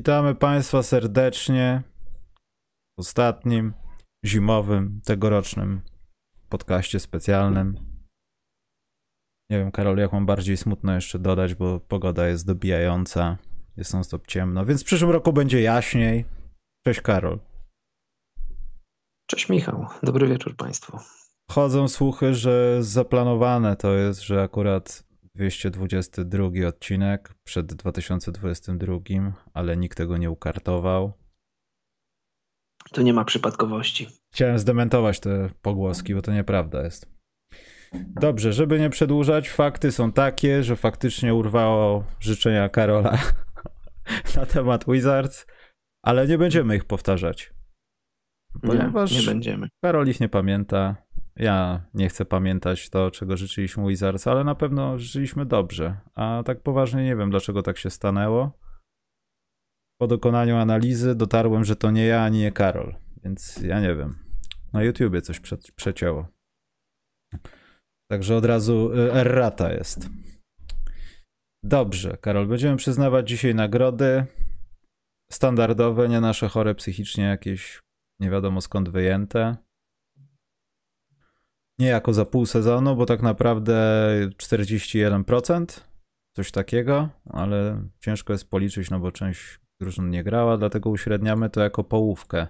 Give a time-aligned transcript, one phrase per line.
[0.00, 1.82] Witamy Państwa serdecznie
[2.96, 3.72] w ostatnim
[4.24, 5.80] zimowym, tegorocznym
[6.48, 7.74] podcaście specjalnym.
[9.50, 13.38] Nie wiem, Karol, jak mam bardziej smutno jeszcze dodać, bo pogoda jest dobijająca,
[13.76, 16.24] jest non stop ciemno, więc w przyszłym roku będzie jaśniej.
[16.86, 17.38] Cześć, Karol.
[19.26, 19.86] Cześć, Michał.
[20.02, 20.98] Dobry wieczór Państwu.
[21.50, 28.98] Chodzą słuchy, że zaplanowane to jest, że akurat 222 odcinek przed 2022,
[29.54, 31.12] ale nikt tego nie ukartował.
[32.92, 34.08] Tu nie ma przypadkowości.
[34.34, 37.20] Chciałem zdementować te pogłoski, bo to nieprawda jest.
[38.20, 43.18] Dobrze, żeby nie przedłużać, fakty są takie, że faktycznie urwało życzenia Karola
[44.36, 45.46] na temat Wizards,
[46.02, 47.52] ale nie będziemy ich powtarzać.
[48.62, 49.68] Ponieważ nie, nie będziemy.
[49.84, 50.96] Karol ich nie pamięta,
[51.40, 56.00] ja nie chcę pamiętać to, czego życzyliśmy Wizards, ale na pewno życzyliśmy dobrze.
[56.14, 58.58] A tak poważnie nie wiem, dlaczego tak się stanęło.
[60.00, 62.94] Po dokonaniu analizy dotarłem, że to nie ja, ani nie Karol.
[63.24, 64.18] Więc ja nie wiem.
[64.72, 66.28] Na YouTubie coś prze przecięło.
[68.10, 70.08] Także od razu y, errata jest.
[71.64, 74.26] Dobrze, Karol, będziemy przyznawać dzisiaj nagrody
[75.32, 77.80] standardowe, nie nasze chore psychicznie jakieś
[78.20, 79.56] nie wiadomo skąd wyjęte
[81.80, 83.74] nie jako za pół sezonu, bo tak naprawdę
[84.36, 85.80] 41%,
[86.36, 91.60] coś takiego, ale ciężko jest policzyć, no bo część drużyn nie grała, dlatego uśredniamy to
[91.60, 92.46] jako połówkę.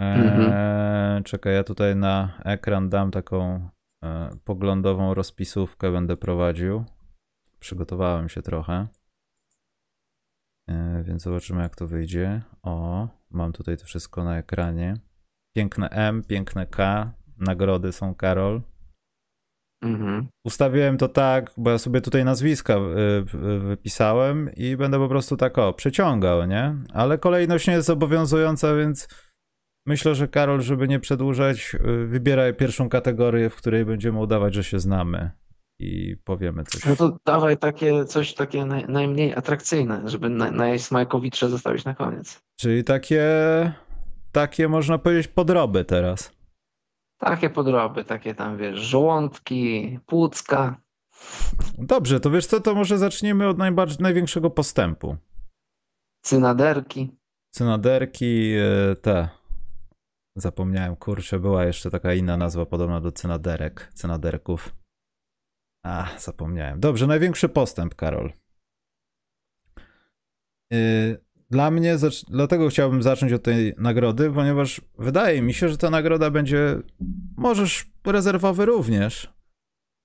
[0.00, 1.24] Eee, mhm.
[1.24, 3.68] Czekaj, ja tutaj na ekran dam taką
[4.04, 6.84] e, poglądową rozpisówkę, będę prowadził.
[7.58, 8.86] Przygotowałem się trochę.
[10.68, 12.42] E, więc zobaczymy, jak to wyjdzie.
[12.62, 14.94] O, mam tutaj to wszystko na ekranie.
[15.56, 18.62] Piękne M, piękne K, nagrody są, Karol.
[19.84, 20.28] Mhm.
[20.44, 25.58] Ustawiłem to tak, bo ja sobie tutaj nazwiska y, wypisałem i będę po prostu tak
[25.58, 26.76] o, przeciągał, nie?
[26.92, 29.08] Ale kolejność nie jest zobowiązująca, więc
[29.86, 34.64] myślę, że Karol, żeby nie przedłużać, y, wybieraj pierwszą kategorię, w której będziemy udawać, że
[34.64, 35.30] się znamy
[35.78, 36.84] i powiemy coś.
[36.84, 42.40] No to dawaj takie coś takie naj, najmniej atrakcyjne, żeby na, najsmakowicze zostawić na koniec.
[42.60, 43.22] Czyli takie,
[44.32, 46.32] takie można powiedzieć podroby teraz.
[47.24, 50.80] Takie podroby, takie tam wiesz, żołądki, płucka.
[51.78, 55.16] Dobrze, to wiesz co, to może zaczniemy od najbardziej, największego postępu.
[56.22, 57.16] Cynaderki.
[57.50, 59.28] Cynaderki, e, te.
[60.36, 64.74] Zapomniałem, kurczę, była jeszcze taka inna nazwa podobna do cynaderek, cynaderków.
[65.84, 66.80] A, zapomniałem.
[66.80, 68.32] Dobrze, największy postęp, Karol.
[70.70, 71.96] Yy, dla mnie,
[72.28, 76.78] dlatego chciałbym zacząć od tej nagrody, ponieważ wydaje mi się, że ta nagroda będzie,
[77.36, 79.34] możesz rezerwowy również.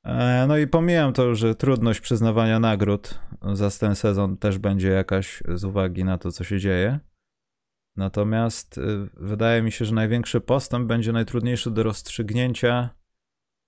[0.06, 3.20] E, no i pomijam to, że trudność przyznawania nagród
[3.54, 7.00] za ten sezon też będzie jakaś z uwagi na to, co się dzieje.
[7.96, 8.82] Natomiast y,
[9.14, 12.90] wydaje mi się, że największy postęp będzie najtrudniejszy do rozstrzygnięcia,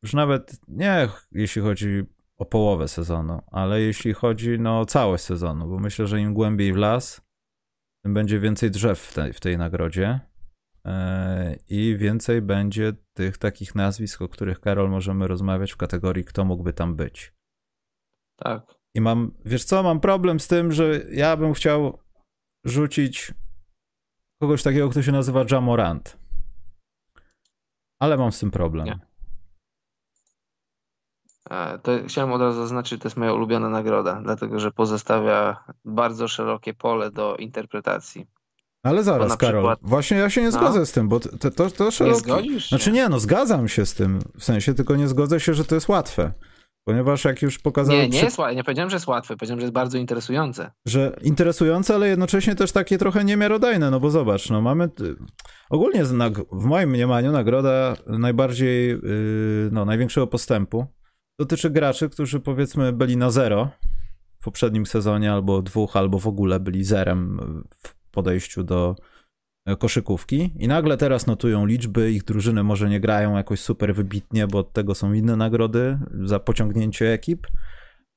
[0.03, 2.03] już nawet nie jeśli chodzi
[2.37, 6.73] o połowę sezonu, ale jeśli chodzi no, o całość sezonu, bo myślę, że im głębiej
[6.73, 7.21] w las,
[8.03, 10.19] tym będzie więcej drzew w tej, w tej nagrodzie
[10.85, 16.45] e, i więcej będzie tych takich nazwisk, o których Karol możemy rozmawiać w kategorii kto
[16.45, 17.33] mógłby tam być.
[18.35, 18.75] Tak.
[18.95, 21.99] I mam, wiesz co, mam problem z tym, że ja bym chciał
[22.65, 23.33] rzucić
[24.41, 26.17] kogoś takiego, kto się nazywa Jamorant.
[27.99, 28.85] Ale mam z tym problem.
[28.85, 28.99] Nie.
[31.51, 36.27] E, to chciałem od razu zaznaczyć, to jest moja ulubiona nagroda, dlatego że pozostawia bardzo
[36.27, 38.27] szerokie pole do interpretacji.
[38.83, 39.79] Ale zaraz, Karol, przykład...
[39.81, 40.51] właśnie ja się nie no.
[40.51, 40.85] zgodzę no.
[40.85, 42.13] z tym, bo to, to, to szerokie...
[42.13, 45.53] Nie zgodzisz Znaczy nie, no zgadzam się z tym, w sensie tylko nie zgodzę się,
[45.53, 46.31] że to jest łatwe.
[46.83, 48.01] Ponieważ jak już pokazałem...
[48.01, 50.71] Nie, nie jest łatwe, nie powiedziałem, że jest łatwe, powiedziałem, że jest bardzo interesujące.
[50.85, 54.89] Że interesujące, ale jednocześnie też takie trochę niemiarodajne, no bo zobacz, no mamy...
[55.69, 56.05] Ogólnie
[56.51, 60.87] w moim mniemaniu nagroda najbardziej, yy, no największego postępu
[61.41, 63.69] dotyczy graczy, którzy powiedzmy byli na zero
[64.39, 67.39] w poprzednim sezonie, albo dwóch, albo w ogóle byli zerem
[67.83, 68.95] w podejściu do
[69.65, 70.51] e, koszykówki.
[70.59, 74.73] I nagle teraz notują liczby, ich drużyny może nie grają jakoś super wybitnie, bo od
[74.73, 77.47] tego są inne nagrody za pociągnięcie ekip,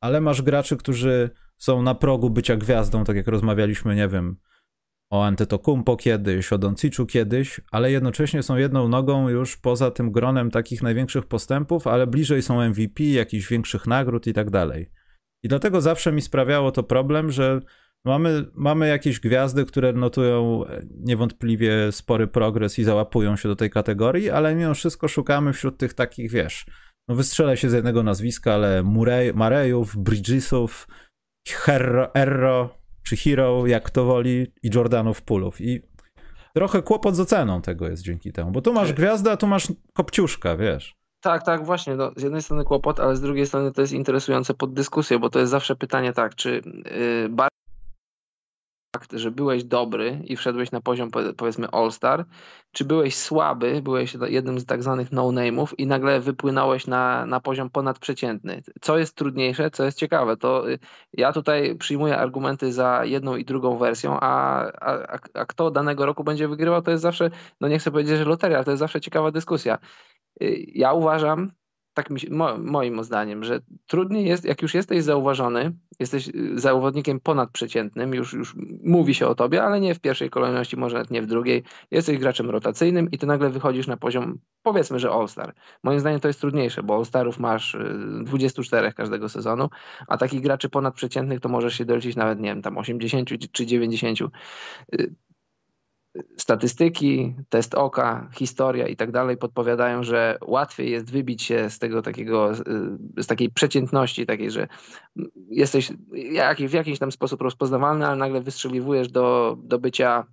[0.01, 4.37] ale masz graczy, którzy są na progu bycia gwiazdą, tak jak rozmawialiśmy, nie wiem,
[5.15, 10.51] o Antetokumpo kiedyś, o Donciczu kiedyś, ale jednocześnie są jedną nogą już poza tym gronem
[10.51, 14.91] takich największych postępów, ale bliżej są MVP, jakichś większych nagród i tak dalej.
[15.45, 17.61] I dlatego zawsze mi sprawiało to problem, że
[18.05, 24.31] mamy, mamy jakieś gwiazdy, które notują niewątpliwie spory progres i załapują się do tej kategorii,
[24.31, 26.67] ale mimo wszystko szukamy wśród tych takich, wiesz,
[27.09, 30.89] no wystrzelę się z jednego nazwiska, ale Murray, Marejów, Bridgesów,
[31.49, 35.61] Herro, Erro, czy Hero, jak to woli, i Jordanów Pulów.
[35.61, 35.81] I
[36.55, 39.69] trochę kłopot z oceną tego jest dzięki temu, bo tu masz gwiazdę, a tu masz
[39.95, 40.95] kopciuszka, wiesz.
[41.21, 41.97] Tak, tak, właśnie.
[41.97, 45.31] No, z jednej strony kłopot, ale z drugiej strony to jest interesujące pod dyskusję, bo
[45.31, 46.61] to jest zawsze pytanie tak, czy
[47.21, 47.29] yy,
[48.95, 52.25] fakt, że byłeś dobry i wszedłeś na poziom powiedzmy All-Star,
[52.73, 57.71] czy byłeś słaby, byłeś jednym z tak zwanych no-name'ów i nagle wypłynąłeś na, na poziom
[57.71, 58.63] ponadprzeciętny.
[58.81, 60.79] Co jest trudniejsze, co jest ciekawe, to y,
[61.13, 66.25] ja tutaj przyjmuję argumenty za jedną i drugą wersją, a, a, a kto danego roku
[66.25, 67.31] będzie wygrywał, to jest zawsze,
[67.61, 69.79] no nie chcę powiedzieć, że loteria, ale to jest zawsze ciekawa dyskusja.
[70.43, 71.51] Y, ja uważam,
[71.95, 77.21] tak mi, mo, moim zdaniem, że trudniej jest, jak już jesteś zauważony, jesteś y, zawodnikiem
[77.21, 81.23] ponadprzeciętnym, już, już mówi się o tobie, ale nie w pierwszej kolejności, może nawet nie
[81.23, 81.63] w drugiej.
[81.91, 85.55] Jesteś graczem rotacyjnym i ty nagle wychodzisz na poziom, powiedzmy, że All-Star.
[85.83, 87.77] Moim zdaniem to jest trudniejsze, bo All-Starów masz
[88.25, 89.69] 24 y, każdego sezonu,
[90.07, 94.19] a takich graczy ponadprzeciętnych to możesz się dolecić nawet, nie wiem, tam 80 czy 90
[96.37, 102.03] statystyki, test oka, historia i tak dalej podpowiadają, że łatwiej jest wybić się z tego
[102.03, 102.53] takiego,
[103.17, 104.69] z takiej przeciętności, takiej, że
[105.49, 105.93] jesteś
[106.69, 110.27] w jakiś tam sposób rozpoznawalny, ale nagle wystrzeliwujesz do, do bycia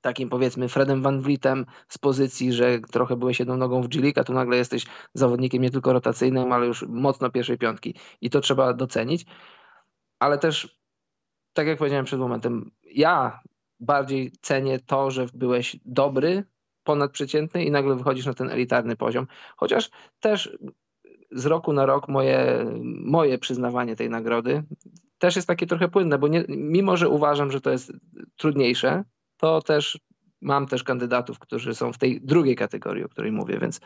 [0.00, 4.32] takim powiedzmy Fredem Van Vlietem z pozycji, że trochę byłeś jedną nogą w G-League, tu
[4.32, 7.94] nagle jesteś zawodnikiem nie tylko rotacyjnym, ale już mocno pierwszej piątki.
[8.20, 9.26] I to trzeba docenić,
[10.18, 10.78] ale też
[11.52, 13.40] tak jak powiedziałem przed momentem, ja
[13.80, 16.44] bardziej cenię to, że byłeś dobry,
[16.84, 19.26] ponadprzeciętny i nagle wychodzisz na ten elitarny poziom.
[19.56, 19.90] Chociaż
[20.20, 20.58] też
[21.30, 22.66] z roku na rok moje,
[23.04, 24.62] moje przyznawanie tej nagrody
[25.18, 27.92] też jest takie trochę płynne, bo nie, mimo, że uważam, że to jest
[28.36, 29.04] trudniejsze,
[29.36, 29.98] to też
[30.40, 33.80] mam też kandydatów, którzy są w tej drugiej kategorii, o której mówię, więc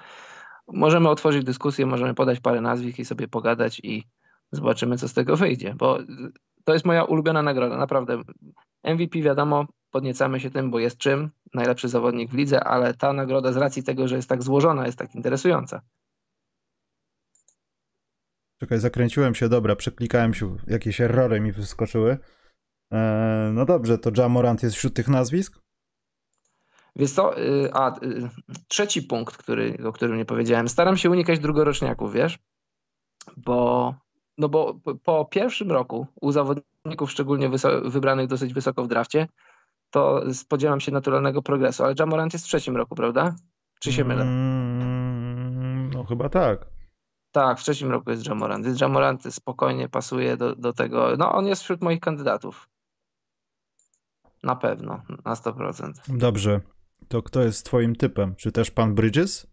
[0.69, 4.05] możemy otworzyć dyskusję, możemy podać parę nazwisk i sobie pogadać i
[4.53, 5.99] zobaczymy, co z tego wyjdzie, bo
[6.65, 8.23] to jest moja ulubiona nagroda, naprawdę.
[8.85, 13.53] MVP wiadomo, podniecamy się tym, bo jest czym, najlepszy zawodnik w lidze, ale ta nagroda
[13.53, 15.83] z racji tego, że jest tak złożona, jest tak interesująca.
[18.61, 22.19] Czekaj, zakręciłem się, dobra, przeklikałem się, jakieś errory mi wyskoczyły.
[22.91, 25.61] Eee, no dobrze, to Jamorant jest wśród tych nazwisk?
[26.97, 28.31] Wiesz co, y, a y,
[28.69, 30.69] trzeci punkt, który, o którym nie powiedziałem.
[30.69, 32.39] Staram się unikać drugoroczniaków, wiesz?
[33.37, 33.95] Bo,
[34.39, 37.51] no bo po pierwszym roku u zawodników, szczególnie
[37.85, 39.29] wybranych dosyć wysoko w drafcie,
[39.91, 41.85] to spodziewam się naturalnego progresu.
[41.85, 43.35] Ale Jamorant jest w trzecim roku, prawda?
[43.81, 44.23] Czy się mylę?
[44.23, 46.67] Mm, no chyba tak.
[47.33, 48.81] Tak, w trzecim roku jest Jamorant.
[48.81, 51.17] Jamorant spokojnie pasuje do, do tego.
[51.19, 52.69] No on jest wśród moich kandydatów.
[54.43, 55.93] Na pewno, na 100%.
[56.09, 56.61] Dobrze.
[57.09, 58.35] To kto jest twoim typem?
[58.37, 59.47] Czy też pan Bridges?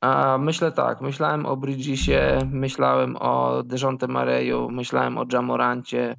[0.00, 1.00] A, myślę tak.
[1.00, 6.16] Myślałem o Bridgesie, myślałem o Dejonte Mareju, myślałem o Jamorancie,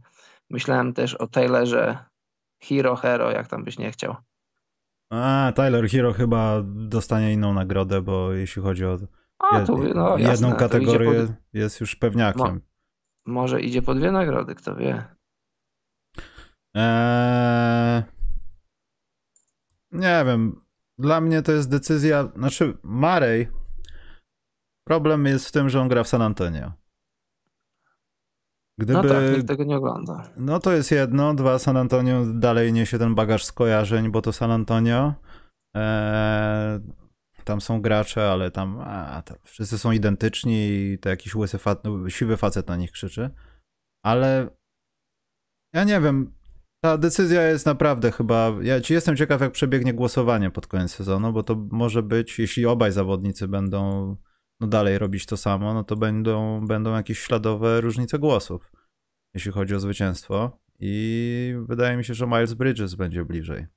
[0.50, 2.11] myślałem też o Taylorze
[2.64, 4.16] Hero Hero, jak tam byś nie chciał.
[5.10, 8.98] A, Tyler Hero chyba dostanie inną nagrodę, bo jeśli chodzi o
[9.40, 11.36] A, tu, no, jedną jasne, kategorię, pod...
[11.54, 12.62] jest już pewniakiem.
[13.26, 15.04] Mo może idzie po dwie nagrody, kto wie.
[16.76, 18.04] Eee...
[19.92, 20.62] Nie wiem.
[20.98, 22.32] Dla mnie to jest decyzja.
[22.36, 23.48] Znaczy, Marej.
[24.88, 26.72] Problem jest w tym, że on gra w San Antonio.
[28.82, 28.94] Gdyby...
[28.94, 30.30] No tak, nikt tego nie ogląda.
[30.38, 31.34] No to jest jedno.
[31.34, 35.14] Dwa, San Antonio dalej niesie ten bagaż skojarzeń, bo to San Antonio.
[35.76, 36.80] Eee,
[37.44, 42.38] tam są gracze, ale tam a, wszyscy są identyczni i to jakiś łysy fat, siwy
[42.38, 43.30] facet na nich krzyczy.
[44.06, 44.50] Ale
[45.74, 46.34] ja nie wiem.
[46.84, 48.52] Ta decyzja jest naprawdę chyba.
[48.62, 52.66] Ja ci jestem ciekaw, jak przebiegnie głosowanie pod koniec sezonu, bo to może być, jeśli
[52.66, 54.16] obaj zawodnicy będą
[54.62, 58.72] no dalej robić to samo, no to będą, będą jakieś śladowe różnice głosów,
[59.34, 60.62] jeśli chodzi o zwycięstwo.
[60.80, 63.68] I wydaje mi się, że Miles Bridges będzie bliżej.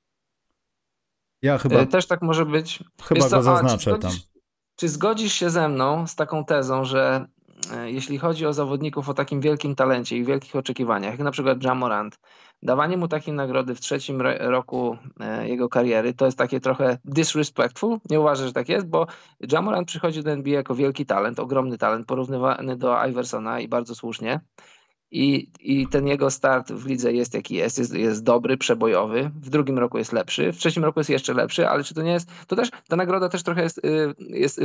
[1.41, 1.75] Ja chyba.
[1.75, 2.83] E, też tak może być.
[3.03, 4.41] Chyba go zaznaczę a, czy zgodzisz, tam.
[4.75, 7.27] Czy zgodzisz się ze mną z taką tezą, że
[7.73, 11.63] e, jeśli chodzi o zawodników o takim wielkim talencie i wielkich oczekiwaniach, jak na przykład
[11.63, 12.19] Jamorant,
[12.65, 17.99] dawanie mu takiej nagrody w trzecim roku e, jego kariery to jest takie trochę disrespectful.
[18.09, 19.07] Nie uważasz, że tak jest, bo
[19.51, 24.39] Jamoran przychodzi do NBA jako wielki talent, ogromny talent, porównywany do Iversona i bardzo słusznie
[25.11, 29.49] i, i ten jego start w lidze jest jaki jest, jest, jest dobry, przebojowy, w
[29.49, 32.29] drugim roku jest lepszy, w trzecim roku jest jeszcze lepszy, ale czy to nie jest,
[32.47, 34.63] to też, ta nagroda też trochę jest, y, jest y,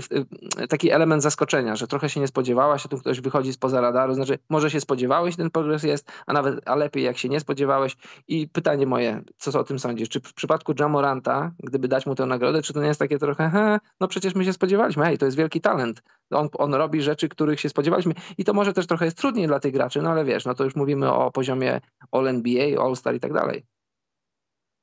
[0.62, 4.14] y, taki element zaskoczenia, że trochę się nie spodziewałaś, a tu ktoś wychodzi spoza radaru,
[4.14, 7.96] znaczy może się spodziewałeś, ten progres jest, a nawet, a lepiej jak się nie spodziewałeś.
[8.28, 12.26] I pytanie moje, co o tym sądzisz, czy w przypadku Jamoranta, gdyby dać mu tę
[12.26, 15.24] nagrodę, czy to nie jest takie trochę, he, no przecież my się spodziewaliśmy, hej, to
[15.24, 19.04] jest wielki talent, On, on robi rzeczy, których się spodziewaliśmy i to może też trochę
[19.04, 21.80] jest trudniej dla tych graczy, no ale wiesz, no to już mówimy o poziomie
[22.12, 23.66] All-NBA, All-Star i tak dalej.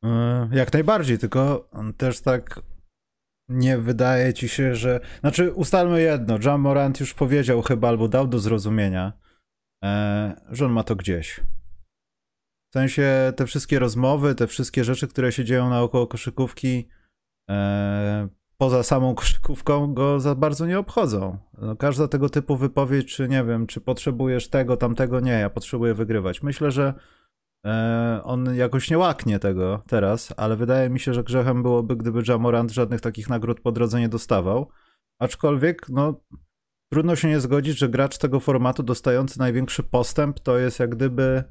[0.04, 2.62] E, jak najbardziej, tylko też tak
[3.50, 5.00] nie wydaje ci się, że...
[5.20, 9.14] Znaczy ustalmy jedno, John Morant już powiedział chyba, albo dał do zrozumienia,
[9.84, 11.42] e, że on ma to gdzieś.
[12.70, 16.90] W sensie te wszystkie rozmowy, te wszystkie rzeczy, które się dzieją naokoło koszykówki,
[17.50, 18.28] e,
[18.58, 21.38] poza samą koszykówką go za bardzo nie obchodzą.
[21.58, 25.94] No, każda tego typu wypowiedź, czy nie wiem, czy potrzebujesz tego, tamtego, nie, ja potrzebuję
[25.94, 26.44] wygrywać.
[26.44, 26.94] Myślę, że
[27.66, 32.22] e, on jakoś nie łaknie tego teraz, ale wydaje mi się, że grzechem byłoby, gdyby
[32.28, 34.70] Jamorant żadnych takich nagród po drodze nie dostawał.
[35.20, 36.22] Aczkolwiek, no,
[36.92, 41.44] trudno się nie zgodzić, że gracz tego formatu dostający największy postęp to jest jak gdyby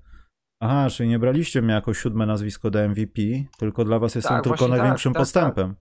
[0.60, 3.22] Aha, czyli nie braliście mnie jako siódme nazwisko do MVP,
[3.58, 5.74] tylko dla was jestem Tak, tylko właśnie tak, największym tak, postępem.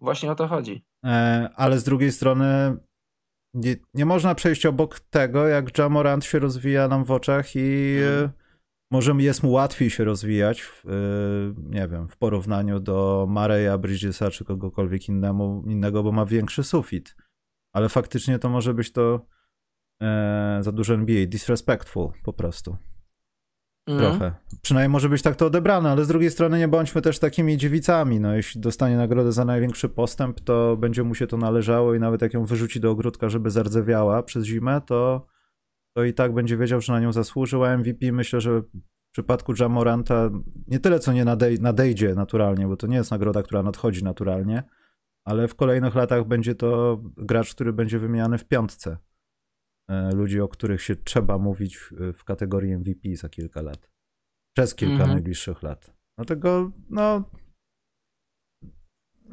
[0.00, 0.84] Właśnie o to chodzi.
[1.04, 2.76] E, ale z drugiej strony
[3.54, 8.30] nie, nie można przejść obok tego, jak Jamorant się rozwija nam w oczach i e,
[8.90, 10.90] może jest mu łatwiej się rozwijać, w, e,
[11.56, 17.16] nie wiem, w porównaniu do Mareya, Bridgesa czy kogokolwiek innemu, innego, bo ma większy sufit.
[17.74, 19.26] Ale faktycznie to może być to
[20.02, 22.76] e, za dużo NBA, disrespectful po prostu.
[23.90, 24.10] Mhm.
[24.10, 24.34] Trochę.
[24.62, 28.20] Przynajmniej może być tak to odebrane, ale z drugiej strony nie bądźmy też takimi dziewicami.
[28.20, 32.22] No, jeśli dostanie nagrodę za największy postęp, to będzie mu się to należało i nawet
[32.22, 35.26] jak ją wyrzuci do ogródka, żeby zardzewiała przez zimę, to,
[35.96, 37.64] to i tak będzie wiedział, że na nią zasłużył.
[37.64, 40.30] A MVP myślę, że w przypadku Jamoranta
[40.68, 44.62] nie tyle co nie nadej- nadejdzie naturalnie, bo to nie jest nagroda, która nadchodzi naturalnie,
[45.24, 48.96] ale w kolejnych latach będzie to gracz, który będzie wymieniany w piątce
[50.14, 51.76] ludzi, o których się trzeba mówić
[52.16, 53.88] w- kategorii MVP za kilka lat.
[54.56, 55.10] Przez kilka Mhm.
[55.10, 55.94] najbliższych lat.
[56.18, 57.24] Dlatego, no.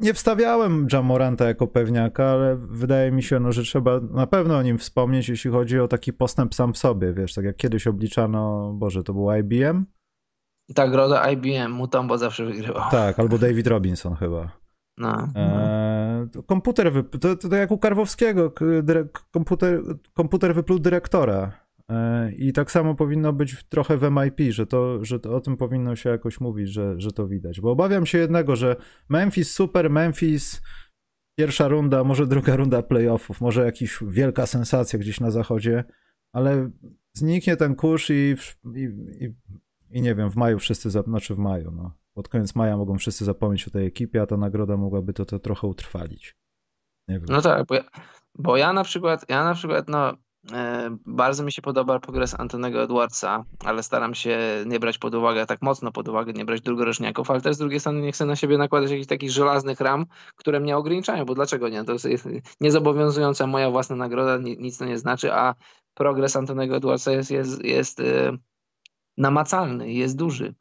[0.00, 4.62] Nie wstawiałem Jamoranta jako pewniaka, ale wydaje mi się, no, że trzeba na pewno o
[4.62, 7.12] nim wspomnieć, jeśli chodzi o taki postęp sam w sobie.
[7.12, 9.84] Wiesz, tak jak kiedyś obliczano, Boże, to był IBM?
[10.74, 12.90] Ta nagroda IBM, Mutombo zawsze wygrywał.
[12.90, 14.57] Tak, albo David Robinson chyba.
[14.98, 15.28] No.
[15.34, 18.52] Eee, komputer, wyp- to, to, to jak u Karwowskiego,
[19.30, 19.80] komputer,
[20.14, 21.52] komputer wypluł dyrektora.
[21.88, 25.56] Eee, I tak samo powinno być trochę w MIP, że, to, że to, o tym
[25.56, 27.60] powinno się jakoś mówić, że, że to widać.
[27.60, 28.76] Bo obawiam się jednego, że
[29.08, 30.62] Memphis super, Memphis
[31.38, 35.84] pierwsza runda, może druga runda playoffów, może jakaś wielka sensacja gdzieś na zachodzie,
[36.32, 36.70] ale
[37.12, 38.34] zniknie ten kurz i,
[38.74, 38.80] i,
[39.20, 39.34] i,
[39.90, 41.92] i nie wiem, w maju wszyscy, znaczy w maju, no.
[42.18, 45.38] Pod koniec maja mogą wszyscy zapomnieć o tej ekipie, a ta nagroda mogłaby to, to
[45.38, 46.36] trochę utrwalić.
[47.28, 47.84] No tak, bo ja,
[48.38, 50.12] bo ja na przykład, ja na przykład, no,
[50.52, 55.46] e, bardzo mi się podoba progres Antonego Edwardsa, ale staram się nie brać pod uwagę,
[55.46, 58.36] tak mocno pod uwagę, nie brać drugoroczniaków, ale też z drugiej strony nie chcę na
[58.36, 60.06] siebie nakładać jakichś takich żelaznych ram,
[60.36, 61.84] które mnie ograniczają, bo dlaczego nie?
[61.84, 62.28] To jest,
[62.60, 65.54] niezobowiązująca moja własna nagroda, ni- nic to nie znaczy, a
[65.94, 68.36] progres Antonego Edwardsa jest, jest, jest e,
[69.16, 70.54] namacalny, jest duży.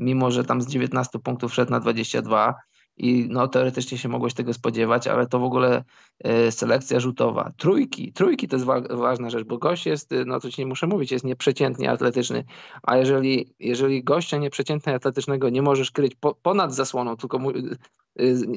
[0.00, 2.54] Mimo, że tam z 19 punktów wszedł na 22
[2.96, 5.84] i no teoretycznie się mogłeś tego spodziewać, ale to w ogóle
[6.24, 7.52] e, selekcja rzutowa.
[7.56, 10.66] Trójki, trójki to jest wa ważna rzecz, bo gość jest, e, no to ci nie
[10.66, 12.44] muszę mówić, jest nieprzeciętnie atletyczny,
[12.82, 17.76] a jeżeli, jeżeli gościa nieprzeciętnie atletycznego nie możesz kryć po, ponad zasłoną, tylko mu, y,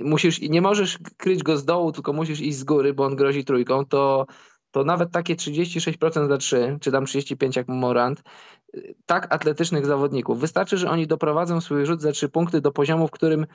[0.03, 3.45] musisz, nie możesz kryć go z dołu, tylko musisz iść z góry, bo on grozi
[3.45, 4.25] trójką, to,
[4.73, 8.23] to nawet takie 36% za 3, czy tam 35 jak Morant,
[8.75, 10.39] y, tak atletycznych zawodników.
[10.39, 13.45] Wystarczy, że oni doprowadzą swój rzut za 3 punkty do poziomu, w którym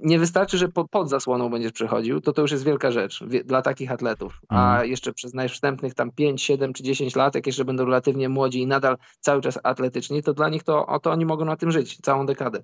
[0.00, 3.62] nie wystarczy, że po, pod zasłoną będziesz przechodził, to to już jest wielka rzecz dla
[3.62, 4.40] takich atletów.
[4.48, 4.90] A Mhm.
[4.90, 8.66] jeszcze przez najwstępnych tam 5, 7 czy 10 lat, jak jeszcze będą relatywnie młodzi i
[8.66, 11.96] nadal cały czas atletyczni, to dla nich to, o to oni mogą na tym żyć
[11.96, 12.62] całą dekadę.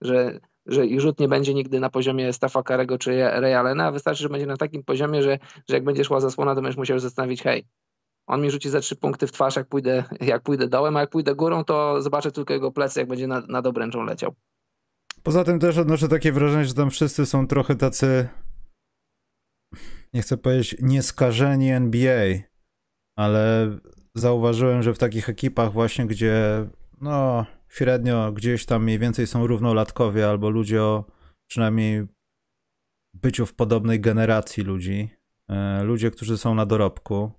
[0.00, 3.92] Że, że ich rzut nie będzie nigdy na poziomie Staffa Karego czy Ray Allena, a
[3.92, 6.98] wystarczy, że będzie na takim poziomie, że, że jak będzie szła zasłona, to będziesz musiał
[6.98, 7.66] zastanowić, hej,
[8.26, 11.10] on mi rzuci za trzy punkty w twarz, jak pójdę, jak pójdę dołem, a jak
[11.10, 14.34] pójdę górą, to zobaczę tylko jego plecy, jak będzie nad, nad obręczą leciał.
[15.22, 18.28] Poza tym też odnoszę takie wrażenie, że tam wszyscy są trochę tacy,
[20.14, 22.38] nie chcę powiedzieć nieskażeni NBA,
[23.16, 23.70] ale
[24.14, 26.66] zauważyłem, że w takich ekipach właśnie, gdzie
[27.00, 31.04] no średnio gdzieś tam mniej więcej są równolatkowie albo ludzie o
[31.46, 32.06] przynajmniej
[33.14, 35.08] byciu w podobnej generacji ludzi,
[35.48, 37.32] e, ludzie, którzy są na dorobku,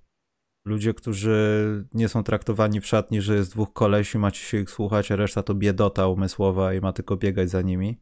[0.66, 5.10] ludzie, którzy nie są traktowani w szatni, że jest dwóch kolesi, macie się ich słuchać,
[5.10, 7.98] a reszta to biedota umysłowa i ma tylko biegać za nimi.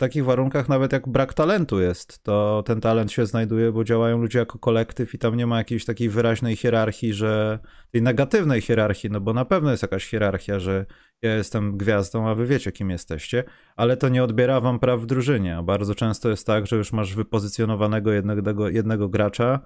[0.00, 4.38] Takich warunkach nawet jak brak talentu jest, to ten talent się znajduje, bo działają ludzie
[4.38, 7.58] jako kolektyw i tam nie ma jakiejś takiej wyraźnej hierarchii, że
[7.90, 10.86] tej negatywnej hierarchii, no bo na pewno jest jakaś hierarchia, że
[11.22, 13.44] ja jestem gwiazdą, a wy wiecie kim jesteście,
[13.76, 15.56] ale to nie odbiera wam praw w drużynie.
[15.56, 19.60] A bardzo często jest tak, że już masz wypozycjonowanego jednego, jednego gracza,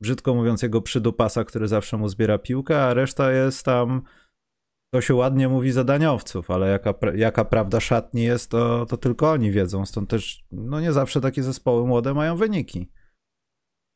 [0.00, 4.02] brzydko mówiąc, jego przydupasa, który zawsze mu zbiera piłkę, a reszta jest tam,
[4.90, 9.50] to się ładnie mówi zadaniowców, ale jaka, jaka prawda szatni jest, to, to tylko oni
[9.50, 9.86] wiedzą.
[9.86, 12.90] Stąd też, no nie zawsze takie zespoły młode mają wyniki.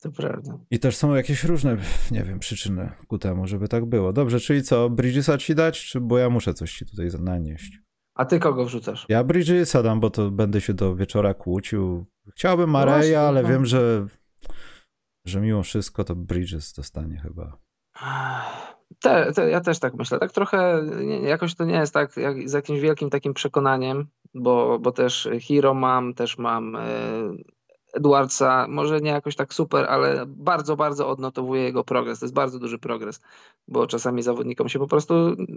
[0.02, 0.59] To prawda.
[0.70, 1.76] I też są jakieś różne,
[2.11, 4.12] nie wiem, przyczyny ku temu, żeby tak było.
[4.12, 7.78] Dobrze, czyli co, Bridgesa ci dać, czy bo ja muszę coś ci tutaj nanieść?
[8.14, 9.06] A ty kogo wrzucasz?
[9.09, 12.06] Ja Bridgesa dam, bo to będę się do wieczora kłócił.
[12.32, 13.49] Chciałbym Mareja, ale no.
[13.49, 14.06] wiem, że,
[15.26, 17.59] że mimo wszystko to Bridges dostanie chyba.
[18.99, 20.18] Te, te, ja też tak myślę.
[20.18, 24.78] Tak trochę, nie, jakoś to nie jest tak jak, z jakimś wielkim takim przekonaniem, bo,
[24.78, 26.80] bo też Hero mam, też mam e,
[27.92, 32.18] Edwardsa, może nie jakoś tak super, ale bardzo, bardzo odnotowuje jego progres.
[32.18, 33.20] To jest bardzo duży progres,
[33.68, 35.14] bo czasami zawodnikom się po prostu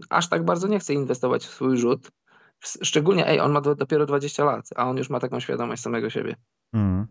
[0.10, 2.12] aż tak bardzo nie chce inwestować w swój rzut.
[2.60, 6.36] Szczególnie, ej, on ma dopiero 20 lat, a on już ma taką świadomość samego siebie.
[6.74, 7.08] Mm.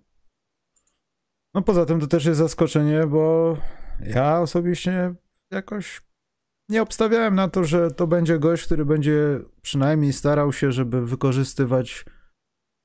[1.55, 3.57] No poza tym to też jest zaskoczenie, bo
[4.01, 5.15] ja osobiście
[5.51, 6.01] jakoś
[6.69, 12.05] nie obstawiałem na to, że to będzie gość, który będzie przynajmniej starał się, żeby wykorzystywać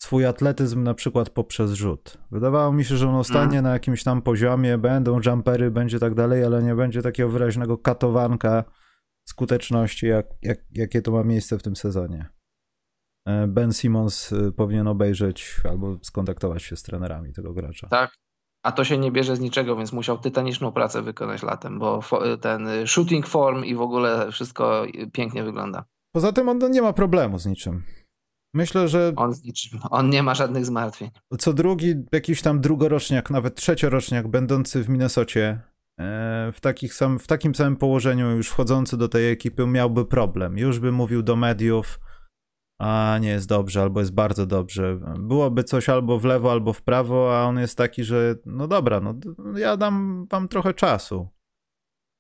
[0.01, 2.17] swój atletyzm na przykład poprzez rzut.
[2.31, 3.63] Wydawało mi się, że on ostanie mm.
[3.63, 8.63] na jakimś tam poziomie, będą jumpery, będzie tak dalej, ale nie będzie takiego wyraźnego katowanka
[9.27, 12.29] skuteczności, jak, jak, jakie to ma miejsce w tym sezonie.
[13.27, 17.87] E, ben Simmons e, powinien obejrzeć albo skontaktować się z trenerami tego gracza.
[17.87, 18.11] Tak,
[18.67, 21.99] a to się nie bierze z niczego, więc musiał tytaniczną pracę wykonać latem, bo
[22.41, 25.85] ten shooting form i w ogóle wszystko pięknie wygląda.
[26.11, 27.83] Poza tym on nie ma problemu z niczym.
[28.53, 29.13] Myślę, że.
[29.15, 31.09] On, z niczym, on nie ma żadnych zmartwień.
[31.39, 35.61] Co drugi, jakiś tam drugoroczniak, nawet trzecioroczniak, będący w Minnesocie,
[35.99, 40.57] e, w, takich sam, w takim samym położeniu, już wchodzący do tej ekipy, miałby problem.
[40.57, 41.99] Już by mówił do mediów,
[42.79, 44.99] a nie jest dobrze, albo jest bardzo dobrze.
[45.19, 48.99] Byłoby coś albo w lewo, albo w prawo, a on jest taki, że no dobra,
[48.99, 49.13] no
[49.55, 51.29] ja dam wam trochę czasu.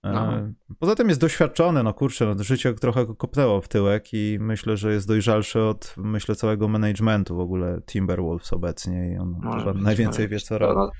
[0.03, 0.31] E, no.
[0.79, 4.77] Poza tym jest doświadczony, no kurczę, no, życie trochę go kopnęło w tyłek i myślę,
[4.77, 10.27] że jest dojrzalszy od, myślę, całego managementu w ogóle Timberwolves obecnie i on chyba najwięcej
[10.27, 10.91] wie, co robi.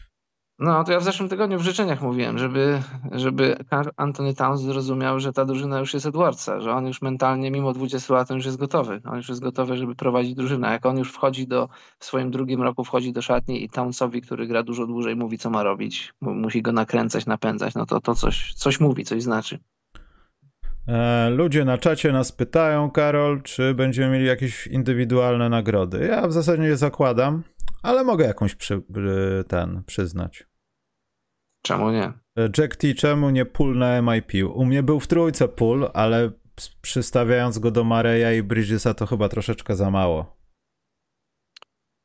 [0.60, 3.58] No, to ja w zeszłym tygodniu w życzeniach mówiłem, żeby, żeby
[3.96, 8.14] Anthony Towns zrozumiał, że ta drużyna już jest Edwardsa, że on już mentalnie, mimo 20
[8.14, 9.02] lat, już jest gotowy.
[9.06, 10.72] On już jest gotowy, żeby prowadzić drużynę.
[10.72, 14.48] Jak on już wchodzi do, w swoim drugim roku wchodzi do szatni i Townsowi, który
[14.48, 18.54] gra dużo dłużej, mówi, co ma robić, musi go nakręcać, napędzać, no to to coś,
[18.54, 19.60] coś mówi, coś znaczy.
[20.88, 26.08] E, ludzie na czacie nas pytają, Karol, czy będziemy mieli jakieś indywidualne nagrody.
[26.08, 27.44] Ja w zasadzie nie zakładam,
[27.84, 28.82] ale mogę jakąś przy,
[29.48, 30.48] ten przyznać.
[31.62, 32.14] Czemu nie?
[32.38, 34.32] E, Jack T, czemu nie pull na MIP?
[34.54, 36.32] U mnie był w trójce pull, ale
[36.82, 40.38] przystawiając go do Mareja i Bridgesa to chyba troszeczkę za mało.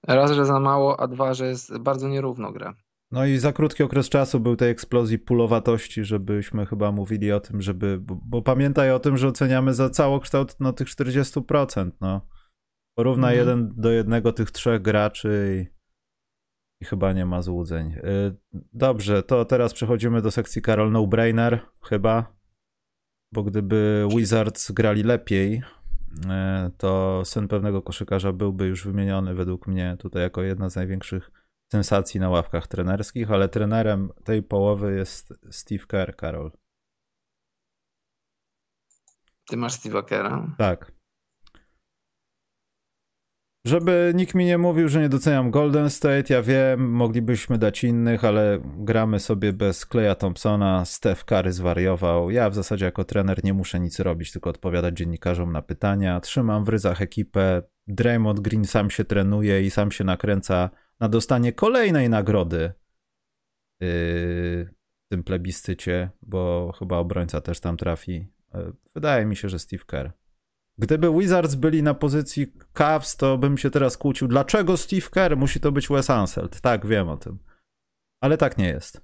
[0.09, 2.75] Raz, że za mało, a dwa, że jest bardzo nierówno gra.
[3.12, 7.62] No i za krótki okres czasu był tej eksplozji pulowatości, żebyśmy chyba mówili o tym,
[7.62, 7.98] żeby.
[8.01, 11.90] Bo, bo pamiętaj o tym, że oceniamy za całokształt no, tych 40%.
[12.01, 12.27] No.
[12.96, 13.38] Porówna mhm.
[13.38, 17.92] jeden do jednego tych trzech graczy i, i, chyba nie ma złudzeń.
[17.92, 18.37] Y,
[18.72, 22.37] dobrze, to teraz przechodzimy do sekcji Karol No-Brainer, chyba.
[23.33, 29.96] Bo gdyby Wizards grali lepiej, y, to syn pewnego koszykarza byłby już wymieniony według mnie
[29.98, 31.41] tutaj jako jedna z największych
[31.72, 36.50] sensacji na ławkach trenerskich, ale trenerem tej połowy jest Steve Kerr, Karol.
[39.48, 40.54] Ty masz Steve'a Kerra?
[40.58, 40.92] Tak.
[43.66, 48.24] Żeby nikt mi nie mówił, że nie doceniam Golden State, ja wiem, moglibyśmy dać innych,
[48.24, 52.30] ale gramy sobie bez Kleja Thompsona, Steph Curry zwariował.
[52.30, 56.20] Ja w zasadzie jako trener nie muszę nic robić, tylko odpowiadać dziennikarzom na pytania.
[56.20, 57.62] Trzymam w ryzach ekipę.
[57.87, 60.70] Draymond Green sam się trenuje i sam się nakręca
[61.03, 62.71] na dostanie kolejnej nagrody yy,
[63.81, 68.27] w tym plebiscycie, bo chyba obrońca też tam trafi.
[68.55, 70.12] Yy, wydaje mi się, że Steve Kerr.
[70.79, 74.29] Gdyby Wizards byli na pozycji Cavs, to bym się teraz kłócił.
[74.29, 76.61] Dlaczego Steve Kerr musi to być Wes Anseld?
[76.61, 77.38] Tak, wiem o tym.
[78.21, 79.01] Ale tak nie jest.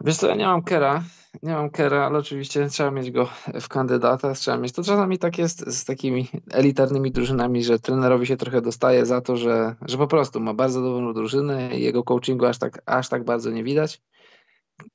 [0.00, 1.02] Wiesz co, ja nie mam Kera,
[1.42, 3.28] nie mam Kera, ale oczywiście trzeba mieć go
[3.60, 4.72] w kandydatach, trzeba mieć.
[4.72, 9.36] To czasami tak jest z takimi elitarnymi drużynami, że trenerowi się trochę dostaje za to,
[9.36, 13.24] że, że po prostu ma bardzo dobrą drużynę i jego coachingu aż tak, aż tak
[13.24, 14.02] bardzo nie widać.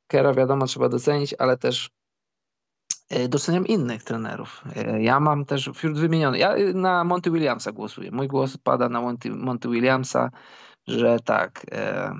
[0.07, 1.89] Kera wiadomo trzeba docenić, ale też
[3.09, 4.63] e, doceniam innych trenerów.
[4.75, 8.11] E, ja mam też wśród wymienionych, ja na Monty Williamsa głosuję.
[8.11, 10.31] Mój głos pada na Monty, Monty Williamsa,
[10.87, 11.65] że tak...
[11.71, 12.13] E,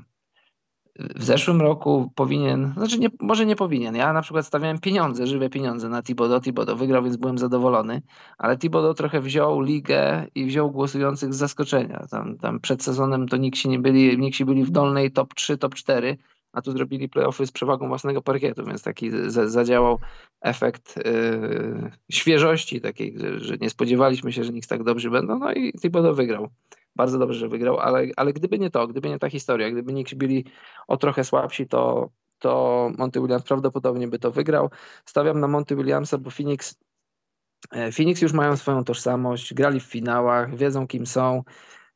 [0.99, 3.95] w zeszłym roku powinien, znaczy nie, może nie powinien.
[3.95, 6.41] Ja na przykład stawiałem pieniądze, żywe pieniądze na Thibodeau.
[6.41, 8.01] Thibodeau wygrał, więc byłem zadowolony,
[8.37, 12.05] ale Thibodeau trochę wziął ligę i wziął głosujących z zaskoczenia.
[12.11, 15.33] Tam, tam przed sezonem to nikt się nie byli, nikt się byli w dolnej top
[15.33, 16.17] 3, top 4,
[16.53, 19.99] a tu zrobili playoffy z przewagą własnego parkietu, więc taki zadziałał
[20.41, 25.53] efekt yy, świeżości takiej, że, że, nie spodziewaliśmy się, że Knicks tak dobrze będą, no
[25.53, 26.49] i Thibodeau wygrał.
[26.95, 30.13] Bardzo dobrze, że wygrał, ale, ale gdyby nie to, gdyby nie ta historia, gdyby Knicks
[30.13, 30.45] byli
[30.87, 34.69] o trochę słabsi, to, to Monty Williams prawdopodobnie by to wygrał.
[35.05, 36.75] Stawiam na Monty Williamsa, bo Phoenix,
[37.71, 41.43] e, Phoenix już mają swoją tożsamość, grali w finałach, wiedzą kim są,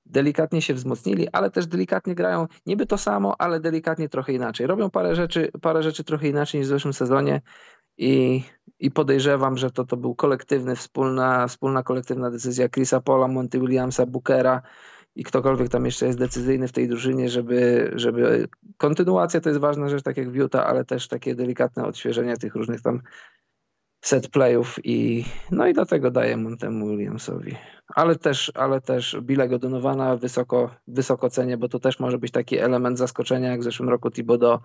[0.05, 4.67] delikatnie się wzmocnili, ale też delikatnie grają niby to samo, ale delikatnie trochę inaczej.
[4.67, 7.41] Robią parę rzeczy, parę rzeczy trochę inaczej niż w zeszłym sezonie
[7.97, 8.43] i,
[8.79, 14.05] i podejrzewam, że to, to był kolektywny, wspólna, wspólna kolektywna decyzja Chrisa Paula, Monty Williamsa,
[14.05, 14.61] Bookera
[15.15, 19.89] i ktokolwiek tam jeszcze jest decyzyjny w tej drużynie, żeby, żeby kontynuacja to jest ważna
[19.89, 23.01] rzecz, tak jak w Utah, ale też takie delikatne odświeżenie tych różnych tam
[24.01, 27.55] set playów i no i dlatego daję Montemu Williamsowi.
[27.95, 32.57] Ale też, ale też Billego Donowana wysoko, wysoko cenię, bo to też może być taki
[32.57, 34.59] element zaskoczenia, jak w zeszłym roku Thibodeau.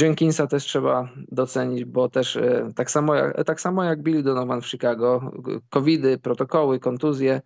[0.00, 4.60] Jenkinsa też trzeba docenić, bo też e, tak samo jak, tak samo jak Billy Donovan
[4.60, 5.32] w Chicago,
[5.70, 7.40] covidy, protokoły, kontuzje,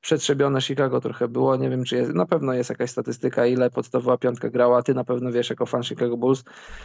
[0.00, 1.56] przetrzebione Chicago trochę było.
[1.56, 4.82] Nie wiem, czy jest, na pewno jest jakaś statystyka, ile podstawowa piątka grała.
[4.82, 6.44] Ty na pewno wiesz, jako fan Chicago Bulls,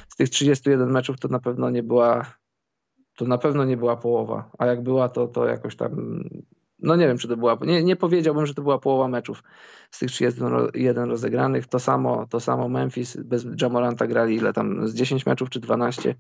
[0.09, 2.25] z tych 31 meczów to na pewno nie była
[3.19, 6.23] to na pewno nie była połowa, a jak była, to, to jakoś tam,
[6.82, 9.44] no nie wiem, czy to była, nie, nie powiedziałbym, że to była połowa meczów
[9.92, 14.94] z tych 31 rozegranych, to samo, to samo Memphis bez Jamoranta grali ile tam, z
[14.94, 16.15] 10 meczów czy 12,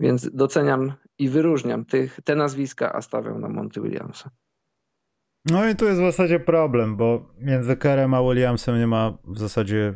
[0.00, 4.30] więc doceniam i wyróżniam tych, te nazwiska, a stawiam na Monty Williamsa.
[5.50, 9.38] No i tu jest w zasadzie problem, bo między Kerem a Williamsem nie ma w
[9.38, 9.94] zasadzie,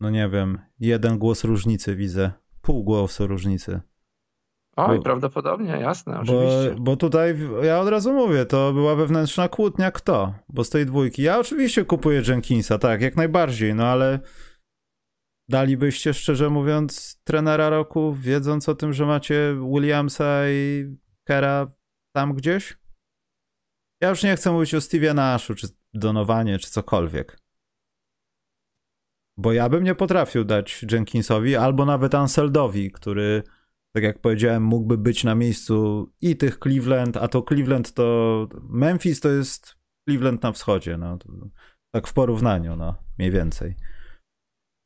[0.00, 3.80] no nie wiem, jeden głos różnicy widzę, pół głosu różnicy.
[4.76, 6.74] Oj, bo, prawdopodobnie, jasne, oczywiście.
[6.74, 10.86] Bo, bo tutaj ja od razu mówię, to była wewnętrzna kłótnia kto, bo z tej
[10.86, 11.22] dwójki.
[11.22, 14.20] Ja oczywiście kupuję Jenkinsa, tak, jak najbardziej, no ale
[15.48, 20.86] dalibyście szczerze mówiąc trenera roku, wiedząc o tym, że macie Williamsa i
[21.24, 21.72] Kera
[22.12, 22.78] tam gdzieś?
[24.00, 27.38] Ja już nie chcę mówić o Stevie Nashu, czy Donowanie, czy cokolwiek.
[29.36, 33.42] Bo ja bym nie potrafił dać Jenkinsowi, albo nawet Anseldowi, który
[33.92, 39.20] tak jak powiedziałem, mógłby być na miejscu i tych Cleveland, a to Cleveland to Memphis
[39.20, 39.76] to jest
[40.08, 41.18] Cleveland na wschodzie, no.
[41.94, 43.76] Tak w porównaniu, no, mniej więcej.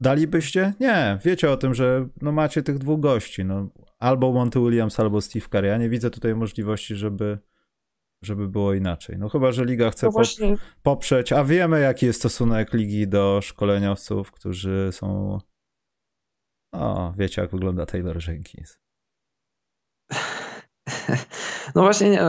[0.01, 0.75] Dalibyście?
[0.81, 3.69] Nie, wiecie o tym, że no macie tych dwóch gości, no.
[3.99, 5.69] Albo Monty Williams, albo Steve Curry.
[5.69, 7.39] Ja nie widzę tutaj możliwości, żeby,
[8.25, 9.19] żeby było inaczej.
[9.19, 14.33] No chyba, że liga chce no poprzeć, a wiemy jaki jest stosunek ligi do szkoleniowców,
[14.33, 15.39] którzy są
[16.73, 18.84] o, wiecie jak wygląda Taylor Jenkins.
[21.75, 22.21] No właśnie, nie,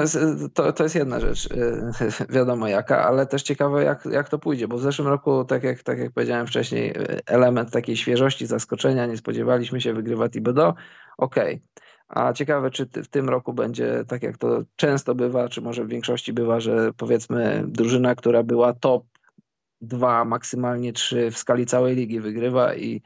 [0.54, 1.50] to, to jest jedna rzecz,
[2.30, 5.84] wiadomo jaka, ale też ciekawe jak, jak to pójdzie, bo w zeszłym roku, tak jak,
[5.84, 6.94] tak jak powiedziałem wcześniej,
[7.26, 10.74] element takiej świeżości, zaskoczenia, nie spodziewaliśmy się, wygrywa Thibodeau,
[11.18, 11.56] okej.
[11.56, 11.86] Okay.
[12.08, 15.90] A ciekawe, czy w tym roku będzie tak, jak to często bywa, czy może w
[15.90, 19.04] większości bywa, że powiedzmy drużyna, która była top
[19.82, 23.02] 2, maksymalnie 3 w skali całej ligi wygrywa i,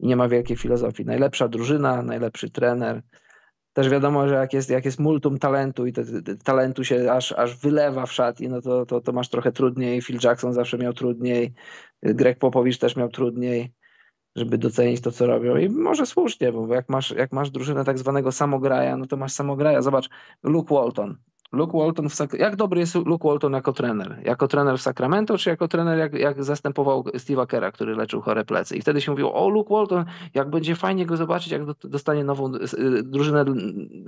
[0.00, 1.04] i nie ma wielkiej filozofii.
[1.04, 3.02] Najlepsza drużyna, najlepszy trener,
[3.74, 7.32] też wiadomo, że jak jest, jak jest multum talentu i te, te, talentu się aż,
[7.32, 10.02] aż wylewa w szatni, no to, to, to masz trochę trudniej.
[10.02, 11.54] Phil Jackson zawsze miał trudniej,
[12.02, 13.72] Greg Popowicz też miał trudniej,
[14.36, 15.56] żeby docenić to, co robią.
[15.56, 19.32] I może słusznie, bo jak masz, jak masz drużynę tak zwanego samograja, no to masz
[19.32, 19.82] samograja.
[19.82, 20.08] Zobacz,
[20.42, 21.16] Luke Walton.
[21.54, 24.20] Luke Walton w jak dobry jest Luke Walton jako trener?
[24.24, 28.44] Jako trener w Sacramento, czy jako trener jak, jak zastępował Steve'a Kera, który leczył chore
[28.44, 28.76] plecy?
[28.76, 32.54] I wtedy się mówiło, o Luke Walton, jak będzie fajnie go zobaczyć, jak dostanie nową
[32.54, 33.44] y, drużynę,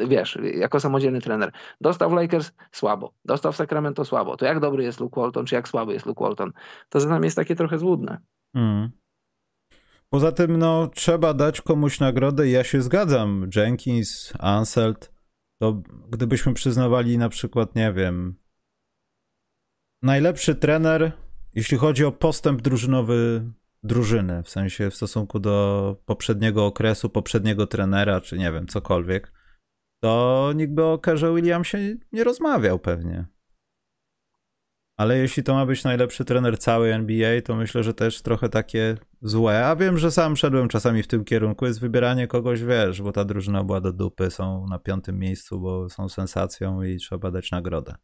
[0.09, 1.53] wiesz, jako samodzielny trener.
[1.81, 4.37] Dostał w Lakers słabo, dostał w Sacramento słabo.
[4.37, 6.53] To jak dobry jest Luke Walton, czy jak słaby jest Luke Walton?
[6.89, 8.19] To za nami jest takie trochę złudne.
[8.55, 8.91] Mm.
[10.09, 13.51] Poza tym, no, trzeba dać komuś nagrodę i ja się zgadzam.
[13.57, 15.16] Jenkins, Anselt,
[15.59, 18.37] to gdybyśmy przyznawali na przykład, nie wiem,
[20.03, 21.13] najlepszy trener,
[21.55, 23.51] jeśli chodzi o postęp drużynowy
[23.83, 29.33] drużyny, w sensie w stosunku do poprzedniego okresu, poprzedniego trenera, czy nie wiem, cokolwiek,
[30.01, 33.27] to nikt by o Kerze Williamsie nie rozmawiał pewnie.
[34.97, 38.97] Ale jeśli to ma być najlepszy trener całej NBA, to myślę, że też trochę takie
[39.23, 39.67] złe.
[39.67, 41.67] A wiem, że sam szedłem czasami w tym kierunku.
[41.67, 45.89] Jest wybieranie kogoś, wiesz, bo ta drużyna była do dupy, są na piątym miejscu, bo
[45.89, 47.95] są sensacją i trzeba dać nagrodę.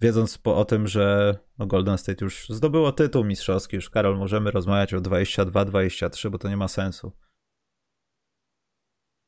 [0.00, 4.50] Wiedząc po, o tym, że no Golden State już zdobyło tytuł mistrzowski, już Karol, możemy
[4.50, 7.12] rozmawiać o 22-23, bo to nie ma sensu.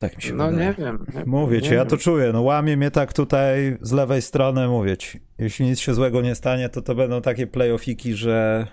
[0.02, 0.66] Tak mi się No wydaje.
[0.68, 1.06] nie wiem.
[1.26, 2.32] Mówię ci, ja to czuję.
[2.32, 5.20] No łamie mnie tak tutaj z lewej strony, mówię ci.
[5.38, 8.66] Jeśli nic się złego nie stanie, to to będą takie playoffiki, że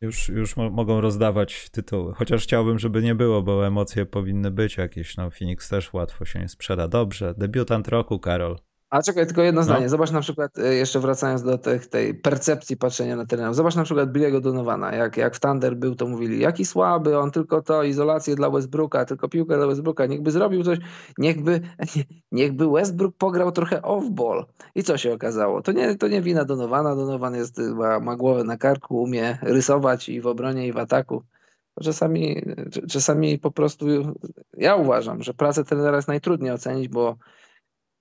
[0.00, 2.14] Już, już mo mogą rozdawać tytuły.
[2.14, 5.16] Chociaż chciałbym, żeby nie było, bo emocje powinny być jakieś.
[5.16, 6.88] No, Phoenix też łatwo się nie sprzeda.
[6.88, 7.34] Dobrze.
[7.38, 8.58] Debiutant roku, Karol.
[8.90, 9.64] A czekaj, tylko jedno no.
[9.64, 9.88] zdanie.
[9.88, 13.56] Zobacz na przykład, y, jeszcze wracając do tych, tej percepcji patrzenia na trenerów.
[13.56, 14.94] Zobacz na przykład Billy'ego Donowana.
[14.94, 19.04] Jak, jak w Thunder był, to mówili, jaki słaby, on tylko to, izolację dla Westbrooka,
[19.04, 20.06] tylko piłkę dla Westbrooka.
[20.06, 20.78] Niechby zrobił coś,
[21.18, 21.60] niechby,
[22.32, 24.44] niechby Westbrook pograł trochę off-ball.
[24.74, 25.62] I co się okazało?
[25.62, 26.96] To nie, to nie wina Donowana.
[26.96, 31.22] Donovan jest, ma, ma głowę na karku, umie rysować i w obronie, i w ataku.
[31.82, 32.42] Czasami,
[32.88, 33.86] czasami po prostu
[34.56, 37.16] ja uważam, że pracę trenera jest najtrudniej ocenić, bo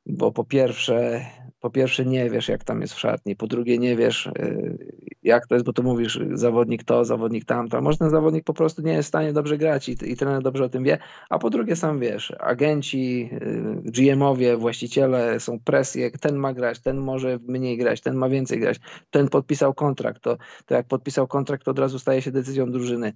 [0.10, 1.26] bo po pierwsze,
[1.60, 4.78] po pierwsze nie wiesz, jak tam jest w szatni, po drugie nie wiesz, y,
[5.24, 8.54] jak to jest, bo tu mówisz zawodnik to, zawodnik tamto, a może ten zawodnik po
[8.54, 10.98] prostu nie jest w stanie dobrze grać i, i trener dobrze o tym wie,
[11.30, 16.98] a po drugie sam wiesz, agenci, y, GM-owie, właściciele są presje, ten ma grać, ten
[16.98, 21.64] może mniej grać, ten ma więcej grać, ten podpisał kontrakt, to, to jak podpisał kontrakt,
[21.66, 23.14] to od razu staje się decyzją drużyny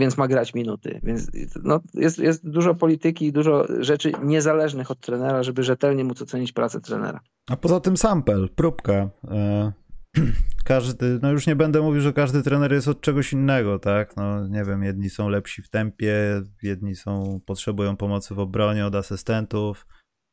[0.00, 1.00] więc ma grać minuty.
[1.02, 1.30] Więc
[1.62, 6.52] no, jest, jest dużo polityki i dużo rzeczy niezależnych od trenera, żeby rzetelnie móc ocenić
[6.52, 7.20] pracę trenera.
[7.50, 9.10] A poza tym sample, próbka.
[9.28, 9.72] E,
[10.64, 14.16] każdy, no już nie będę mówił, że każdy trener jest od czegoś innego, tak?
[14.16, 18.94] No nie wiem, jedni są lepsi w tempie, jedni są, potrzebują pomocy w obronie od
[18.94, 19.86] asystentów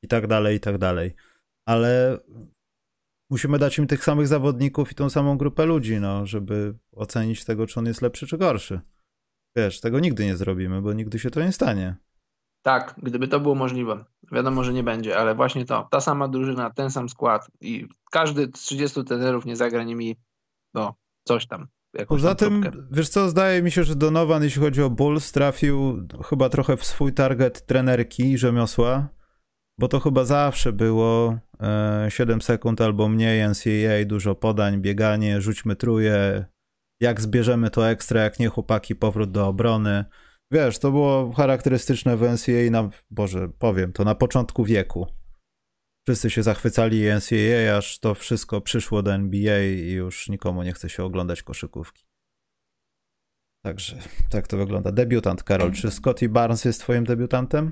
[0.04, 1.16] i tak dalej, i tak dalej.
[1.66, 2.20] Ale
[3.30, 7.68] musimy dać im tych samych zawodników i tą samą grupę ludzi, no, żeby ocenić tego,
[7.68, 8.82] czy on jest lepszy, czy gorszy.
[9.58, 11.96] Wiesz, tego nigdy nie zrobimy, bo nigdy się to nie stanie.
[12.62, 14.06] Tak, gdyby to było możliwe.
[14.32, 18.46] Wiadomo, że nie będzie, ale właśnie to, ta sama drużyna, ten sam skład i każdy
[18.56, 20.16] z 30 trenerów nie zagra nimi
[20.74, 21.68] no, coś tam.
[22.08, 26.50] Poza tym, wiesz co, zdaje mi się, że Donovan, jeśli chodzi o Bulls, trafił chyba
[26.50, 29.10] trochę w swój target trenerki rzemiosła,
[29.80, 35.76] bo to chyba zawsze było e, 7 sekund albo mniej NCAA, dużo podań, bieganie, rzućmy
[35.76, 36.46] truje,
[37.00, 40.06] jak zbierzemy to ekstra, jak nie chłopaki, powrót do obrony.
[40.52, 45.08] Wiesz, to było charakterystyczne w NCAA na, Boże, powiem, to na początku wieku.
[46.08, 50.90] Wszyscy się zachwycali NCAA, aż to wszystko przyszło do NBA i już nikomu nie chce
[50.90, 52.04] się oglądać koszykówki.
[53.66, 53.98] Także
[54.30, 54.92] tak to wygląda.
[54.92, 55.72] Debiutant, Karol.
[55.72, 57.72] Czy Scotty Barnes jest twoim debiutantem?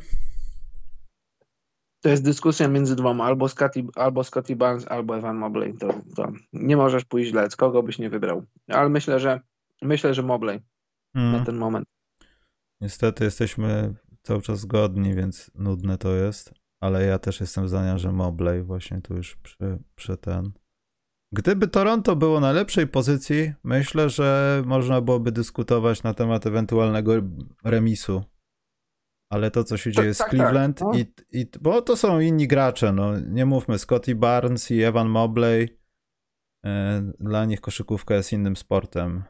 [2.06, 5.74] To jest dyskusja między dwoma, albo Scotty, albo Scotty Barnes, albo Evan Mobley.
[5.78, 8.44] To, to nie możesz pójść źle, z kogo byś nie wybrał.
[8.68, 9.42] Ale myślę, że
[9.82, 10.60] myślę, że Mobley
[11.16, 11.32] mm.
[11.32, 11.86] na ten moment.
[12.82, 18.12] Niestety jesteśmy cały czas zgodni, więc nudne to jest, ale ja też jestem zdania, że
[18.12, 20.52] Mobley właśnie tu już przy, przy ten.
[21.34, 27.14] Gdyby Toronto było na lepszej pozycji, myślę, że można byłoby dyskutować na temat ewentualnego
[27.64, 28.24] remisu
[29.30, 31.00] ale to, co się dzieje tak, z tak, Cleveland, tak, no.
[31.00, 35.80] i, i, bo to są inni gracze, no nie mówmy, Scotty Barnes i Evan Mobley,
[36.66, 39.24] e, dla nich koszykówka jest innym sportem.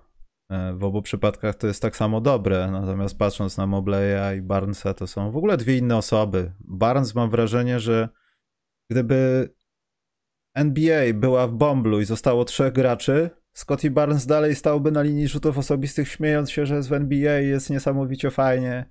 [0.51, 4.93] E, w obu przypadkach to jest tak samo dobre, natomiast patrząc na Mobleya i Barnesa,
[4.93, 6.53] to są w ogóle dwie inne osoby.
[6.59, 8.09] Barnes mam wrażenie, że
[8.89, 9.49] gdyby
[10.55, 15.57] NBA była w Bomblu i zostało trzech graczy, Scotty Barnes dalej stałby na linii rzutów
[15.57, 18.85] osobistych, śmiejąc się, że jest w NBA jest niesamowicie fajnie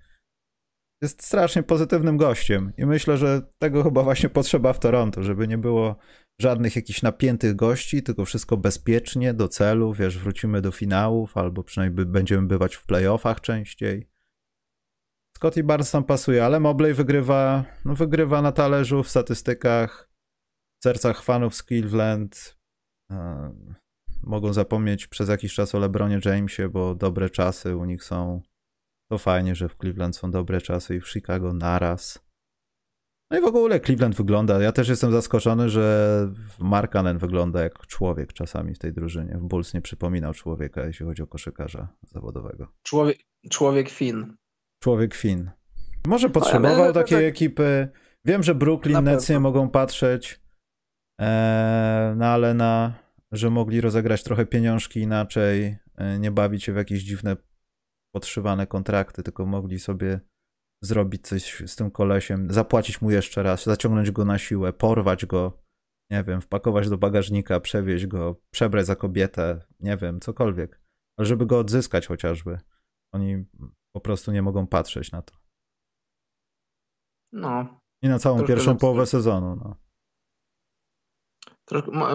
[1.05, 5.59] jest strasznie pozytywnym gościem i myślę, że tego chyba właśnie potrzeba w Toronto, żeby nie
[5.59, 5.97] było
[6.40, 12.07] żadnych jakichś napiętych gości, tylko wszystko bezpiecznie, do celu, wiesz, wrócimy do finałów albo przynajmniej
[12.07, 14.09] będziemy bywać w playoffach częściej.
[15.37, 20.11] Scotty Barnes tam pasuje, ale Mobley wygrywa, no wygrywa na talerzu w statystykach,
[20.81, 22.59] w sercach fanów z Cleveland.
[24.23, 28.43] mogą zapomnieć przez jakiś czas o LeBronie Jamesie, bo dobre czasy u nich są
[29.14, 32.24] to fajnie, że w Cleveland są dobre czasy i w Chicago naraz.
[33.31, 34.62] No i w ogóle Cleveland wygląda.
[34.62, 39.35] Ja też jestem zaskoczony, że Markanen wygląda jak człowiek czasami w tej drużynie.
[39.38, 42.66] W Bulls nie przypominał człowieka, jeśli chodzi o koszykarza zawodowego.
[42.83, 43.18] Człowiek,
[43.50, 44.37] człowiek Fin.
[44.83, 45.50] Człowiek Fin.
[46.07, 47.27] Może potrzebował no, takiej tak...
[47.27, 47.88] ekipy.
[48.24, 50.40] Wiem, że Brooklyn Nets nie mogą patrzeć,
[51.20, 52.94] e, no ale na,
[53.33, 57.37] że mogli rozegrać trochę pieniążki inaczej, e, nie bawić się w jakieś dziwne
[58.14, 60.20] podszywane kontrakty, tylko mogli sobie
[60.83, 65.62] zrobić coś z tym kolesiem, zapłacić mu jeszcze raz, zaciągnąć go na siłę, porwać go,
[66.11, 70.81] nie wiem, wpakować do bagażnika, przewieźć go, przebrać za kobietę, nie wiem, cokolwiek.
[71.16, 72.59] Ale żeby go odzyskać chociażby.
[73.12, 73.44] Oni
[73.92, 75.35] po prostu nie mogą patrzeć na to.
[77.33, 77.81] No.
[78.03, 79.77] I na całą pierwszą połowę sezonu, no.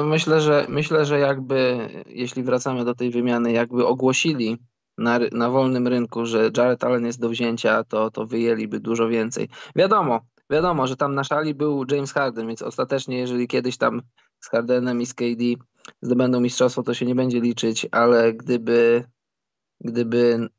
[0.05, 4.68] Myślę, że myślę, że jakby, jeśli wracamy do tej wymiany, jakby ogłosili
[4.99, 9.49] na, na wolnym rynku, że Jared Allen jest do wzięcia, to, to wyjęliby dużo więcej.
[9.75, 14.01] Wiadomo, wiadomo, że tam na szali był James Harden, więc ostatecznie, jeżeli kiedyś tam
[14.39, 15.43] z Hardenem i z KD
[16.01, 19.03] zdobędą mistrzostwo, to się nie będzie liczyć, ale gdyby
[19.81, 20.49] gdyby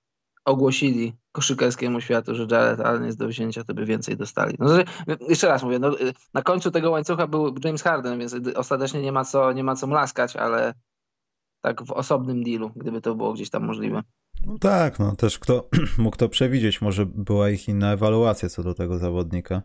[0.44, 4.56] ogłosili koszykarskiemu światu, że Jared Allen jest do wzięcia, to by więcej dostali.
[4.58, 4.68] No,
[5.28, 5.90] jeszcze raz mówię, no,
[6.34, 9.86] na końcu tego łańcucha był James Harden, więc ostatecznie nie ma co, nie ma co
[9.86, 10.74] mlaskać, ale
[11.60, 14.02] tak w osobnym dealu, gdyby to było gdzieś tam możliwe.
[14.46, 18.74] No tak, no też kto mógł to przewidzieć, może była ich inna ewaluacja co do
[18.74, 19.62] tego zawodnika.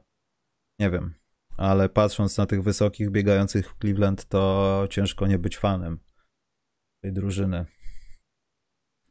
[0.80, 1.14] Nie wiem,
[1.58, 6.00] ale patrząc na tych wysokich biegających w Cleveland, to ciężko nie być fanem
[7.04, 7.66] tej drużyny.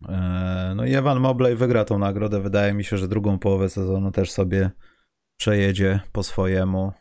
[0.09, 2.41] E, no i Evan Mobley wygra tą nagrodę.
[2.41, 4.71] Wydaje mi się, że drugą połowę sezonu też sobie
[5.39, 6.93] przejedzie po swojemu.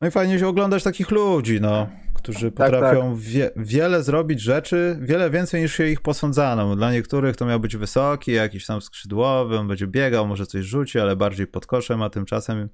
[0.00, 1.88] No i fajnie się oglądać takich ludzi, no,
[2.22, 3.20] którzy tak, potrafią tak.
[3.20, 6.76] Wie, wiele zrobić rzeczy, wiele więcej niż się ich posądzano.
[6.76, 10.98] Dla niektórych to miał być wysoki, jakiś tam skrzydłowy, on będzie biegał, może coś rzuci,
[10.98, 12.68] ale bardziej pod koszem, a tymczasem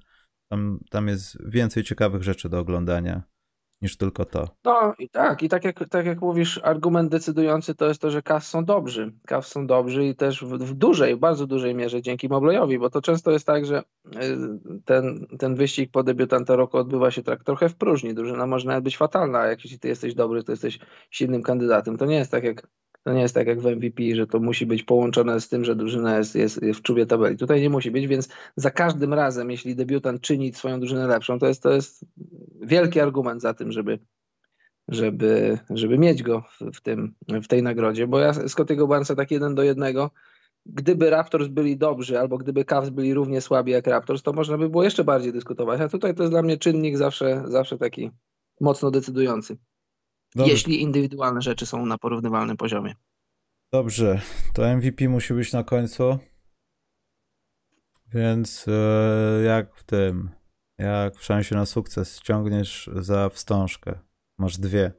[0.51, 3.23] tam, tam jest więcej ciekawych rzeczy do oglądania
[3.81, 4.47] niż tylko to.
[4.63, 8.21] No i tak, i tak jak, tak jak mówisz, argument decydujący to jest to, że
[8.21, 9.11] Cavs są dobrzy.
[9.27, 13.01] Cavs są dobrzy i też w, w dużej, bardzo dużej mierze dzięki Mobleyowi, bo to
[13.01, 13.81] często jest tak, że y,
[14.85, 18.13] ten, ten wyścig po debiutanta roku odbywa się tak trochę w próżni.
[18.13, 20.79] Drużyna może nawet być fatalna, a jak jeśli ty jesteś dobry, to jesteś
[21.11, 21.97] silnym kandydatem.
[21.97, 22.67] To nie jest tak jak
[23.03, 25.75] to nie jest tak jak w MVP, że to musi być połączone z tym, że
[25.75, 27.37] drużyna jest, jest, w czubie tabeli.
[27.37, 31.47] Tutaj nie musi być, więc za każdym razem, jeśli debiutant czyni swoją drużynę lepszą, to
[31.47, 32.05] jest, to jest
[32.61, 33.99] wielki argument za tym, żeby,
[34.87, 39.55] żeby, żeby mieć go w, tym, w tej nagrodzie, bo ja Scottiego Barnesa tak jeden
[39.55, 40.11] do jednego,
[40.65, 44.69] gdyby Raptors byli dobrzy, albo gdyby Cavs byli równie słabi jak Raptors, to można by
[44.69, 48.11] było jeszcze bardziej dyskutować, a tutaj to jest dla mnie czynnik zawsze, zawsze taki
[48.61, 49.57] mocno decydujący.
[50.35, 50.51] Dobrze.
[50.51, 52.95] jeśli indywidualne rzeczy są na porównywalnym poziomie.
[53.73, 54.21] Dobrze,
[54.53, 56.19] to MVP musi być na końcu.
[58.13, 60.29] Więc e, jak w tym,
[60.77, 63.99] jak w szansie na sukces ściągniesz za wstążkę?
[64.37, 64.91] Masz dwie.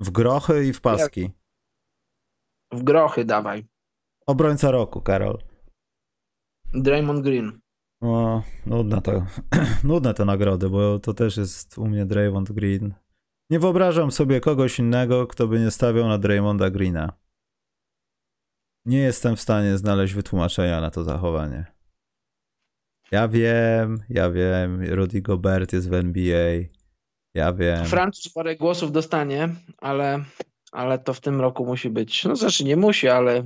[0.00, 1.30] W grochy i w paski.
[2.72, 3.66] W grochy dawaj.
[4.26, 5.38] Obrońca roku, Karol.
[6.74, 7.60] Draymond Green.
[8.00, 9.26] O, nudne to,
[9.84, 12.94] nudne te nagrody, bo to też jest u mnie Draymond Green.
[13.50, 17.12] Nie wyobrażam sobie kogoś innego, kto by nie stawiał na Draymonda Greena.
[18.84, 21.66] Nie jestem w stanie znaleźć wytłumaczenia na to zachowanie.
[23.10, 26.52] Ja wiem, ja wiem, Rudy Gobert jest w NBA.
[27.34, 27.84] Ja wiem.
[27.84, 30.24] Francuz parę głosów dostanie, ale,
[30.72, 32.24] ale to w tym roku musi być.
[32.24, 33.42] No znaczy nie musi, ale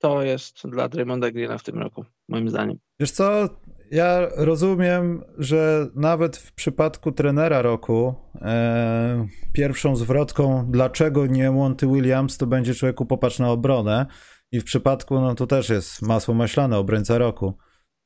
[0.00, 2.78] to jest dla Draymonda Greena w tym roku, moim zdaniem.
[3.00, 3.48] Wiesz co,
[3.90, 12.38] ja rozumiem, że nawet w przypadku trenera roku e, pierwszą zwrotką, dlaczego nie Monty Williams,
[12.38, 14.06] to będzie człowieku popatrz na obronę.
[14.52, 17.58] I w przypadku, no to też jest masło maślane, obrońca roku.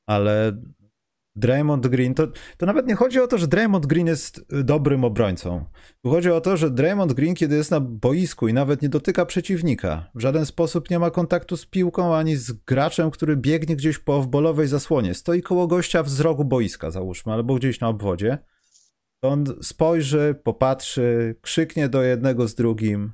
[0.07, 0.53] Ale
[1.39, 5.65] Draymond Green, to, to nawet nie chodzi o to, że Draymond Green jest dobrym obrońcą.
[6.03, 9.27] Tu chodzi o to, że Draymond Green, kiedy jest na boisku i nawet nie dotyka
[9.27, 13.99] przeciwnika, w żaden sposób nie ma kontaktu z piłką ani z graczem, który biegnie gdzieś
[13.99, 15.15] po wbolowej zasłonie.
[15.15, 18.39] Stoi koło gościa w zrogu boiska, załóżmy, albo gdzieś na obwodzie.
[19.23, 23.13] On spojrzy, popatrzy, krzyknie do jednego z drugim,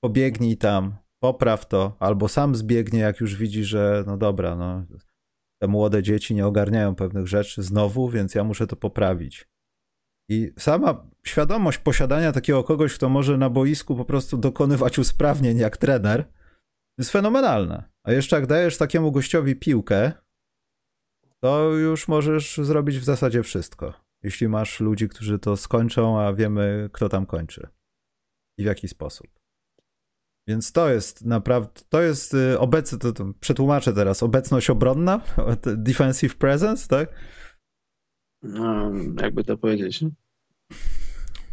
[0.00, 4.84] pobiegnij tam, popraw to, albo sam zbiegnie, jak już widzi, że no dobra, no
[5.62, 9.48] te młode dzieci nie ogarniają pewnych rzeczy znowu, więc ja muszę to poprawić.
[10.30, 15.76] I sama świadomość posiadania takiego kogoś, kto może na boisku po prostu dokonywać usprawnień jak
[15.76, 16.32] trener,
[16.98, 17.88] jest fenomenalna.
[18.04, 20.12] A jeszcze jak dajesz takiemu gościowi piłkę,
[21.40, 23.94] to już możesz zrobić w zasadzie wszystko.
[24.22, 27.68] Jeśli masz ludzi, którzy to skończą, a wiemy, kto tam kończy
[28.58, 29.41] i w jaki sposób.
[30.46, 35.20] Więc to jest naprawdę, to jest y, obecny, to, to przetłumaczę teraz, obecność obronna,
[35.76, 37.08] defensive presence, tak?
[38.42, 40.04] No, jakby to powiedzieć.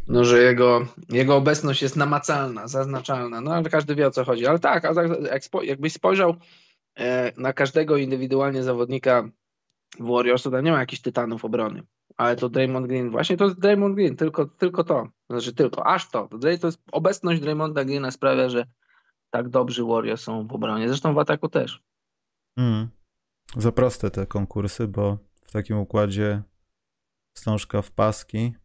[0.07, 4.47] No, że jego, jego obecność jest namacalna, zaznaczalna, no ale każdy wie o co chodzi.
[4.47, 4.83] Ale tak,
[5.31, 6.35] jak spo, jakbyś spojrzał
[6.95, 9.29] e, na każdego indywidualnie zawodnika
[9.99, 11.83] w Warriors, to nie ma jakichś tytanów obrony.
[12.17, 15.07] Ale to Draymond Green, właśnie to jest Draymond Green, tylko, tylko to.
[15.29, 16.29] Znaczy tylko, aż to.
[16.41, 18.65] To jest obecność Draymonda Greena sprawia, że
[19.31, 20.87] tak dobrzy Warriors są w obronie.
[20.87, 21.83] Zresztą w ataku też.
[22.57, 22.89] Mm.
[23.57, 26.43] Za proste te konkursy, bo w takim układzie
[27.35, 28.55] wstążka w paski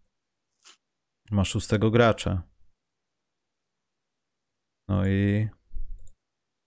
[1.31, 2.43] ma szóstego gracza.
[4.89, 5.49] No i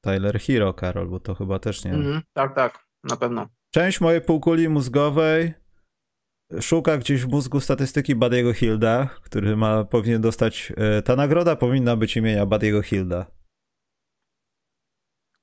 [0.06, 1.92] Tyler Hero, Karol, bo to chyba też nie.
[1.92, 3.48] Mm, tak, tak, na pewno.
[3.74, 5.54] Część mojej półkuli mózgowej
[6.62, 10.74] szuka gdzieś w mózgu statystyki Badiego Hilda, który ma, powinien dostać.
[10.78, 13.26] E, ta nagroda powinna być imienia Badiego Hilda.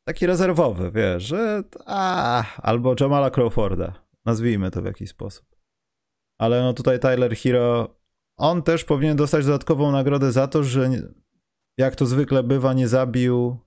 [0.09, 4.05] Taki rezerwowy, wiesz, że a, albo Jamala Crawforda.
[4.25, 5.47] Nazwijmy to w jakiś sposób.
[6.41, 8.01] Ale no tutaj Tyler Hero,
[8.39, 10.91] on też powinien dostać dodatkową nagrodę za to, że
[11.79, 13.59] jak to zwykle bywa, nie zabił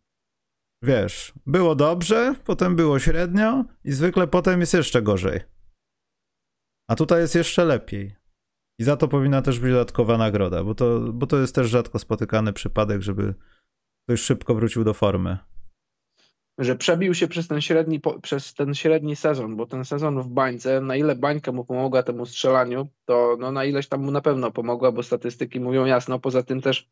[0.84, 5.42] wiesz, było dobrze, potem było średnio i zwykle potem jest jeszcze gorzej.
[6.90, 8.16] A tutaj jest jeszcze lepiej.
[8.80, 12.00] I za to powinna też być dodatkowa nagroda, bo to, bo to jest też rzadko
[12.00, 13.34] spotykany przypadek, żeby
[14.08, 15.38] ktoś szybko wrócił do formy.
[16.58, 20.82] Że przebił się przez ten, średni, przez ten średni sezon, bo ten sezon w bańce,
[20.82, 24.52] na ile bańka mu pomogła temu strzelaniu, to no na ileś tam mu na pewno
[24.52, 26.20] pomogła, bo statystyki mówią jasno.
[26.20, 26.90] Poza tym też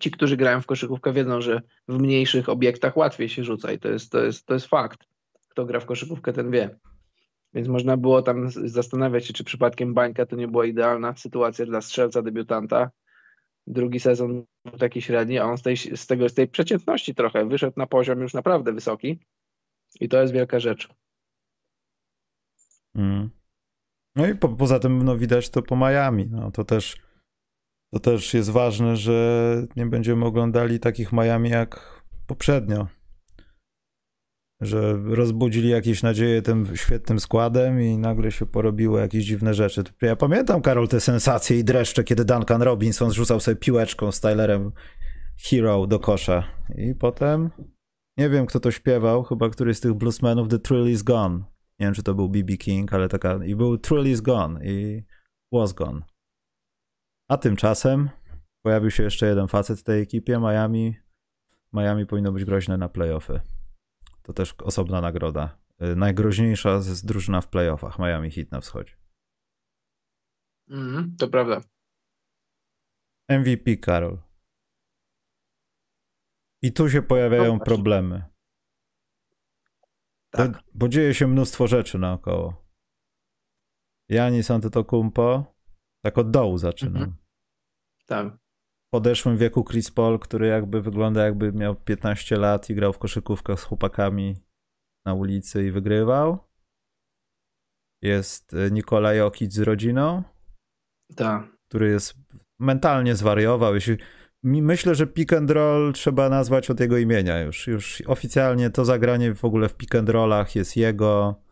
[0.00, 3.88] ci, którzy grają w koszykówkę, wiedzą, że w mniejszych obiektach łatwiej się rzuca i to
[3.88, 5.00] jest, to jest, to jest fakt.
[5.48, 6.78] Kto gra w koszykówkę, ten wie.
[7.54, 11.80] Więc można było tam zastanawiać się, czy przypadkiem bańka to nie była idealna sytuacja dla
[11.80, 12.90] strzelca debiutanta.
[13.70, 14.44] Drugi sezon
[14.78, 18.20] taki średni, a on z tej, z tego, z tej przeciętności trochę wyszedł na poziom
[18.20, 19.18] już naprawdę wysoki.
[20.00, 20.88] I to jest wielka rzecz.
[22.94, 23.30] Mm.
[24.16, 26.26] No i po, poza tym no, widać to po Miami.
[26.30, 26.96] No, to, też,
[27.92, 32.86] to też jest ważne, że nie będziemy oglądali takich Miami jak poprzednio
[34.60, 39.84] że rozbudzili jakieś nadzieje tym świetnym składem i nagle się porobiły jakieś dziwne rzeczy.
[40.02, 44.72] Ja pamiętam, Karol, te sensacje i dreszcze, kiedy Duncan Robinson zrzucał sobie piłeczką z Tylerem
[45.50, 46.44] Hero do kosza.
[46.76, 47.50] I potem,
[48.16, 51.38] nie wiem kto to śpiewał, chyba któryś z tych bluesmenów, The Thrill is Gone.
[51.78, 52.56] Nie wiem, czy to był B.B.
[52.56, 53.44] King, ale taka...
[53.44, 55.02] I był Thrill is Gone i
[55.52, 56.02] Was Gone.
[57.30, 58.10] A tymczasem
[58.62, 60.96] pojawił się jeszcze jeden facet w tej ekipie, Miami.
[61.72, 63.40] Miami powinno być groźne na playoffy.
[64.28, 65.58] To też osobna nagroda.
[65.82, 67.98] Y, najgroźniejsza z drużyna w playoffach.
[67.98, 68.96] Miami Heat na wschodzie.
[70.70, 71.60] Mm, to prawda.
[73.28, 74.18] MVP, Karol.
[76.62, 78.24] I tu się pojawiają no problemy.
[80.30, 80.52] Tak.
[80.52, 82.68] Bo, bo, dzieje się mnóstwo rzeczy naokoło.
[84.08, 85.54] Janis Antetokounmpo,
[86.04, 87.02] tak od dołu zaczynam.
[87.02, 87.16] Mhm.
[88.06, 88.47] Tak
[88.90, 93.56] podeszłym wieku Chris Paul, który jakby wygląda jakby miał 15 lat i grał w koszykówkę
[93.56, 94.36] z chłopakami
[95.06, 96.38] na ulicy i wygrywał.
[98.02, 100.22] Jest e, Nikola Jokic z rodziną.
[101.16, 101.48] Tak.
[101.68, 102.14] Który jest
[102.58, 103.74] mentalnie zwariował.
[103.74, 103.96] Jeśli,
[104.42, 107.66] myślę, że pick and roll trzeba nazwać od jego imienia już.
[107.66, 111.42] Już oficjalnie to zagranie w ogóle w pick and rollach jest jego.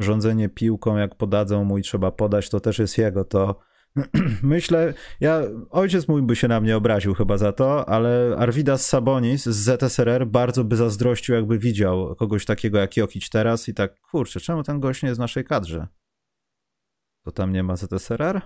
[0.00, 3.24] Rządzenie piłką, jak podadzą mu i trzeba podać, to też jest jego.
[3.24, 3.60] To
[4.42, 9.44] Myślę, ja, ojciec mój by się na mnie obraził chyba za to, ale Arvidas Sabonis
[9.44, 14.40] z ZSRR bardzo by zazdrościł, jakby widział kogoś takiego jak Jokic teraz i tak, kurczę,
[14.40, 15.86] czemu ten gość nie jest w naszej kadrze?
[17.24, 18.40] To tam nie ma ZSRR?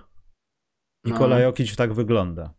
[1.05, 1.41] Nikola no.
[1.41, 2.53] Jokic tak wygląda.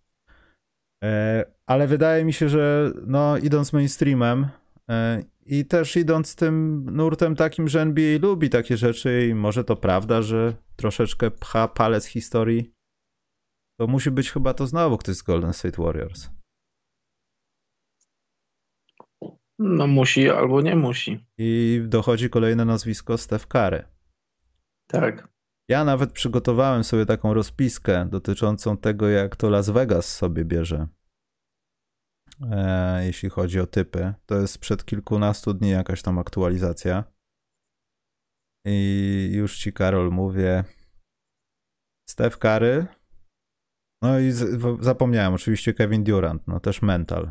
[1.04, 4.48] E, ale wydaje mi się, że no, idąc mainstreamem
[4.90, 9.76] e, i też idąc tym nurtem takim, że NBA lubi takie rzeczy i może to
[9.76, 12.75] prawda, że troszeczkę pcha palec historii
[13.80, 16.30] to musi być chyba to znowu ktoś z Golden State Warriors.
[19.58, 21.26] No musi albo nie musi.
[21.38, 23.84] I dochodzi kolejne nazwisko Steph Curry.
[24.86, 25.28] Tak.
[25.68, 30.88] Ja nawet przygotowałem sobie taką rozpiskę dotyczącą tego, jak to Las Vegas sobie bierze.
[32.50, 34.14] E, jeśli chodzi o typy.
[34.26, 37.04] To jest sprzed kilkunastu dni jakaś tam aktualizacja.
[38.66, 40.64] I już ci, Karol, mówię.
[42.10, 42.86] Steph Curry
[44.02, 47.30] no i z, zapomniałem, oczywiście Kevin Durant, no też mental.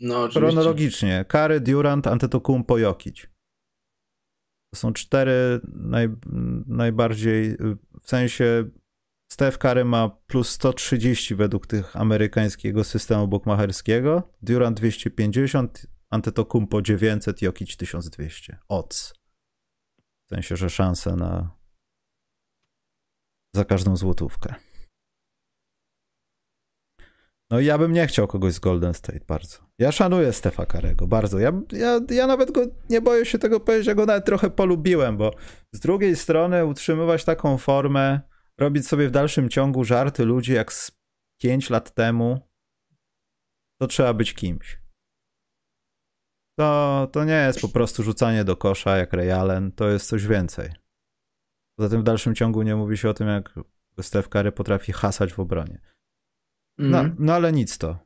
[0.00, 3.26] No, Chronologicznie, Kary, Durant, Antetokounmpo, Jokic.
[4.74, 6.08] To są cztery naj,
[6.66, 7.56] najbardziej,
[8.02, 8.70] w sensie
[9.32, 17.76] Steph Curry ma plus 130 według tych amerykańskiego systemu bukmacherskiego, Durant 250, Antetokounmpo 900, Jokic
[17.76, 18.58] 1200.
[18.68, 19.12] Odds.
[20.26, 21.56] W sensie, że szanse na
[23.54, 24.54] za każdą złotówkę.
[27.50, 29.58] No i ja bym nie chciał kogoś z Golden State bardzo.
[29.78, 31.38] Ja szanuję Stefa Karego bardzo.
[31.38, 35.16] Ja, ja, ja nawet go nie boję się tego powiedzieć, ja go nawet trochę polubiłem,
[35.16, 35.30] bo
[35.72, 38.20] z drugiej strony utrzymywać taką formę,
[38.58, 40.92] robić sobie w dalszym ciągu żarty ludzi jak z
[41.40, 42.48] 5 lat temu,
[43.80, 44.80] to trzeba być kimś.
[46.58, 50.26] To, to nie jest po prostu rzucanie do kosza jak Ray Allen, to jest coś
[50.26, 50.70] więcej.
[51.78, 53.54] Poza tym w dalszym ciągu nie mówi się o tym, jak
[54.00, 55.80] Steph Curry potrafi hasać w obronie.
[56.80, 57.16] No, mhm.
[57.18, 57.98] no ale nic to.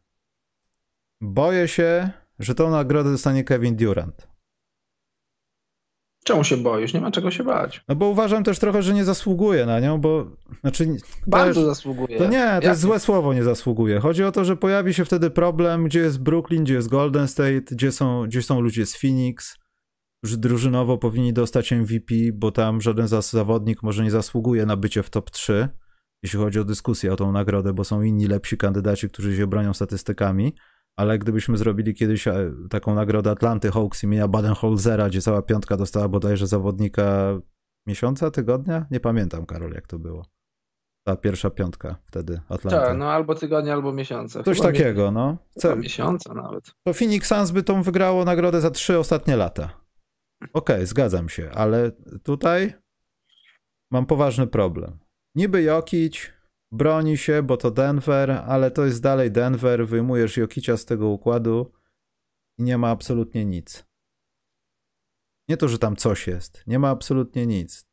[1.20, 4.28] Boję się, że tą nagrodę dostanie Kevin Durant.
[6.24, 6.94] Czemu się boisz?
[6.94, 7.84] Nie ma czego się bać.
[7.88, 10.26] No bo uważam też trochę, że nie zasługuje na nią, bo
[10.60, 10.96] znaczy...
[11.26, 12.18] Bardzo zasługuje.
[12.18, 12.64] To nie, to Jak?
[12.64, 14.00] jest złe słowo, nie zasługuje.
[14.00, 17.60] Chodzi o to, że pojawi się wtedy problem, gdzie jest Brooklyn, gdzie jest Golden State,
[17.70, 19.58] gdzie są, gdzie są ludzie z Phoenix,
[20.18, 25.10] którzy drużynowo powinni dostać MVP, bo tam żaden zawodnik może nie zasługuje na bycie w
[25.10, 25.68] top 3
[26.24, 29.74] jeśli chodzi o dyskusję o tą nagrodę, bo są inni lepsi kandydaci, którzy się bronią
[29.74, 30.54] statystykami,
[30.96, 36.08] ale gdybyśmy zrobili kiedyś e, taką nagrodę Atlanty Hawks imienia Baden-Holzera, gdzie cała piątka dostała
[36.08, 37.38] bodajże zawodnika
[37.86, 38.86] miesiąca, tygodnia?
[38.90, 40.26] Nie pamiętam, Karol, jak to było.
[41.06, 42.86] Ta pierwsza piątka wtedy Atlanty.
[42.86, 44.42] Tak, no albo tygodnia, albo miesiąca.
[44.42, 45.36] Coś Chyba takiego, no.
[45.58, 45.76] Co?
[45.76, 46.74] miesiąca nawet.
[46.84, 49.64] To Phoenix Suns by tą wygrało nagrodę za trzy ostatnie lata.
[50.42, 52.74] Okej, okay, zgadzam się, ale tutaj
[53.90, 55.03] mam poważny problem.
[55.34, 56.32] Niby Jokic
[56.72, 61.72] broni się, bo to Denver, ale to jest dalej Denver, wyjmujesz Jokicia z tego układu
[62.58, 63.84] i nie ma absolutnie nic.
[65.48, 67.86] Nie to, że tam coś jest, nie ma absolutnie nic.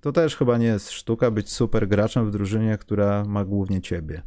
[0.00, 4.22] To też chyba nie jest sztuka być super graczem w drużynie, która ma głównie ciebie.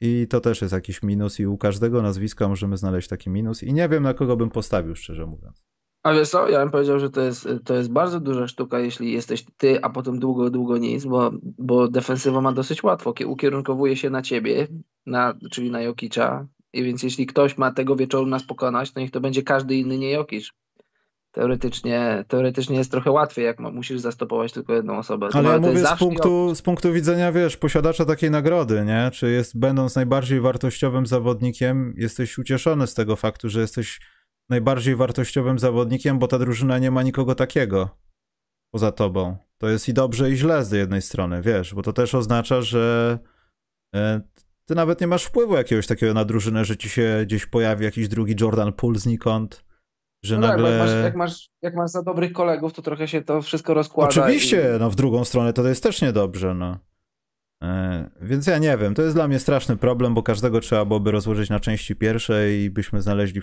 [0.00, 3.72] I to też jest jakiś minus i u każdego nazwiska możemy znaleźć taki minus i
[3.72, 5.64] nie wiem na kogo bym postawił, szczerze mówiąc.
[6.02, 9.12] A wiesz co, ja bym powiedział, że to jest, to jest bardzo duża sztuka, jeśli
[9.12, 14.10] jesteś ty, a potem długo, długo nic, bo, bo defensywa ma dosyć łatwo, ukierunkowuje się
[14.10, 14.66] na ciebie,
[15.06, 19.10] na, czyli na Jokicza, i więc jeśli ktoś ma tego wieczoru nas pokonać, to niech
[19.10, 20.52] to będzie każdy inny nie Jokic.
[21.32, 25.28] Teoretycznie, teoretycznie jest trochę łatwiej, jak musisz zastopować tylko jedną osobę.
[25.32, 29.10] Ale ja mówię z punktu, z punktu widzenia, wiesz, posiadacza takiej nagrody, nie?
[29.12, 34.00] Czy jest, będąc najbardziej wartościowym zawodnikiem, jesteś ucieszony z tego faktu, że jesteś
[34.48, 37.98] najbardziej wartościowym zawodnikiem, bo ta drużyna nie ma nikogo takiego
[38.70, 39.36] poza tobą.
[39.58, 43.18] To jest i dobrze, i źle z jednej strony, wiesz, bo to też oznacza, że
[43.94, 44.20] e,
[44.64, 48.08] ty nawet nie masz wpływu jakiegoś takiego na drużynę, że ci się gdzieś pojawi jakiś
[48.08, 49.64] drugi Jordan Poole znikąd,
[50.24, 50.78] że no nagle...
[50.78, 53.74] Tak, jak, masz, jak, masz, jak masz za dobrych kolegów, to trochę się to wszystko
[53.74, 54.08] rozkłada.
[54.08, 54.80] Oczywiście, i...
[54.80, 56.78] no w drugą stronę to jest też niedobrze, no.
[57.62, 61.10] E, więc ja nie wiem, to jest dla mnie straszny problem, bo każdego trzeba byłoby
[61.10, 63.40] rozłożyć na części pierwsze i byśmy znaleźli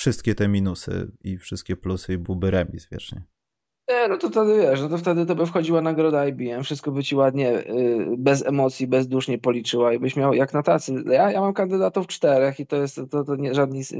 [0.00, 3.22] wszystkie te minusy i wszystkie plusy i byłby remis wiecznie.
[3.88, 7.02] Nie, no to wtedy wiesz, no to wtedy to by wchodziła nagroda IBM, wszystko by
[7.02, 11.04] ci ładnie, yy, bez emocji, bezdusznie policzyła i byś miał jak na tacy.
[11.06, 13.52] Ja, ja mam kandydatów czterech i to jest to, to nie,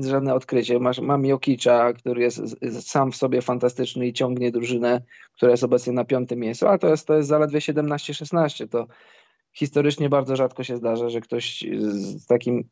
[0.02, 0.78] żadne odkrycie.
[0.78, 2.40] Masz, mam Jokicza, który jest,
[2.80, 5.02] sam w sobie fantastyczny i ciągnie drużynę,
[5.36, 8.68] która jest obecnie na piątym miejscu, ale to jest, to jest zaledwie 17-16.
[8.68, 8.86] To
[9.52, 12.68] historycznie bardzo rzadko się zdarza, że ktoś z takim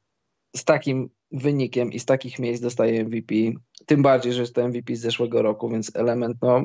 [0.56, 3.34] z takim wynikiem i z takich miejsc dostaje MVP.
[3.86, 6.62] Tym bardziej, że jest to MVP z zeszłego roku, więc element, no,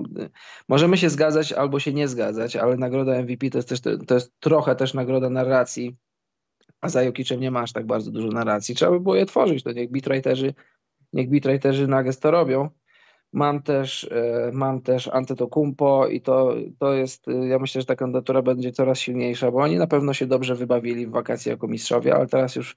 [0.70, 4.40] możemy się zgadzać albo się nie zgadzać, ale nagroda MVP to jest też to jest
[4.40, 5.96] trochę też nagroda narracji,
[6.82, 8.76] a za Jokiczem nie masz tak bardzo dużo narracji.
[8.76, 10.54] Trzeba by było je tworzyć, to niech beatwriterzy,
[11.14, 12.70] niech beatwriterzy nages to robią.
[13.34, 17.96] Mam też, e, mam też Antetokumpo i to, to jest, e, ja myślę, że ta
[17.96, 22.16] kandydatura będzie coraz silniejsza, bo oni na pewno się dobrze wybawili w wakacje jako mistrzowie,
[22.16, 22.76] ale teraz już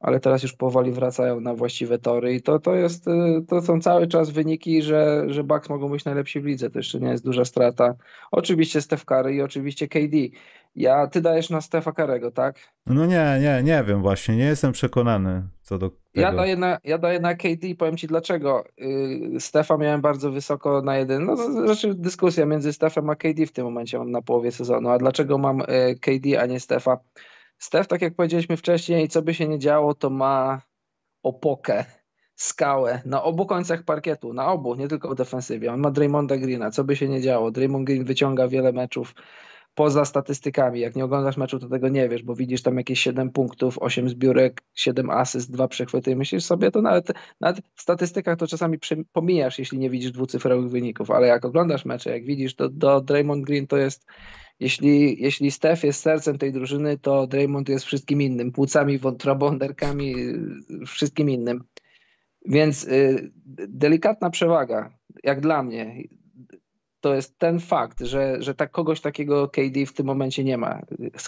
[0.00, 3.80] ale teraz już powoli wracają na właściwe tory i to, to, jest, y, to są
[3.80, 7.24] cały czas wyniki, że, że Bucks mogą być najlepsi w lidze, to jeszcze nie jest
[7.24, 7.94] duża strata.
[8.30, 10.16] Oczywiście Steph Curry i oczywiście KD.
[10.76, 12.58] Ja, ty dajesz na Stefa Karego, tak?
[12.86, 16.00] No nie, nie, nie wiem właśnie, nie jestem przekonany co do tego.
[16.14, 18.64] Ja daję na, ja daję na KD i powiem ci dlaczego.
[18.78, 23.52] Yy, Stefa miałem bardzo wysoko na jeden, no znaczy dyskusja między Stefem a KD w
[23.52, 25.64] tym momencie mam na połowie sezonu, a dlaczego mam y,
[26.00, 26.98] KD, a nie Stefa?
[27.58, 30.62] Stef, tak jak powiedzieliśmy wcześniej, co by się nie działo, to ma
[31.22, 31.84] opokę,
[32.34, 35.72] skałę na obu końcach parkietu, na obu, nie tylko w defensywie.
[35.72, 37.50] On ma Draymonda Greena, co by się nie działo.
[37.50, 39.14] Draymond Green wyciąga wiele meczów
[39.78, 40.80] poza statystykami.
[40.80, 44.08] Jak nie oglądasz meczu, to tego nie wiesz, bo widzisz tam jakieś 7 punktów, 8
[44.08, 48.78] zbiórek, 7 asyst, 2 przechwyty i myślisz sobie, to nawet, nawet w statystykach to czasami
[49.12, 53.44] pomijasz, jeśli nie widzisz dwucyfrowych wyników, ale jak oglądasz mecze, jak widzisz, to do Draymond
[53.44, 54.06] Green to jest
[54.60, 60.14] jeśli, jeśli Steph jest sercem tej drużyny, to Draymond jest wszystkim innym, płucami, wątrobą,derkami
[60.86, 61.64] wszystkim innym.
[62.46, 63.30] Więc y,
[63.68, 64.90] delikatna przewaga,
[65.24, 66.02] jak dla mnie,
[67.00, 70.80] to jest ten fakt, że, że tak kogoś takiego KD w tym momencie nie ma.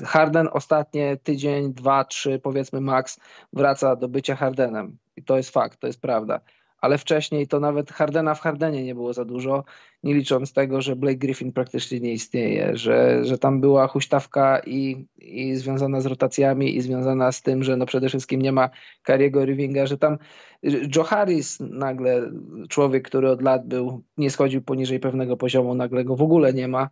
[0.04, 3.20] Harden ostatnie tydzień, dwa, trzy, powiedzmy max,
[3.52, 4.98] wraca do bycia Hardenem.
[5.16, 6.40] I to jest fakt, to jest prawda
[6.80, 9.64] ale wcześniej to nawet Hardena w Hardenie nie było za dużo,
[10.02, 15.06] nie licząc tego, że Blake Griffin praktycznie nie istnieje, że, że tam była huśtawka i,
[15.18, 18.70] i związana z rotacjami i związana z tym, że no przede wszystkim nie ma
[19.02, 20.18] Kariego Irvinga, że tam
[20.96, 22.30] Joe Harris nagle,
[22.68, 26.68] człowiek, który od lat był, nie schodził poniżej pewnego poziomu, nagle go w ogóle nie
[26.68, 26.90] ma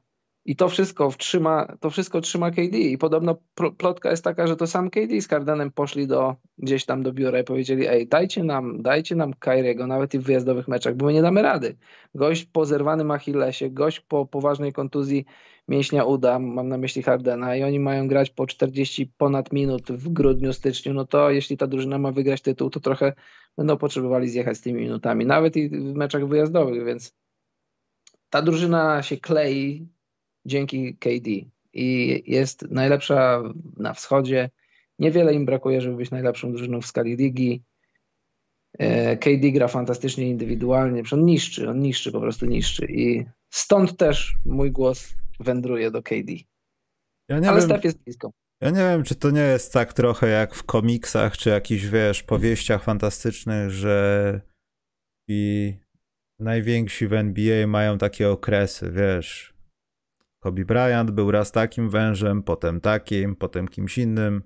[0.49, 2.79] i to wszystko trzyma, to wszystko trzyma KD.
[2.79, 3.37] I podobno
[3.79, 7.41] plotka jest taka, że to sam KD z Cardenem poszli do, gdzieś tam do biura
[7.41, 11.13] i powiedzieli, ej, dajcie nam, dajcie nam Kyriego, nawet i w wyjazdowych meczach, bo my
[11.13, 11.77] nie damy rady.
[12.15, 15.25] Gość po zerwanym Achillesie, gość po poważnej kontuzji
[15.69, 20.09] mięśnia uda, mam na myśli Hardena i oni mają grać po 40 ponad minut w
[20.09, 23.13] grudniu, styczniu, no to jeśli ta drużyna ma wygrać tytuł, to trochę
[23.57, 27.15] będą potrzebowali zjechać z tymi minutami, nawet i w meczach wyjazdowych, więc
[28.31, 29.89] ta drużyna się klei
[30.47, 31.31] dzięki KD
[31.73, 33.43] i jest najlepsza
[33.77, 34.51] na wschodzie
[34.99, 37.65] Niewiele im brakuje, żeby być najlepszą drużyną w skali ligi.
[38.79, 44.37] E, KD gra fantastycznie indywidualnie, on niszczy, on niszczy, po prostu niszczy i stąd też
[44.45, 46.33] mój głos wędruje do KD.
[47.29, 48.31] Ja Ale wiem, Steph jest blisko.
[48.61, 52.23] Ja nie wiem, czy to nie jest tak trochę jak w komiksach, czy jakichś, wiesz,
[52.23, 54.41] powieściach fantastycznych, że
[55.29, 55.75] i
[56.39, 59.58] najwięksi w NBA mają takie okresy, wiesz.
[60.49, 64.43] Kobe Bryant był raz takim wężem, potem takim, potem kimś innym.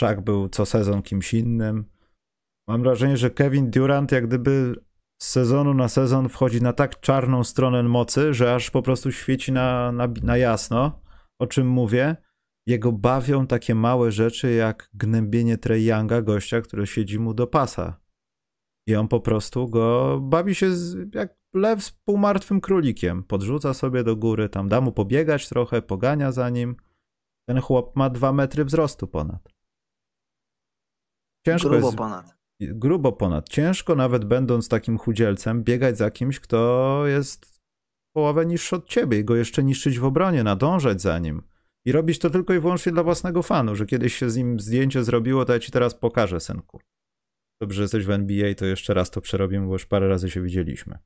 [0.00, 1.84] Chuck był co sezon kimś innym.
[2.68, 4.74] Mam wrażenie, że Kevin Durant jak gdyby
[5.22, 9.52] z sezonu na sezon wchodzi na tak czarną stronę mocy, że aż po prostu świeci
[9.52, 11.02] na, na, na jasno,
[11.38, 12.16] o czym mówię.
[12.66, 18.00] Jego bawią takie małe rzeczy jak gnębienie Trey Younga, gościa, który siedzi mu do pasa.
[18.88, 23.22] I on po prostu go bawi się z, jak lew z półmartwym królikiem.
[23.22, 26.76] Podrzuca sobie do góry, tam da mu pobiegać trochę, pogania za nim.
[27.48, 29.48] Ten chłop ma dwa metry wzrostu ponad.
[31.46, 32.36] Ciężko grubo jest, ponad.
[32.60, 33.48] Grubo ponad.
[33.48, 37.60] Ciężko nawet będąc takim chudzielcem biegać za kimś, kto jest
[38.12, 41.42] połowę niższy od ciebie i go jeszcze niszczyć w obronie, nadążać za nim.
[41.84, 45.04] I robić to tylko i wyłącznie dla własnego fanu, że kiedyś się z nim zdjęcie
[45.04, 46.80] zrobiło, to ja ci teraz pokażę, synku.
[47.60, 50.42] Dobrze, że jesteś w NBA, to jeszcze raz to przerobimy, bo już parę razy się
[50.42, 50.98] widzieliśmy.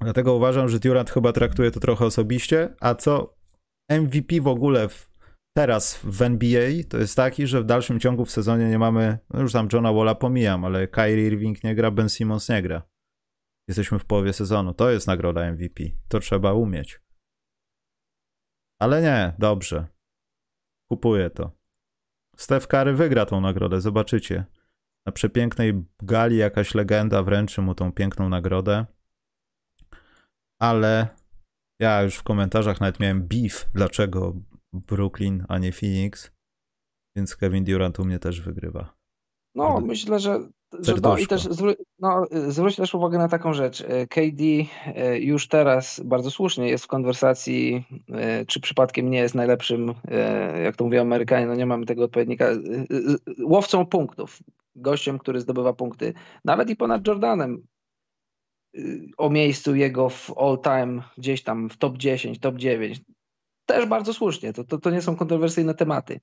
[0.00, 3.36] Dlatego uważam, że Durant chyba traktuje to trochę osobiście, a co
[3.90, 5.10] MVP w ogóle w,
[5.56, 9.40] teraz w NBA to jest taki, że w dalszym ciągu w sezonie nie mamy, no
[9.40, 12.82] już tam Johna Walla pomijam, ale Kyrie Irving nie gra, Ben Simmons nie gra.
[13.68, 14.74] Jesteśmy w połowie sezonu.
[14.74, 15.84] To jest nagroda MVP.
[16.08, 17.00] To trzeba umieć.
[18.80, 19.86] Ale nie, dobrze.
[20.90, 21.50] Kupuję to.
[22.36, 24.44] Steph Curry wygra tą nagrodę, zobaczycie.
[25.06, 28.86] Na przepięknej gali jakaś legenda wręczy mu tą piękną nagrodę.
[30.60, 31.08] Ale
[31.80, 34.34] ja już w komentarzach nawet miałem beef, dlaczego
[34.72, 36.30] Brooklyn, a nie Phoenix.
[37.16, 38.94] Więc Kevin Durant u mnie też wygrywa.
[39.54, 40.48] No, myślę, że,
[40.80, 43.80] że no, i też zwró no, zwróć też uwagę na taką rzecz.
[43.80, 44.44] E, KD
[44.86, 49.94] e, już teraz bardzo słusznie jest w konwersacji, e, czy przypadkiem nie jest najlepszym,
[50.64, 52.48] jak to mówią Amerykanie, no nie mamy tego odpowiednika,
[53.42, 54.38] łowcą punktów.
[54.76, 56.14] Gościem, który zdobywa punkty.
[56.44, 57.66] Nawet i ponad Jordanem
[59.16, 63.00] o miejscu jego w all time, gdzieś tam w top 10, top 9.
[63.66, 66.20] Też bardzo słusznie, to, to, to nie są kontrowersyjne tematy.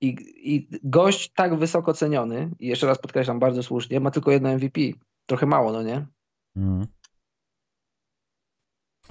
[0.00, 4.54] I, I gość tak wysoko ceniony, i jeszcze raz podkreślam, bardzo słusznie, ma tylko jedno
[4.54, 4.80] MVP.
[5.26, 6.06] Trochę mało, no nie?
[6.56, 6.86] Mm.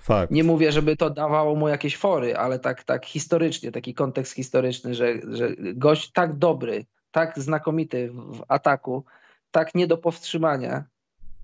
[0.02, 0.32] Fakt.
[0.32, 4.96] Nie mówię, żeby to dawało mu jakieś fory, ale tak, tak historycznie, taki kontekst historyczny,
[4.96, 9.06] że, że gość tak dobry, tak znakomity w ataku,
[9.52, 10.84] tak nie do powstrzymania,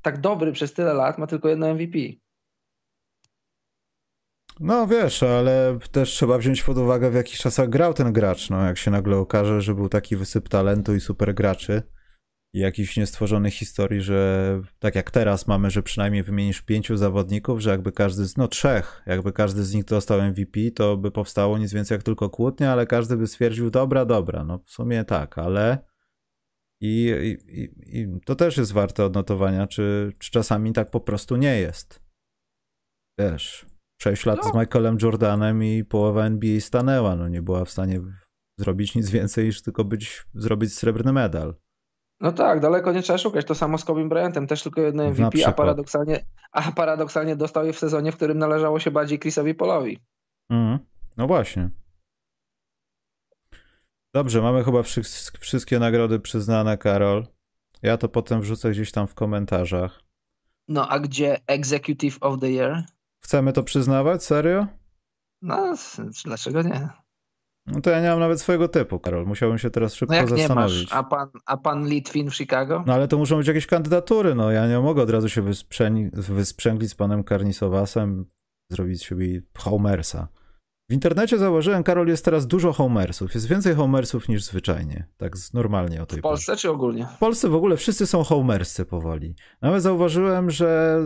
[0.04, 2.00] tak dobry przez tyle lat, ma tylko jedno MVP.
[4.60, 8.66] No wiesz, ale też trzeba wziąć pod uwagę w jakich czasach grał ten gracz, no
[8.66, 11.84] jak się nagle okaże, że był taki wysyp talentu i super graczy
[12.54, 17.70] i jakichś niestworzonych historii, że tak jak teraz mamy, że przynajmniej wymienisz pięciu zawodników, że
[17.70, 21.74] jakby każdy z, no trzech, jakby każdy z nich dostał MVP, to by powstało nic
[21.74, 25.93] więcej jak tylko kłótnia, ale każdy by stwierdził, dobra, dobra, no w sumie tak, ale
[26.86, 31.60] i, i, i to też jest warte odnotowania, czy, czy czasami tak po prostu nie
[31.60, 32.04] jest.
[33.20, 33.66] Wiesz,
[34.02, 34.50] 6 lat no.
[34.52, 37.16] z Michaelem Jordanem i połowa NBA stanęła.
[37.16, 38.02] No nie była w stanie
[38.60, 41.56] zrobić nic więcej niż tylko być, zrobić srebrny medal.
[42.20, 43.46] No tak, daleko nie trzeba szukać.
[43.46, 47.74] To samo z Kobe Bryantem, też tylko jedno MVP, a paradoksalnie, a paradoksalnie dostał je
[47.74, 50.00] w sezonie, w którym należało się bardziej Chrisowi Polowi.
[50.50, 50.80] Mm,
[51.18, 51.70] no właśnie.
[54.14, 54.84] Dobrze, mamy chyba
[55.40, 57.28] wszystkie nagrody przyznane, Karol.
[57.82, 60.02] Ja to potem wrzucę gdzieś tam w komentarzach.
[60.68, 62.84] No a gdzie Executive of the Year?
[63.24, 64.24] Chcemy to przyznawać?
[64.24, 64.68] Serio?
[65.42, 65.76] No,
[66.26, 66.90] dlaczego nie?
[67.66, 69.26] No to ja nie mam nawet swojego typu, Karol.
[69.26, 70.76] Musiałbym się teraz szybko no jak zastanowić.
[70.76, 70.94] Nie masz?
[70.94, 72.84] A pan, a pan Litwin w Chicago?
[72.88, 74.36] No ale to muszą być jakieś kandydatury.
[74.36, 75.42] No ja nie mogę od razu się
[76.12, 78.26] wysprzęglić z panem Karnisowasem,
[78.72, 80.28] zrobić sobie Homersa.
[80.90, 83.34] W internecie zauważyłem, Karol, jest teraz dużo homersów.
[83.34, 85.08] Jest więcej homersów niż zwyczajnie.
[85.18, 86.62] Tak normalnie o tej W Polsce porze.
[86.62, 87.08] czy ogólnie?
[87.16, 89.36] W Polsce w ogóle wszyscy są homerscy powoli.
[89.62, 91.00] Nawet zauważyłem, że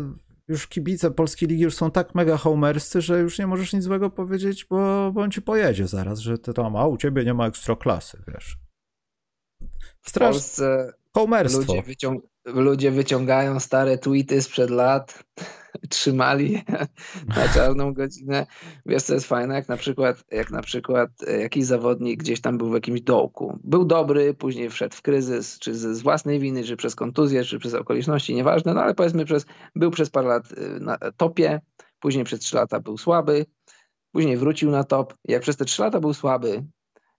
[0.47, 4.09] już kibice polskiej ligi już są tak mega homerscy, że już nie możesz nic złego
[4.09, 7.47] powiedzieć, bo, bo on ci pojedzie zaraz, że ty tam, a u ciebie nie ma
[7.47, 8.57] ekstraklasy, wiesz.
[10.05, 10.36] Strasz...
[10.36, 11.59] W Polsce Homerstwo.
[11.73, 15.23] Ludzie, wyciąg ludzie wyciągają stare tweety sprzed lat,
[15.89, 16.61] trzymali
[17.38, 18.45] na czarną godzinę.
[18.86, 19.55] Wiesz, co jest fajne?
[19.55, 23.59] Jak na przykład, jak na przykład e, jakiś zawodnik gdzieś tam był w jakimś dołku.
[23.63, 27.73] Był dobry, później wszedł w kryzys, czy z, własnej winy, czy przez kontuzję, czy przez
[27.73, 31.61] okoliczności, nieważne, no ale powiedzmy, przez, był przez parę lat e, na topie,
[31.99, 33.45] później przez trzy lata był słaby,
[34.11, 35.13] później wrócił na top.
[35.25, 36.65] Jak przez te trzy lata był słaby,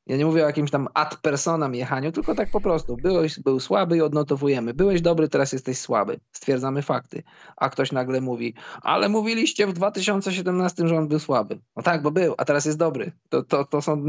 [0.09, 2.97] Ja nie mówię o jakimś tam ad personam jechaniu, tylko tak po prostu.
[2.97, 4.75] Byłeś, był słaby i odnotowujemy.
[4.75, 6.21] Byłeś dobry, teraz jesteś słaby.
[6.33, 7.23] Stwierdzamy fakty.
[7.57, 11.59] A ktoś nagle mówi, ale mówiliście w 2017, że on był słaby.
[11.77, 13.13] No tak, bo był, a teraz jest dobry.
[13.29, 14.07] To, to, to, są,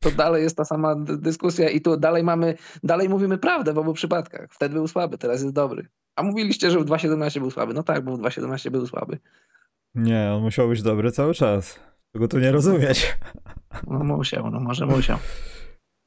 [0.00, 3.92] to dalej jest ta sama dyskusja i tu dalej mamy, dalej mówimy prawdę w obu
[3.92, 4.52] przypadkach.
[4.52, 5.88] Wtedy był słaby, teraz jest dobry.
[6.16, 7.74] A mówiliście, że w 2017 był słaby.
[7.74, 9.18] No tak, bo w 2017 był słaby.
[9.94, 11.80] Nie, on musiał być dobry cały czas.
[12.12, 13.16] Tego tu nie rozumieć.
[13.86, 15.18] No musiał, no może musiał.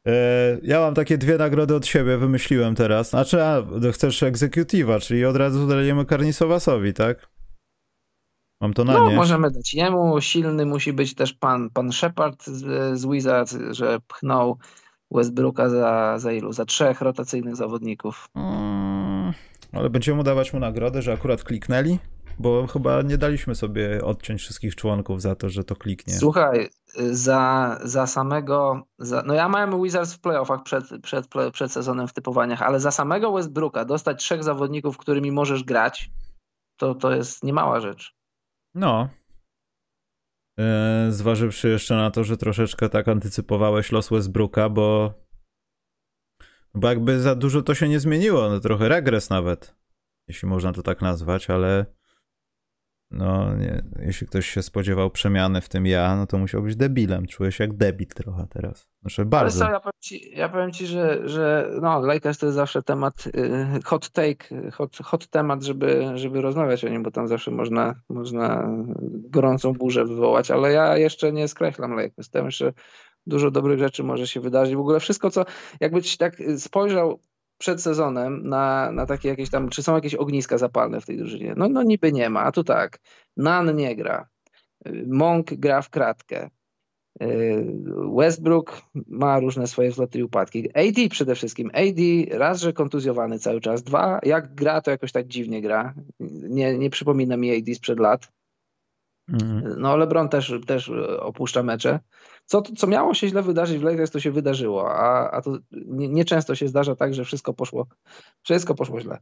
[0.08, 3.10] E, ja mam takie dwie nagrody od siebie, wymyśliłem teraz.
[3.10, 3.64] Znaczy, a,
[3.94, 7.28] chcesz egzekutywa, czyli od razu dajemy Karnisowasowi, tak?
[8.62, 9.16] Mam to na no, nie.
[9.16, 10.22] możemy dać jemu.
[10.22, 14.58] Silny musi być też pan, pan Shepard z, z Wizards, że pchnął
[15.12, 16.54] Westbrooka za, za ilu?
[16.54, 18.30] Za trzech rotacyjnych zawodników.
[18.34, 19.34] Hmm,
[19.74, 21.98] ale będziemy dawać mu nagrodę, że akurat kliknęli?
[22.40, 26.14] Bo chyba nie daliśmy sobie odciąć wszystkich członków za to, że to kliknie.
[26.14, 26.70] Słuchaj,
[27.12, 28.88] za, za samego.
[29.00, 32.92] Za, no ja miałem Wizards w playoffach przed, przed, przed sezonem w typowaniach, ale za
[32.92, 36.12] samego Westbrooka dostać trzech zawodników, którymi możesz grać,
[36.78, 38.16] to, to jest niemała rzecz.
[38.76, 39.10] No.
[40.60, 45.14] E, zważywszy jeszcze na to, że troszeczkę tak antycypowałeś los Westbrooka, bo.
[46.74, 49.76] Bo jakby za dużo to się nie zmieniło, no trochę regres nawet,
[50.28, 51.86] jeśli można to tak nazwać, ale
[53.12, 57.26] no, nie, jeśli ktoś się spodziewał przemiany w tym ja, no to musiał być debilem.
[57.26, 58.88] Czuję się jak debil trochę teraz.
[59.02, 59.66] Znaczy bardzo.
[59.66, 62.84] Ale co, ja powiem ci, ja powiem ci że, że no, Lakers to jest zawsze
[62.84, 67.52] temat, y, hot take, hot, hot temat, żeby, żeby rozmawiać o nim, bo tam zawsze
[67.52, 68.70] można, można
[69.30, 72.30] gorącą burzę wywołać, ale ja jeszcze nie skreślam Lakers.
[72.30, 72.74] Tam jeszcze
[73.28, 74.76] dużo dobrych rzeczy może się wydarzyć.
[74.76, 75.46] W ogóle wszystko, co
[75.80, 77.20] jakbyś tak spojrzał
[77.58, 81.54] przed sezonem na, na takie jakieś tam, czy są jakieś ogniska zapalne w tej drużynie?
[81.58, 83.00] No, no niby nie ma, a tu tak,
[83.38, 84.28] Nan nie gra,
[85.08, 86.50] Monk gra w kratkę,
[88.18, 90.70] Westbrook ma różne swoje wzloty i upadki.
[90.74, 91.72] AD przede wszystkim.
[91.74, 93.84] AD raz, że kontuzjowany cały czas.
[93.84, 95.94] Dwa, jak gra, to jakoś tak dziwnie gra.
[96.50, 98.32] Nie, nie przypomina mi AD sprzed lat.
[99.30, 99.76] Mhm.
[99.78, 102.00] No LeBron też, też opuszcza mecze.
[102.46, 106.54] Co, co miało się źle wydarzyć w Lakers, to się wydarzyło, a, a to nieczęsto
[106.54, 107.88] nie się zdarza tak, że wszystko poszło,
[108.42, 109.18] wszystko poszło źle.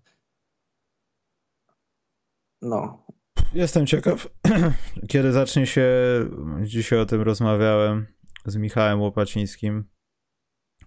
[2.61, 3.05] No.
[3.53, 4.27] Jestem ciekaw,
[5.11, 5.89] kiedy zacznie się,
[6.61, 8.07] dzisiaj o tym rozmawiałem
[8.45, 9.83] z Michałem Łopacińskim,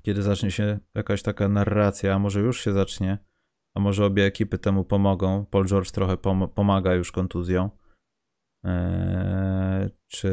[0.03, 3.19] kiedy zacznie się jakaś taka narracja, a może już się zacznie,
[3.75, 5.47] a może obie ekipy temu pomogą.
[5.51, 7.71] Paul George trochę pom pomaga już kontuzją
[10.07, 10.31] czy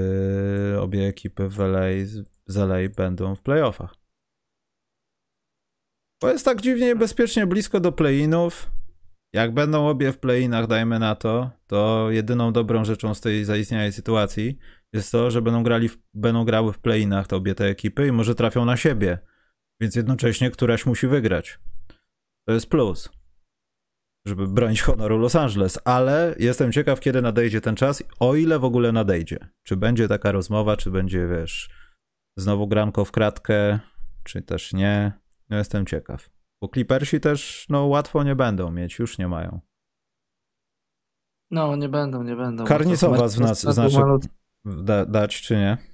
[0.80, 1.88] obie ekipy w LA,
[2.48, 3.96] z LA będą w playoffach.
[6.22, 8.72] Bo jest tak dziwnie bezpiecznie blisko do play-inów.
[9.34, 13.92] Jak będą obie w play-inach, dajmy na to, to jedyną dobrą rzeczą z tej zaistniałej
[13.92, 14.58] sytuacji
[14.94, 18.12] jest to, że będą, grali w, będą grały w play-inach te obie te ekipy i
[18.12, 19.20] może trafią na siebie.
[19.82, 21.60] Więc jednocześnie któraś musi wygrać.
[22.48, 23.10] To jest plus
[24.26, 28.64] żeby bronić honoru Los Angeles, ale jestem ciekaw, kiedy nadejdzie ten czas, o ile w
[28.64, 29.38] ogóle nadejdzie.
[29.64, 31.70] Czy będzie taka rozmowa, czy będzie, wiesz,
[32.38, 33.80] znowu granko w kratkę,
[34.24, 35.12] czy też nie.
[35.50, 36.30] No jestem ciekaw.
[36.62, 39.60] Bo Clippersi też, no, łatwo nie będą mieć, już nie mają.
[41.52, 42.66] No, nie będą, nie będą.
[42.66, 43.98] Karnisowa z nas, znaczy
[44.66, 45.93] da, dać, czy nie?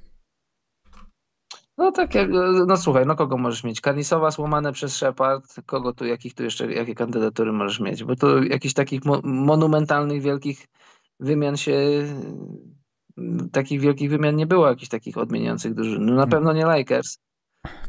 [1.80, 2.30] No tak, jak,
[2.67, 3.82] no słuchaj, no kogo możesz mieć?
[3.82, 8.03] Karnisowa złamane przez Shepard, kogo tu, jakich tu jeszcze, jakie kandydatury możesz mieć?
[8.03, 10.67] Bo tu jakichś takich mo monumentalnych, wielkich
[11.19, 11.77] wymian się,
[13.51, 16.05] takich wielkich wymian nie było, jakichś takich odmieniających drużyn.
[16.05, 16.30] No na hmm.
[16.30, 17.17] pewno nie Lakers.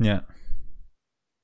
[0.01, 0.21] Nie.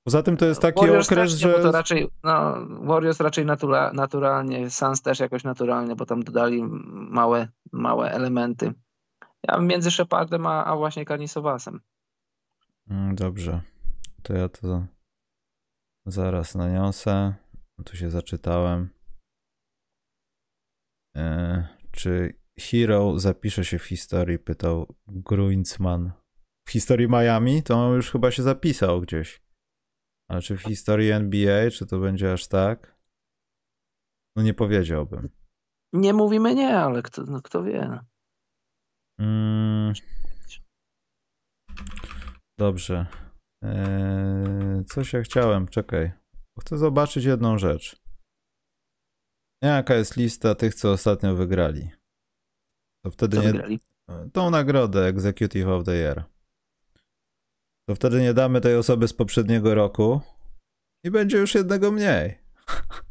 [0.05, 1.55] Poza tym to jest taki Warriors okres, że...
[1.55, 6.63] to raczej, no, Warriors raczej natura naturalnie, Suns też jakoś naturalnie, bo tam dodali
[7.11, 8.73] małe, małe elementy.
[9.49, 11.81] Ja między Shepardem a, a właśnie Karnisowasem.
[12.91, 13.63] Mm, dobrze.
[14.23, 14.87] To ja to
[16.07, 17.35] zaraz naniosę.
[17.85, 18.91] Tu się zaczytałem.
[21.17, 24.39] E, czy Hero zapisze się w historii?
[24.39, 26.13] Pytał Gruinsman.
[26.69, 29.43] W historii Miami to on już chyba się zapisał gdzieś.
[30.31, 32.97] Ale czy w historii NBA, czy to będzie aż tak?
[34.37, 35.29] No nie powiedziałbym.
[35.93, 38.01] Nie mówimy nie, ale kto, no kto wie.
[39.19, 39.93] Mm.
[42.59, 43.07] Dobrze.
[43.63, 46.13] Eee, coś ja chciałem, czekaj.
[46.61, 47.97] Chcę zobaczyć jedną rzecz.
[49.63, 51.91] Jaka jest lista tych, co ostatnio wygrali?
[53.05, 53.53] To wtedy co nie.
[53.53, 53.81] Wygrali?
[54.33, 56.25] Tą nagrodę Executive of the Year.
[57.89, 60.21] To wtedy nie damy tej osoby z poprzedniego roku
[61.05, 62.39] i będzie już jednego mniej.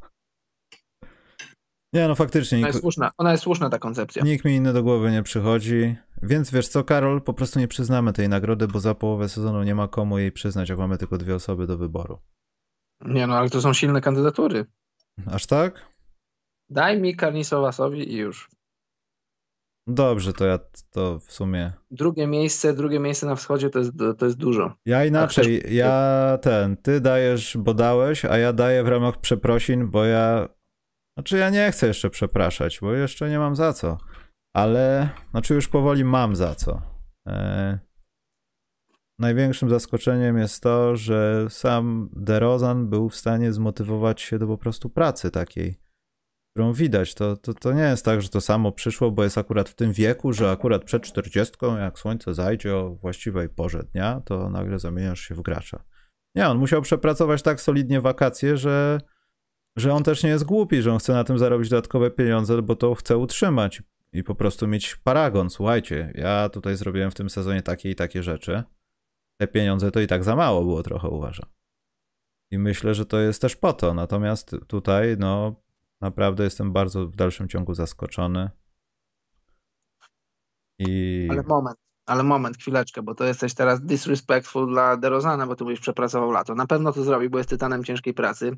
[1.95, 2.57] Nie, no faktycznie.
[2.57, 4.23] Ona jest słuszna, ona jest słuszna ta koncepcja.
[4.23, 5.95] nikt mi inny do głowy nie przychodzi.
[6.21, 9.75] Więc wiesz co, Karol, po prostu nie przyznamy tej nagrody, bo za połowę sezonu nie
[9.75, 12.19] ma komu jej przyznać, jak mamy tylko dwie osoby do wyboru.
[13.05, 14.65] Nie no, ale to są silne kandydatury.
[15.31, 15.85] Aż tak?
[16.69, 18.49] Daj mi Karnisowasowi i już.
[19.87, 20.59] Dobrze, to ja
[20.91, 21.73] to w sumie.
[21.91, 24.73] Drugie miejsce, drugie miejsce na wschodzie to jest, to jest dużo.
[24.85, 30.05] Ja inaczej, ja ten, ty dajesz, bo dałeś, a ja daję w ramach przeprosin, bo
[30.05, 30.49] ja.
[31.18, 33.97] Znaczy, ja nie chcę jeszcze przepraszać, bo jeszcze nie mam za co.
[34.55, 36.82] Ale, znaczy, już powoli mam za co.
[37.28, 37.80] E...
[39.20, 44.89] Największym zaskoczeniem jest to, że sam DeRozan był w stanie zmotywować się do po prostu
[44.89, 45.80] pracy takiej,
[46.55, 47.16] którą widać.
[47.16, 49.93] To, to, to nie jest tak, że to samo przyszło, bo jest akurat w tym
[49.93, 55.20] wieku, że akurat przed 40, jak słońce zajdzie o właściwej porze dnia, to nagle zamieniasz
[55.20, 55.84] się w gracza.
[56.36, 58.99] Nie, on musiał przepracować tak solidnie wakacje, że,
[59.76, 62.76] że on też nie jest głupi, że on chce na tym zarobić dodatkowe pieniądze, bo
[62.76, 65.49] to chce utrzymać i po prostu mieć paragon.
[65.49, 68.63] Słuchajcie, ja tutaj zrobiłem w tym sezonie takie i takie rzeczy
[69.38, 71.49] te pieniądze to i tak za mało było trochę, uważam.
[72.51, 73.93] I myślę, że to jest też po to.
[73.93, 75.55] Natomiast tutaj, no,
[76.01, 78.49] naprawdę jestem bardzo w dalszym ciągu zaskoczony.
[80.80, 81.28] I.
[81.32, 85.80] Ale moment, ale moment, chwileczkę, bo to jesteś teraz disrespectful dla DeRozana, bo ty byś
[85.80, 86.55] przepracował lato.
[86.55, 88.57] Na pewno to zrobi, bo jest tytanem ciężkiej pracy,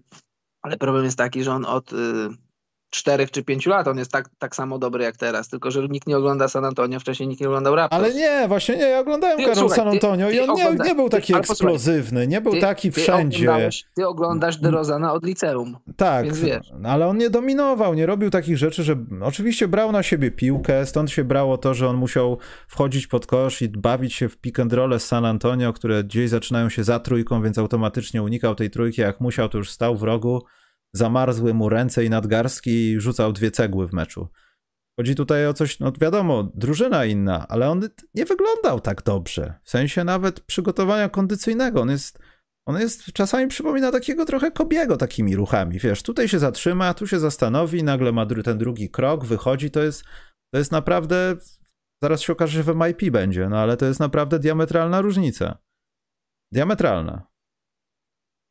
[0.67, 1.93] ale problem jest taki, że on od.
[1.93, 2.47] Y
[2.89, 6.07] czterech czy pięciu lat on jest tak, tak samo dobry jak teraz, tylko że nikt
[6.07, 8.03] nie ogląda San Antonio, wcześniej nikt nie oglądał Raptors.
[8.03, 10.83] Ale nie, właśnie nie, ja oglądałem Karol San Antonio ty, ty i on ogląda...
[10.83, 13.69] nie, nie, był taki ty, eksplozywny, nie był ty, taki wszędzie.
[13.95, 16.71] Ty oglądasz DeRozana od liceum, Tak, wiesz.
[16.83, 21.11] ale on nie dominował, nie robił takich rzeczy, że oczywiście brał na siebie piłkę, stąd
[21.11, 22.37] się brało to, że on musiał
[22.67, 26.29] wchodzić pod kosz i bawić się w pick and roll z San Antonio, które gdzieś
[26.29, 30.03] zaczynają się za trójką, więc automatycznie unikał tej trójki, jak musiał, to już stał w
[30.03, 30.41] rogu
[30.97, 34.27] zamarzły mu ręce i nadgarstki i rzucał dwie cegły w meczu.
[34.99, 39.59] Chodzi tutaj o coś, no wiadomo, drużyna inna, ale on nie wyglądał tak dobrze.
[39.63, 41.81] W sensie nawet przygotowania kondycyjnego.
[41.81, 42.19] On jest,
[42.67, 45.79] on jest czasami przypomina takiego trochę Kobiego takimi ruchami.
[45.79, 49.71] Wiesz, tutaj się zatrzyma, tu się zastanowi, nagle ma ten drugi krok, wychodzi.
[49.71, 50.03] To jest,
[50.53, 51.35] to jest naprawdę.
[52.03, 55.57] Zaraz się okaże, że w MIP będzie, no ale to jest naprawdę diametralna różnica.
[56.51, 57.27] Diametralna.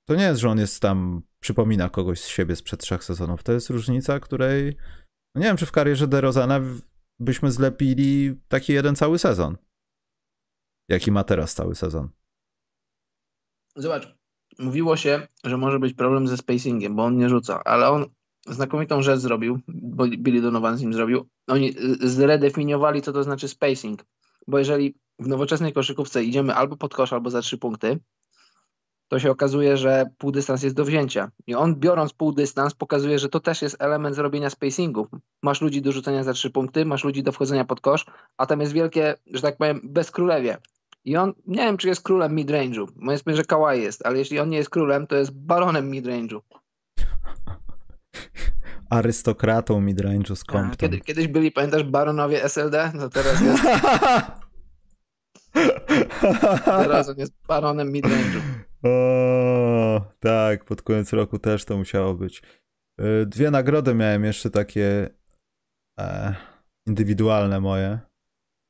[0.08, 3.42] To nie jest, że on jest tam przypomina kogoś z siebie sprzed trzech sezonów.
[3.42, 4.76] To jest różnica, której
[5.34, 6.60] no nie wiem, czy w karierze DeRozana
[7.18, 9.56] byśmy zlepili taki jeden cały sezon.
[10.88, 12.08] Jaki ma teraz cały sezon.
[13.76, 14.16] Zobacz,
[14.58, 18.06] mówiło się, że może być problem ze spacingiem, bo on nie rzuca, ale on
[18.46, 21.28] znakomitą rzecz zrobił, bo Billy Donovan z nim zrobił.
[21.46, 24.04] Oni zredefiniowali, co to znaczy spacing,
[24.46, 27.98] bo jeżeli w nowoczesnej koszykówce idziemy albo pod kosz, albo za trzy punkty,
[29.08, 31.30] to się okazuje, że półdystans jest do wzięcia.
[31.46, 35.08] I on biorąc półdystans pokazuje, że to też jest element zrobienia spacingu.
[35.42, 38.60] Masz ludzi do rzucenia za trzy punkty, masz ludzi do wchodzenia pod kosz, a tam
[38.60, 40.56] jest wielkie, że tak powiem, bezkrólewie.
[41.04, 44.48] I on, nie wiem czy jest królem midrange'u, powiedzmy, że Kawhi jest, ale jeśli on
[44.48, 46.40] nie jest królem, to jest baronem midrange'u.
[48.90, 50.76] Arystokratą midrange'u z Compton.
[50.76, 52.92] Kiedy, kiedyś byli, pamiętasz, baronowie SLD?
[52.94, 53.62] No teraz jest...
[56.64, 58.40] teraz on jest baronem midrange'u.
[58.86, 62.42] O, tak, pod koniec roku też to musiało być.
[63.00, 65.10] Y, dwie nagrody miałem jeszcze takie
[66.00, 66.34] e,
[66.86, 67.98] indywidualne moje.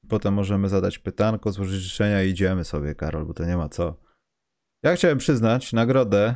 [0.08, 3.96] Potem możemy zadać pytanko, złożyć życzenia i idziemy sobie, Karol, bo to nie ma co.
[4.82, 6.34] Ja chciałem przyznać nagrodę.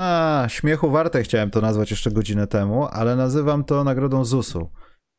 [0.00, 4.70] A, śmiechu warte chciałem to nazwać jeszcze godzinę temu, ale nazywam to nagrodą ZUS-u.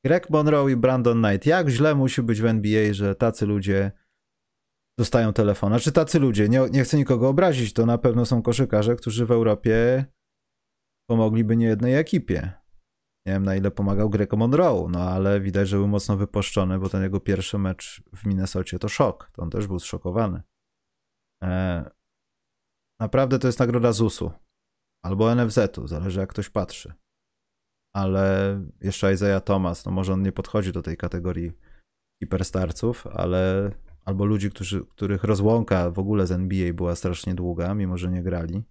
[0.05, 1.45] Greg Monroe i Brandon Knight.
[1.45, 3.91] Jak źle musi być w NBA, że tacy ludzie
[4.99, 5.69] dostają telefon.
[5.69, 9.31] Znaczy tacy ludzie, nie, nie chcę nikogo obrazić, to na pewno są koszykarze, którzy w
[9.31, 10.05] Europie
[11.09, 12.51] pomogliby niejednej ekipie.
[13.25, 16.89] Nie wiem na ile pomagał Greco Monroe, no ale widać, że był mocno wypuszczony, bo
[16.89, 19.31] ten jego pierwszy mecz w Minnesocie to szok.
[19.33, 20.41] To on też był zszokowany.
[21.43, 21.91] E,
[23.01, 24.31] naprawdę to jest nagroda ZUS-u
[25.05, 26.93] albo NFZ-u, zależy jak ktoś patrzy.
[27.95, 31.51] Ale jeszcze Isaiah Thomas, no może on nie podchodzi do tej kategorii
[32.23, 33.71] hiperstarców, ale
[34.07, 38.23] albo ludzi, którzy, których rozłąka w ogóle z NBA była strasznie długa, mimo że nie
[38.23, 38.63] grali.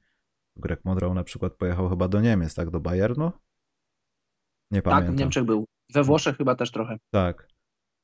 [0.57, 2.70] Greg Monroe na przykład pojechał chyba do Niemiec, tak?
[2.70, 3.32] Do Bayernu?
[4.70, 5.07] Nie tak, pamiętam.
[5.07, 5.64] Tak, w Niemczech był.
[5.95, 6.99] We Włoszech chyba też trochę.
[7.11, 7.49] Tak.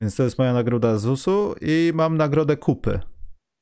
[0.00, 3.00] Więc to jest moja nagroda ZUS-u i mam nagrodę kupy.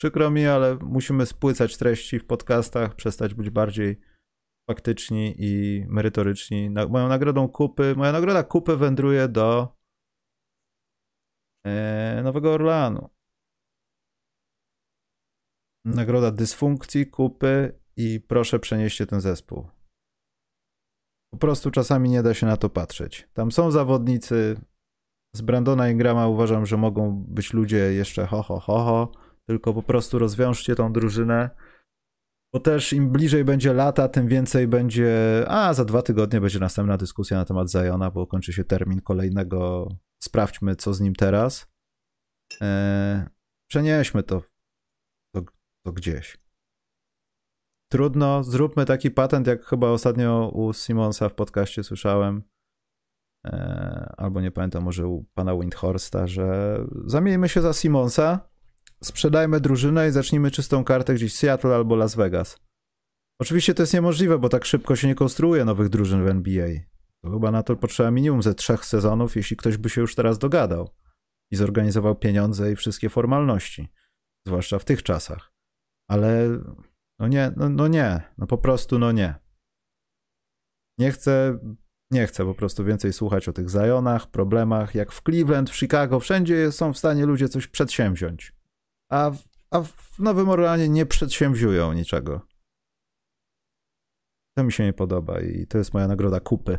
[0.01, 4.01] Przykro mi, ale musimy spłycać treści w podcastach, przestać być bardziej
[4.71, 6.71] faktyczni i merytoryczni.
[6.89, 9.77] moją nagrodą kupy, moja nagroda kupy wędruje do
[11.67, 13.20] e, Nowego Orleanu
[15.85, 19.69] nagroda dysfunkcji, kupy i proszę przenieście ten zespół.
[21.33, 23.29] Po prostu czasami nie da się na to patrzeć.
[23.33, 24.61] Tam są zawodnicy.
[25.37, 29.13] Z Brandona Ingrama uważam, że mogą być ludzie jeszcze ho, ho, ho, ho.
[29.49, 31.51] Tylko po prostu rozwiążcie tą drużynę.
[32.55, 35.45] Bo też im bliżej będzie lata, tym więcej będzie.
[35.49, 39.89] A za dwa tygodnie będzie następna dyskusja na temat Zajona, bo kończy się termin kolejnego.
[40.23, 41.67] Sprawdźmy, co z nim teraz.
[42.61, 43.25] Eee,
[43.71, 44.43] przenieśmy to,
[45.85, 46.39] to, gdzieś.
[47.93, 52.43] Trudno, zróbmy taki patent, jak chyba ostatnio u Simonsa w podcaście słyszałem,
[53.47, 58.51] e, albo nie pamiętam, może u pana Windhorsta, że zamieńmy się za Simonsa,
[59.03, 62.61] sprzedajmy drużynę i zacznijmy czystą kartę gdzieś Seattle albo Las Vegas.
[63.41, 66.69] Oczywiście to jest niemożliwe, bo tak szybko się nie konstruuje nowych drużyn w NBA.
[67.25, 70.91] Chyba na to potrzeba minimum ze trzech sezonów, jeśli ktoś by się już teraz dogadał
[71.51, 73.89] i zorganizował pieniądze i wszystkie formalności,
[74.47, 75.53] zwłaszcza w tych czasach.
[76.11, 76.59] Ale
[77.19, 79.35] no nie, no, no nie, no po prostu no nie.
[80.99, 81.59] Nie chcę,
[82.11, 86.21] nie chcę po prostu więcej słuchać o tych zajonach, problemach, jak w Cleveland, w Chicago,
[86.21, 88.53] wszędzie są w stanie ludzie coś przedsięwziąć.
[89.11, 89.31] A,
[89.71, 92.41] a w Nowym Orleanie nie przedsięwziują niczego.
[94.57, 96.79] To mi się nie podoba i to jest moja nagroda kupy.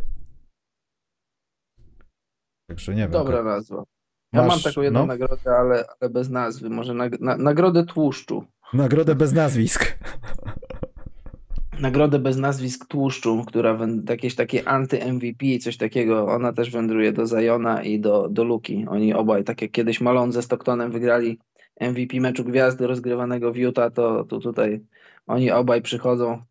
[2.69, 3.11] Także nie wiem.
[3.11, 3.83] Dobra nazwa.
[4.33, 5.05] Ja Masz, mam taką jedną no?
[5.05, 6.69] nagrodę, ale, ale bez nazwy.
[6.69, 8.45] Może nag, na, nagrodę tłuszczu.
[8.73, 9.97] Nagrodę bez nazwisk.
[11.79, 13.77] Nagrodę bez nazwisk tłuszczu, która
[14.09, 18.85] jakieś takie anty-MVP, coś takiego, ona też wędruje do Zajona i do, do Luki.
[18.89, 21.39] Oni obaj, tak jak kiedyś Malone ze Stocktonem wygrali
[21.81, 24.81] MVP meczu gwiazdy rozgrywanego w Utah, to, to tutaj
[25.27, 26.41] oni obaj przychodzą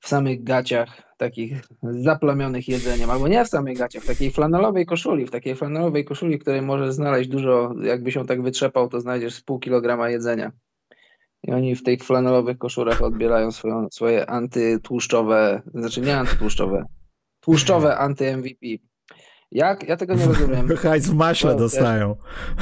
[0.00, 5.26] w samych gaciach, takich zaplamionych jedzeniem, albo nie w samych gaciach, w takiej flanelowej koszuli,
[5.26, 9.40] w takiej flanelowej koszuli, której możesz znaleźć dużo, jakby się tak wytrzepał, to znajdziesz z
[9.40, 10.52] pół kilograma jedzenia.
[11.46, 16.84] I oni w tych flanelowych koszurach odbierają swoją, swoje antytłuszczowe, znaczy nie antytłuszczowe,
[17.40, 18.66] tłuszczowe anty-MVP.
[19.52, 19.88] Jak?
[19.88, 20.68] Ja tego nie rozumiem.
[20.82, 22.16] Hajs w maśle to, dostają.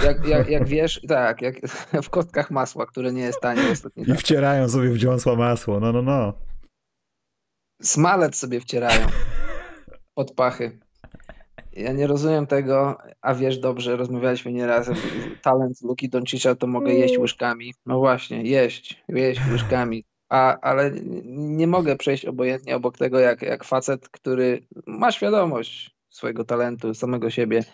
[0.04, 1.60] Jak, jak, jak, wiesz, tak, jak
[2.04, 4.04] w kostkach masła, które nie jest tanie ostatnio.
[4.04, 6.32] I wcierają sobie w dziąsła masło, no, no, no.
[7.82, 9.06] Smalec sobie wcierają
[10.14, 10.78] pod pachy.
[11.76, 14.90] Ja nie rozumiem tego, a wiesz dobrze, rozmawialiśmy nieraz,
[15.42, 17.74] talent Luki Doncicza to mogę jeść łyżkami.
[17.86, 20.04] No właśnie, jeść, jeść łyżkami.
[20.28, 20.90] A, ale
[21.24, 27.30] nie mogę przejść obojętnie obok tego, jak, jak facet, który ma świadomość swojego talentu, samego
[27.30, 27.64] siebie.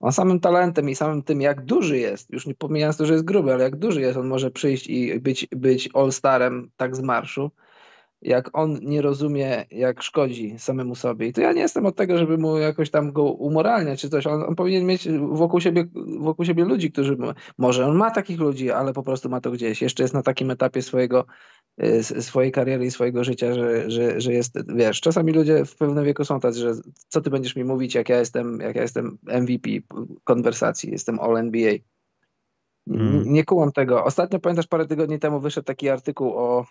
[0.00, 3.24] On samym talentem i samym tym, jak duży jest, już nie pomijając to, że jest
[3.24, 7.50] gruby, ale jak duży jest, on może przyjść i być, być all-starem tak z marszu
[8.22, 11.26] jak on nie rozumie, jak szkodzi samemu sobie.
[11.26, 14.26] I to ja nie jestem od tego, żeby mu jakoś tam go umoralniać czy coś.
[14.26, 15.84] On, on powinien mieć wokół siebie,
[16.20, 17.16] wokół siebie ludzi, którzy
[17.58, 19.82] może on ma takich ludzi, ale po prostu ma to gdzieś.
[19.82, 21.26] Jeszcze jest na takim etapie swojego,
[21.84, 26.04] y, swojej kariery i swojego życia, że, że, że jest, wiesz, czasami ludzie w pewnym
[26.04, 26.74] wieku są tacy, że
[27.08, 29.70] co ty będziesz mi mówić, jak ja jestem, jak ja jestem MVP
[30.24, 31.91] konwersacji, jestem All NBA.
[32.86, 33.32] Mm.
[33.32, 34.04] Nie kułam tego.
[34.04, 36.66] Ostatnio pamiętasz, parę tygodni temu wyszedł taki artykuł o,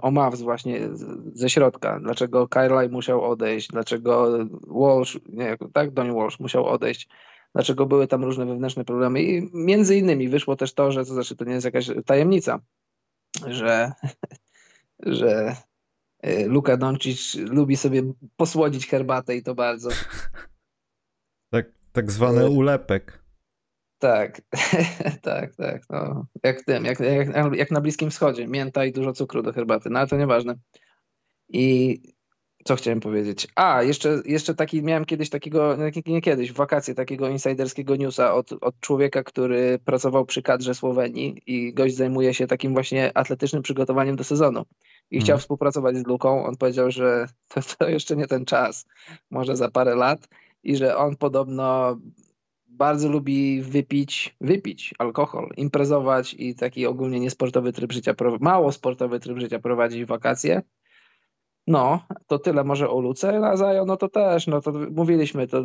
[0.00, 0.88] o Mavs właśnie
[1.32, 2.00] ze środka.
[2.00, 7.08] Dlaczego Kyle musiał odejść, dlaczego Walsh, nie, tak, Donny Walsh musiał odejść,
[7.54, 9.22] dlaczego były tam różne wewnętrzne problemy.
[9.22, 12.60] I między innymi wyszło też to, że to znaczy to nie jest jakaś tajemnica,
[13.46, 13.92] że,
[15.06, 15.56] że
[16.26, 18.02] y, Luka Doncic lubi sobie
[18.36, 19.88] posłodzić herbatę i to bardzo.
[21.50, 23.27] Tak, tak zwany y, ulepek.
[23.98, 24.40] Tak,
[25.22, 25.82] tak, tak.
[25.90, 28.46] No, jak tym, jak, jak, jak na Bliskim Wschodzie.
[28.46, 30.54] Mięta i dużo cukru do herbaty, no ale to nieważne.
[31.48, 32.00] I
[32.64, 33.48] co chciałem powiedzieć?
[33.54, 35.76] A, jeszcze, jeszcze taki, miałem kiedyś takiego,
[36.06, 41.42] nie kiedyś, w wakacje takiego insiderskiego newsa od, od człowieka, który pracował przy kadrze Słowenii
[41.46, 44.64] i gość zajmuje się takim właśnie atletycznym przygotowaniem do sezonu.
[45.10, 45.24] I hmm.
[45.24, 46.44] chciał współpracować z Luką.
[46.44, 48.86] On powiedział, że to, to jeszcze nie ten czas,
[49.30, 50.28] może za parę lat
[50.62, 51.96] i że on podobno
[52.78, 59.38] bardzo lubi wypić, wypić alkohol, imprezować i taki ogólnie niesportowy tryb życia, mało sportowy tryb
[59.38, 60.62] życia prowadzić w wakacje.
[61.66, 65.62] No, to tyle może o Luce, a Zajo, no to też, no to mówiliśmy to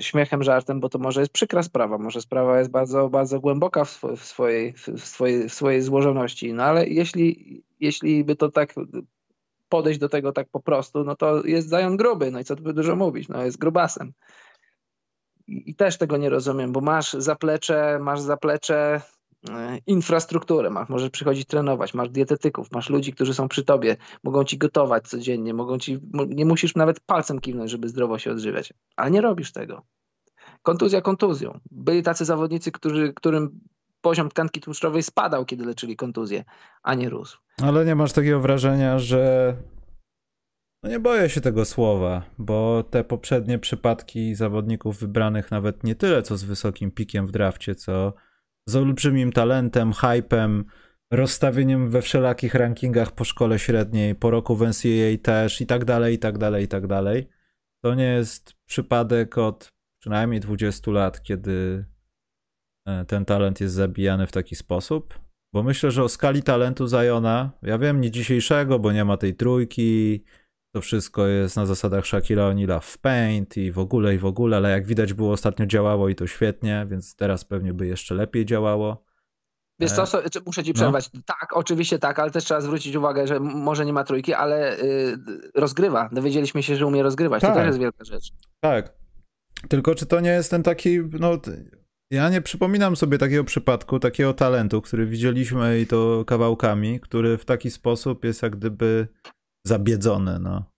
[0.00, 3.88] śmiechem, żartem, bo to może jest przykra sprawa, może sprawa jest bardzo, bardzo głęboka w,
[3.88, 8.74] sw w, swojej, w, swojej, w swojej złożoności, no ale jeśli, jeśli by to tak
[9.68, 12.62] podejść do tego tak po prostu, no to jest Zajon gruby, no i co tu
[12.62, 14.12] by dużo mówić, no jest grubasem
[15.46, 19.00] i też tego nie rozumiem, bo masz zaplecze, masz zaplecze
[19.50, 24.44] e, infrastrukturę, masz, możesz przychodzić trenować, masz dietetyków, masz ludzi, którzy są przy tobie, mogą
[24.44, 29.10] ci gotować codziennie, mogą ci, nie musisz nawet palcem kiwnąć, żeby zdrowo się odżywiać, ale
[29.10, 29.82] nie robisz tego.
[30.62, 31.60] Kontuzja kontuzją.
[31.70, 33.60] Byli tacy zawodnicy, którzy, którym
[34.00, 36.44] poziom tkanki tłuszczowej spadał, kiedy leczyli kontuzję,
[36.82, 37.38] a nie rósł.
[37.62, 39.54] Ale nie masz takiego wrażenia, że
[40.84, 46.22] No nie boję się tego słowa, bo te poprzednie przypadki zawodników wybranych nawet nie tyle
[46.22, 48.14] co z wysokim pikiem w drafcie, co
[48.68, 50.64] z olbrzymim talentem, hypem,
[51.10, 56.14] rozstawieniem we wszelakich rankingach po szkole średniej, po roku w NCAA też i tak dalej,
[56.14, 57.28] i tak dalej, i tak dalej.
[57.84, 59.68] To nie jest przypadek od
[60.00, 61.84] przynajmniej 20 lat, kiedy
[62.86, 65.18] e, ten talent jest zabijany w taki sposób.
[65.52, 69.34] Bo myślę, że o skali talentu Zajona, ja wiem, nie dzisiejszego, bo nie ma tej
[69.34, 70.24] trójki,
[70.74, 74.56] to wszystko jest na zasadach Shaquille O'Neal'a w Paint i w ogóle, i w ogóle,
[74.56, 78.46] ale jak widać było ostatnio działało i to świetnie, więc teraz pewnie by jeszcze lepiej
[78.46, 79.04] działało.
[79.80, 80.74] Wiesz co, so, muszę ci no.
[80.74, 81.12] przerwać.
[81.12, 81.20] No.
[81.26, 85.16] Tak, oczywiście tak, ale też trzeba zwrócić uwagę, że może nie ma trójki, ale y,
[85.54, 86.08] rozgrywa.
[86.12, 87.42] Dowiedzieliśmy się, że umie rozgrywać.
[87.42, 87.50] Tak.
[87.50, 88.30] To też jest wielka rzecz.
[88.60, 88.92] Tak.
[89.68, 91.38] Tylko czy to nie jest ten taki, no
[92.10, 97.44] ja nie przypominam sobie takiego przypadku, takiego talentu, który widzieliśmy i to kawałkami, który w
[97.44, 99.08] taki sposób jest jak gdyby
[99.66, 100.72] zabiedzony, no.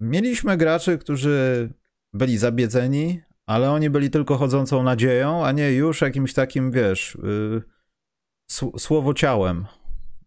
[0.00, 1.68] Mieliśmy graczy, którzy
[2.12, 7.62] byli zabiedzeni, ale oni byli tylko chodzącą nadzieją, a nie już jakimś takim, wiesz, yy.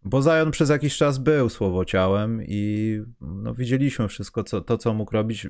[0.04, 5.12] Bo Zion przez jakiś czas był słowociałem i no, widzieliśmy wszystko, co, to, co mógł
[5.12, 5.48] robić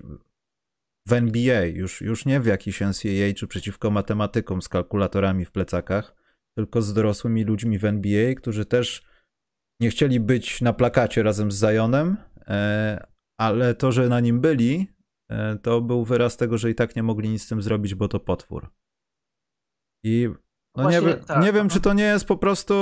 [1.06, 6.14] w NBA, już, już nie w jakiś NCAA czy przeciwko matematykom z kalkulatorami w plecakach,
[6.54, 9.02] tylko z dorosłymi ludźmi w NBA, którzy też
[9.80, 12.16] nie chcieli być na plakacie razem z Zionem,
[12.48, 13.06] e,
[13.40, 14.86] ale to, że na nim byli,
[15.30, 18.08] e, to był wyraz tego, że i tak nie mogli nic z tym zrobić, bo
[18.08, 18.70] to potwór.
[20.04, 20.28] I
[20.76, 21.42] no Właśnie, nie, tak.
[21.42, 22.74] nie wiem, czy to nie jest po prostu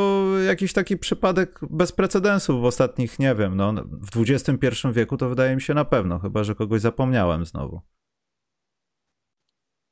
[0.46, 3.74] jakiś taki przypadek bez precedensu w ostatnich, nie wiem, no
[4.12, 7.80] w XXI wieku to wydaje mi się na pewno, chyba że kogoś zapomniałem znowu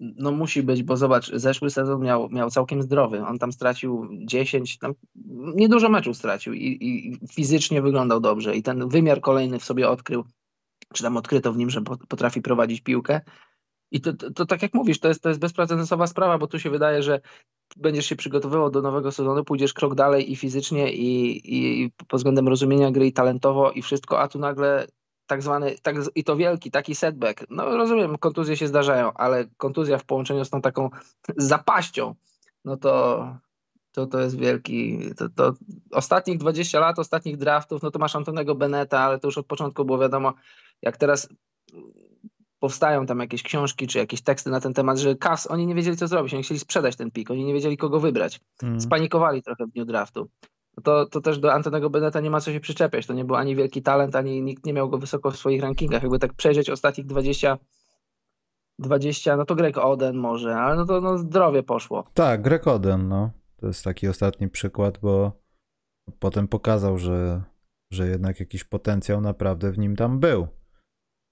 [0.02, 3.26] no musi być, bo zobacz, zeszły sezon miał, miał całkiem zdrowy.
[3.26, 4.94] On tam stracił 10, tam
[5.54, 8.56] niedużo meczów stracił i, i fizycznie wyglądał dobrze.
[8.56, 10.24] I ten wymiar kolejny w sobie odkrył,
[10.94, 13.20] czy tam odkryto w nim, że potrafi prowadzić piłkę.
[13.90, 16.58] I to, to, to, tak jak mówisz, to jest, to jest bezprecedensowa sprawa, bo tu
[16.58, 17.20] się wydaje, że
[17.76, 22.48] będziesz się przygotowywał do nowego sezonu, pójdziesz krok dalej i fizycznie, i, i pod względem
[22.48, 24.86] rozumienia gry, i talentowo, i wszystko, a tu nagle
[25.26, 27.44] tak zwany, tak, i to wielki, taki setback.
[27.50, 30.90] No rozumiem, kontuzje się zdarzają, ale kontuzja w połączeniu z tą taką
[31.36, 32.14] zapaścią,
[32.64, 33.26] no to
[33.92, 35.54] to, to jest wielki, to, to
[35.90, 39.84] ostatnich 20 lat, ostatnich draftów, no to masz Antonego Beneta, ale to już od początku
[39.84, 40.34] było wiadomo,
[40.82, 41.28] jak teraz
[42.58, 45.96] powstają tam jakieś książki czy jakieś teksty na ten temat, że Cavs, oni nie wiedzieli
[45.96, 48.40] co zrobić, oni chcieli sprzedać ten pik, oni nie wiedzieli kogo wybrać.
[48.60, 48.80] Hmm.
[48.80, 50.28] Spanikowali trochę w dniu draftu
[50.82, 53.06] to, to też do Antonego Beneta nie ma co się przyczepiać.
[53.06, 56.02] To nie był ani wielki talent, ani nikt nie miał go wysoko w swoich rankingach.
[56.02, 57.58] Jakby tak przejrzeć ostatnich 20,
[58.78, 62.04] 20 no to Greg Oden może, ale no to no, zdrowie poszło.
[62.14, 63.30] Tak, Greg Oden, no.
[63.56, 65.32] To jest taki ostatni przykład, bo
[66.18, 67.42] potem pokazał, że,
[67.92, 70.48] że jednak jakiś potencjał naprawdę w nim tam był.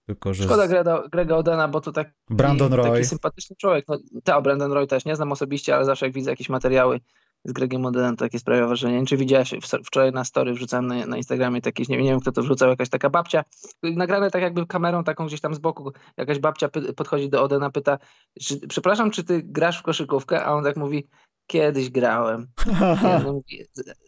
[0.06, 2.90] Tylko, że Szkoda Grega, Grega Odena, bo to taki, Brandon Roy.
[2.90, 3.84] taki sympatyczny człowiek.
[3.88, 7.00] No, ta, Brandon Roy też nie znam osobiście, ale zawsze jak widzę jakieś materiały
[7.44, 9.06] z Gregiem Modelem to takie sprawia wrażenie.
[9.06, 9.54] Czy widziałeś,
[9.86, 12.88] wczoraj na story wrzucałem na, na Instagramie jakieś, nie, nie wiem kto to wrzucał, jakaś
[12.88, 13.44] taka babcia,
[13.82, 17.98] nagrane tak jakby kamerą taką gdzieś tam z boku, jakaś babcia podchodzi do Odena, pyta,
[18.40, 20.44] czy, przepraszam, czy ty grasz w koszykówkę?
[20.44, 21.08] A on tak mówi,
[21.50, 22.46] kiedyś grałem.
[23.24, 23.64] Mówi,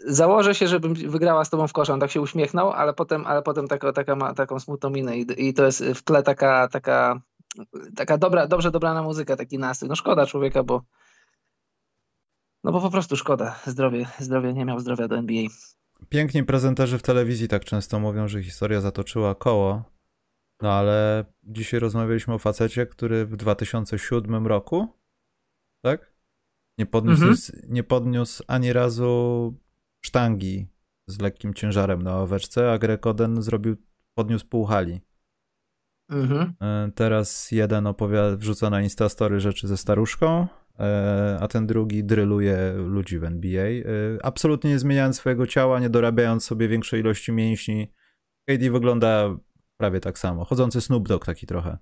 [0.07, 1.93] założę się, żebym wygrała z tobą w kosza.
[1.93, 5.49] On tak się uśmiechnął, ale potem, ale potem taka, taka ma taką smutną minę i,
[5.49, 7.21] i to jest w tle taka, taka,
[7.97, 9.89] taka dobra, dobrze dobrana muzyka, taki nastrój.
[9.89, 10.83] No szkoda człowieka, bo
[12.65, 13.61] no bo po prostu szkoda.
[13.67, 15.45] Zdrowie, zdrowie nie miał zdrowia do NBA.
[16.09, 19.85] Piękni prezenterzy w telewizji tak często mówią, że historia zatoczyła koło.
[20.63, 24.89] No ale dzisiaj rozmawialiśmy o facecie, który w 2007 roku,
[25.85, 26.13] tak?
[26.79, 27.73] Nie podniósł, mhm.
[27.73, 29.55] nie podniósł ani razu
[30.05, 30.67] sztangi
[31.07, 33.77] z lekkim ciężarem na ławeczce, a Grekoden zrobił,
[34.15, 35.01] podniósł pół hali.
[36.11, 36.55] Mhm.
[36.61, 40.47] E, teraz jeden opowiada, wrzuca na Instastory rzeczy ze staruszką,
[41.41, 43.65] a ten drugi dryluje ludzi w NBA.
[43.65, 43.83] E,
[44.23, 47.93] absolutnie nie zmieniając swojego ciała, nie dorabiając sobie większej ilości mięśni.
[48.49, 49.37] KD wygląda
[49.77, 50.45] prawie tak samo.
[50.45, 51.79] Chodzący Snoop Dogg taki trochę.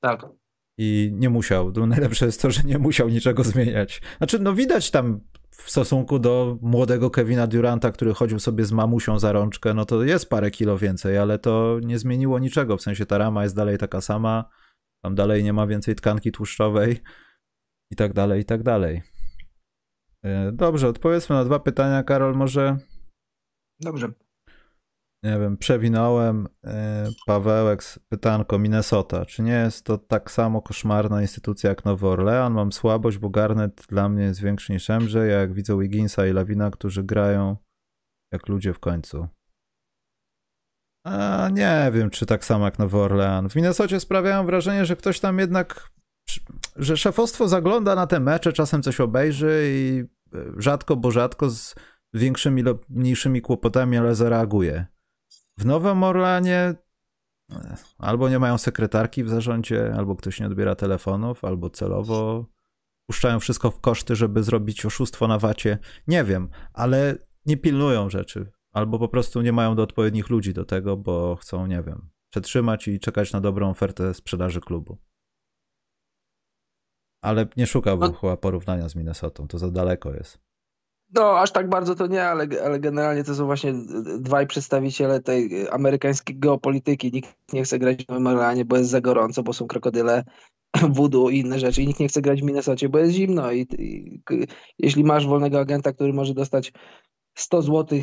[0.00, 0.26] Tak.
[0.78, 1.72] I nie musiał.
[1.86, 4.02] Najlepsze jest to, że nie musiał niczego zmieniać.
[4.18, 9.18] Znaczy, no widać tam w stosunku do młodego Kevina Duranta, który chodził sobie z mamusią
[9.18, 12.76] za rączkę, no to jest parę kilo więcej, ale to nie zmieniło niczego.
[12.76, 14.44] W sensie ta rama jest dalej taka sama,
[15.02, 17.00] tam dalej nie ma więcej tkanki tłuszczowej
[17.90, 19.02] i tak dalej, i tak dalej.
[20.24, 22.76] E, dobrze, odpowiedzmy na dwa pytania, Karol, może.
[23.80, 24.08] Dobrze.
[25.22, 26.48] Nie wiem, przewinąłem.
[26.64, 29.26] E, Pawełek, pytanko, Minnesota.
[29.26, 32.52] Czy nie jest to tak samo koszmarna instytucja jak Nowy Orlean?
[32.52, 36.70] Mam słabość, bo Garnet dla mnie jest większy niż MJ, jak widzę Wigginsa i Lawina,
[36.70, 37.56] którzy grają
[38.32, 39.28] jak ludzie w końcu.
[41.06, 43.48] A, nie wiem, czy tak samo jak Nowy Orlean.
[43.48, 45.90] W Minnesocie sprawiają wrażenie, że ktoś tam jednak,
[46.76, 50.04] że szefostwo zagląda na te mecze, czasem coś obejrzy i
[50.34, 51.74] e, rzadko, bo rzadko z
[52.14, 54.86] większymi lub mniejszymi kłopotami, ale zareaguje.
[55.58, 56.74] W Nowym Orleanie
[57.52, 62.46] e, albo nie mają sekretarki w zarządzie, albo ktoś nie odbiera telefonów, albo celowo
[63.06, 65.78] puszczają wszystko w koszty, żeby zrobić oszustwo na wacie.
[66.06, 68.52] Nie wiem, ale nie pilnują rzeczy.
[68.72, 72.88] Albo po prostu nie mają do odpowiednich ludzi do tego, bo chcą, nie wiem, przetrzymać
[72.88, 74.98] i czekać na dobrą ofertę sprzedaży klubu.
[77.26, 78.18] Ale nie szukałbym no.
[78.18, 80.38] chyba porównania z Minnesotą, to za daleko jest.
[81.14, 83.74] No, aż tak bardzo to nie, ale, ale generalnie to są właśnie
[84.18, 87.12] dwaj przedstawiciele tej amerykańskiej geopolityki.
[87.12, 90.24] Nikt nie chce grać w Orleanie, bo jest za gorąco, bo są krokodyle,
[90.96, 91.82] voodoo i inne rzeczy.
[91.82, 93.52] I nikt nie chce grać w Minnesocie, bo jest zimno.
[93.52, 94.22] I, i
[94.78, 96.72] jeśli masz wolnego agenta, który może dostać
[97.38, 97.98] 100 zł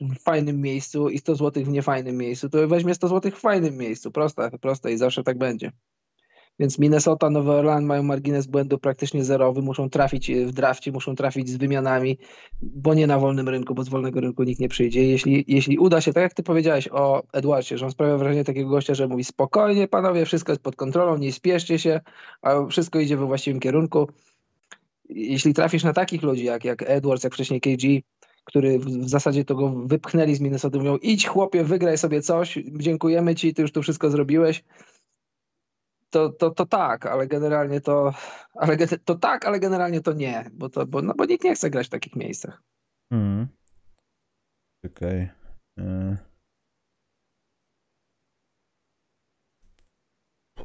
[0.00, 3.76] w fajnym miejscu i 100 zł w niefajnym miejscu, to weźmie 100 zł w fajnym
[3.76, 4.12] miejscu.
[4.12, 5.72] Proste, proste i zawsze tak będzie.
[6.58, 11.48] Więc Minnesota, Nowy Orleans mają margines błędu praktycznie zerowy, muszą trafić w drafcie, muszą trafić
[11.48, 12.18] z wymianami,
[12.62, 15.04] bo nie na wolnym rynku, bo z wolnego rynku nikt nie przyjdzie.
[15.04, 18.70] Jeśli, jeśli uda się, tak jak ty powiedziałeś o Edwardzie, że on sprawia wrażenie takiego
[18.70, 22.00] gościa, że mówi spokojnie panowie, wszystko jest pod kontrolą, nie spieszcie się,
[22.42, 24.08] a wszystko idzie we właściwym kierunku.
[25.08, 28.02] Jeśli trafisz na takich ludzi jak, jak Edwards, jak wcześniej KG,
[28.44, 33.34] który w zasadzie to go wypchnęli z Minnesota, mówią idź chłopie, wygraj sobie coś, dziękujemy
[33.34, 34.64] ci, ty już to wszystko zrobiłeś,
[36.10, 38.12] to, to, to tak, ale generalnie to,
[38.54, 41.70] ale to tak, ale generalnie to nie, bo, to, bo, no, bo nikt nie chce
[41.70, 42.62] grać w takich miejscach.
[43.12, 43.48] Hmm.
[44.84, 45.28] Okej.
[45.78, 46.18] Okay.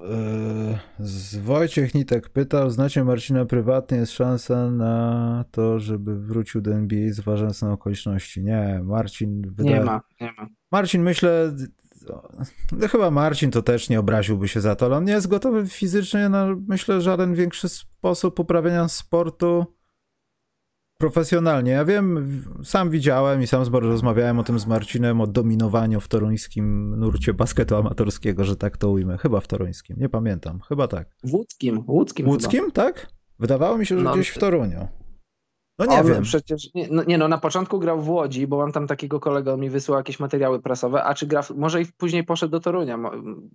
[0.01, 6.71] E, z Wojciech Nitek pytał, znacie Marcina prywatnie, jest szansa na to, żeby wrócił do
[6.71, 8.43] NBA zważając na okoliczności.
[8.43, 9.41] Nie, Marcin...
[9.41, 9.75] Wydaje...
[9.75, 10.47] Nie ma, nie ma.
[10.71, 11.55] Marcin myślę,
[12.09, 15.67] no, chyba Marcin to też nie obraziłby się za to, ale on nie jest gotowy
[15.67, 19.65] fizycznie na, myślę, żaden większy sposób uprawiania sportu
[20.97, 21.71] profesjonalnie.
[21.71, 26.95] Ja wiem, sam widziałem i sam rozmawiałem o tym z Marcinem, o dominowaniu w toruńskim
[26.99, 29.17] nurcie basketu amatorskiego, że tak to ujmę.
[29.17, 30.59] Chyba w toruńskim, nie pamiętam.
[30.59, 31.15] Chyba tak.
[31.23, 31.83] W łódzkim.
[31.87, 33.07] Łódzkim, łódzkim tak?
[33.39, 34.87] Wydawało mi się, że no, gdzieś w Toruniu.
[35.79, 36.23] No nie on wiem.
[36.23, 39.53] Przecież, nie no, nie, no, na początku grał w Łodzi, bo mam tam takiego kolegę,
[39.53, 42.99] on mi wysyłał jakieś materiały prasowe, a czy gra, może i później poszedł do Torunia,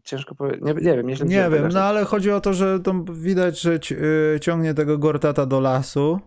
[0.04, 1.06] ciężko powiedzieć, nie, nie wiem.
[1.06, 3.78] Nie, wiem, no ale chodzi o to, że to widać, że
[4.34, 6.20] y, ciągnie tego Gortata do lasu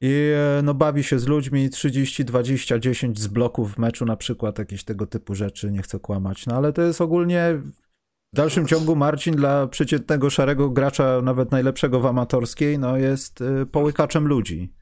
[0.00, 4.16] i e, no bawi się z ludźmi 30, 20, 10 z bloków w meczu na
[4.16, 7.60] przykład, jakieś tego typu rzeczy, nie chcę kłamać, no ale to jest ogólnie
[8.32, 13.66] w dalszym ciągu Marcin dla przeciętnego szarego gracza, nawet najlepszego w amatorskiej, no jest y,
[13.66, 14.72] połykaczem ludzi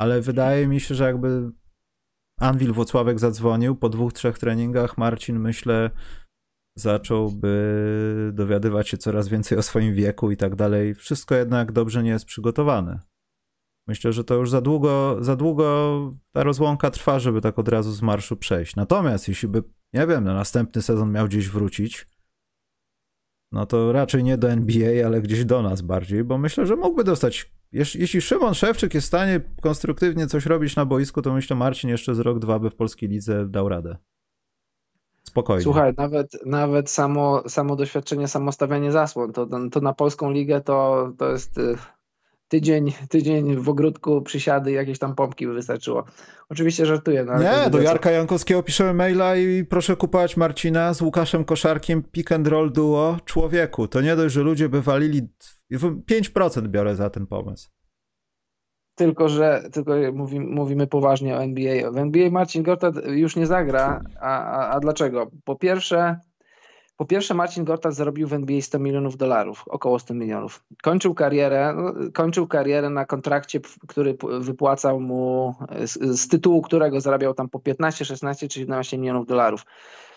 [0.00, 1.50] ale wydaje mi się, że jakby
[2.38, 5.90] Anwil Włocławek zadzwonił po dwóch, trzech treningach, Marcin myślę
[6.78, 10.94] zacząłby dowiadywać się coraz więcej o swoim wieku i tak dalej.
[10.94, 13.00] Wszystko jednak dobrze nie jest przygotowane.
[13.86, 17.92] Myślę, że to już za długo, za długo ta rozłąka trwa, żeby tak od razu
[17.92, 18.76] z marszu przejść.
[18.76, 19.62] Natomiast jeśli by,
[19.92, 22.06] nie wiem, na następny sezon miał gdzieś wrócić,
[23.52, 27.04] no to raczej nie do NBA, ale gdzieś do nas bardziej, bo myślę, że mógłby
[27.04, 31.90] dostać jeśli Szymon Szewczyk jest w stanie konstruktywnie coś robić na boisku, to myślę Marcin
[31.90, 33.96] jeszcze z rok, dwa by w polskiej lidze dał radę.
[35.22, 35.62] Spokojnie.
[35.62, 41.12] Słuchaj, nawet, nawet samo, samo doświadczenie, samo stawianie zasłon, to, to na polską ligę to,
[41.18, 41.76] to jest y,
[42.50, 46.04] tydzień, tydzień w ogródku, przysiady, jakieś tam pompki by wystarczyło.
[46.48, 47.24] Oczywiście żartuję.
[47.24, 52.32] No, nie, do Jarka Jankowskiego piszemy maila i proszę kupować Marcina z Łukaszem Koszarkiem pick
[52.32, 53.88] and roll duo człowieku.
[53.88, 55.28] To nie dość, że ludzie by walili
[55.72, 57.70] 5% biorę za ten pomysł.
[58.94, 61.90] Tylko, że tylko mówi, mówimy poważnie o NBA.
[61.90, 64.02] W NBA Marcin Gortat już nie zagra.
[64.20, 65.30] A, a, a dlaczego?
[65.44, 66.20] Po pierwsze,
[67.00, 70.64] po pierwsze, Marcin Gortat zarobił w NBA 100 milionów dolarów, około 100 milionów.
[70.82, 71.76] Kończył karierę,
[72.14, 75.54] kończył karierę na kontrakcie, który wypłacał mu,
[75.84, 79.66] z, z, tytułu którego zarabiał tam po 15, 16 czy 17 milionów dolarów.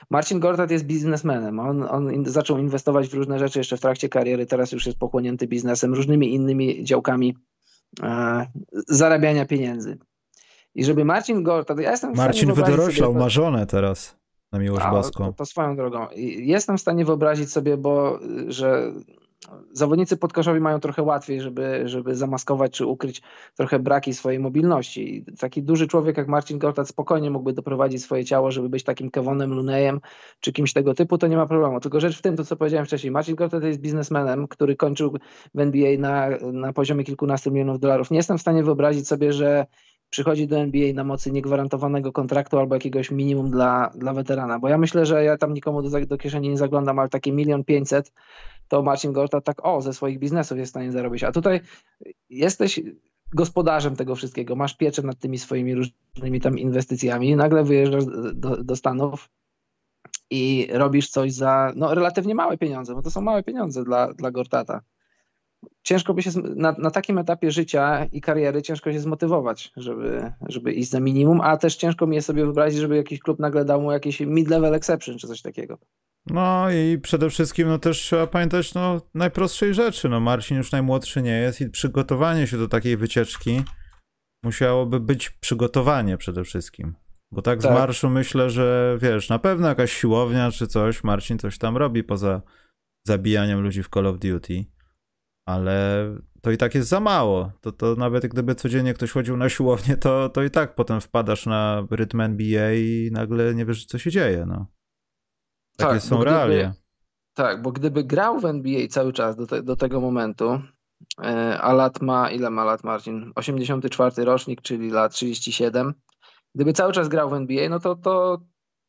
[0.10, 1.60] Marcin Gortat jest biznesmenem.
[1.60, 5.47] On, on zaczął inwestować w różne rzeczy jeszcze w trakcie kariery, teraz już jest pochłonięty
[5.47, 7.38] biznesem, różnymi innymi działkami
[8.03, 8.45] e,
[8.88, 9.97] zarabiania pieniędzy.
[10.76, 14.22] I żeby Marcin Gortat, ja jestem Marcin wydoroślał, ma żonę teraz.
[14.53, 15.25] Na miłość boską.
[15.25, 16.07] To, to, swoją drogą.
[16.38, 18.93] Jestem w stanie wyobrazić sobie, bo że
[19.71, 23.21] zawodnicy podkoszowi mają trochę łatwiej, żeby, żeby zamaskować czy ukryć
[23.55, 25.25] trochę braki swojej mobilności.
[25.39, 29.53] Taki duży człowiek jak Marcin Gortat spokojnie mógłby doprowadzić swoje ciało, żeby być takim Kevonem
[29.53, 30.01] Lunejem
[30.39, 31.80] czy kimś tego typu, to nie ma problemu.
[31.80, 35.17] Tylko rzecz w tym, to co powiedziałem wcześniej, Marcin Gortat jest biznesmenem, który kończył
[35.53, 38.11] w NBA na, na poziomie kilkunastu milionów dolarów.
[38.11, 39.65] Nie jestem w stanie wyobrazić sobie, że
[40.14, 44.60] przychodzi do NBA na mocy niegwarantowanego kontraktu albo jakiegoś minimum dla, dla weterana.
[44.60, 47.64] Bo ja myślę, że ja tam nikomu do, do kieszeni nie zaglądam, ale takie milion
[47.64, 48.11] pięćset
[48.68, 51.23] to Marcin Gorta tak o, ze swoich biznesów jest w stanie zarobić.
[51.23, 51.61] A tutaj
[52.30, 52.81] jesteś
[53.34, 58.76] gospodarzem tego wszystkiego, masz pieczę nad tymi swoimi różnymi tam inwestycjami, nagle wyjeżdżasz do, do
[58.76, 59.30] Stanów
[60.30, 64.31] i robisz coś za no, relatywnie małe pieniądze, bo to są małe pieniądze dla, dla
[64.31, 64.81] Gortata.
[65.84, 70.73] Ciężko by się na, na takim etapie życia i kariery ciężko się zmotywować, żeby, żeby
[70.73, 73.81] iść za minimum, a też ciężko mi jest sobie wyobrazić, żeby jakiś klub nagle dał
[73.81, 75.77] mu jakiś mid-level exception czy coś takiego.
[76.27, 80.10] No i przede wszystkim no też trzeba pamiętać no najprostszej rzeczy.
[80.10, 83.61] No Marcin już najmłodszy nie jest i przygotowanie się do takiej wycieczki
[84.44, 86.95] musiałoby być przygotowanie przede wszystkim.
[87.31, 91.40] Bo tak, tak, z marszu myślę, że wiesz, na pewno jakaś siłownia czy coś, Marcin
[91.40, 92.41] coś tam robi poza
[93.07, 94.65] zabijaniem ludzi w Call of Duty,
[95.45, 96.06] ale
[96.41, 97.52] to i tak jest za mało.
[97.61, 101.45] To, to nawet gdyby codziennie ktoś chodził na siłownię, to, to i tak potem wpadasz
[101.45, 104.45] na rytm NBA i nagle nie wiesz, co się dzieje.
[104.48, 104.68] No.
[105.78, 106.74] Takie tak, są realia.
[107.34, 110.61] tak, bo gdyby grał w NBA cały czas do, te, do tego momentu,
[111.24, 113.32] e, a lat ma, ile ma lat Marcin?
[113.36, 115.94] 84 rocznik, czyli lat 37.
[116.56, 118.41] Gdyby cały czas grał w NBA, no to, to,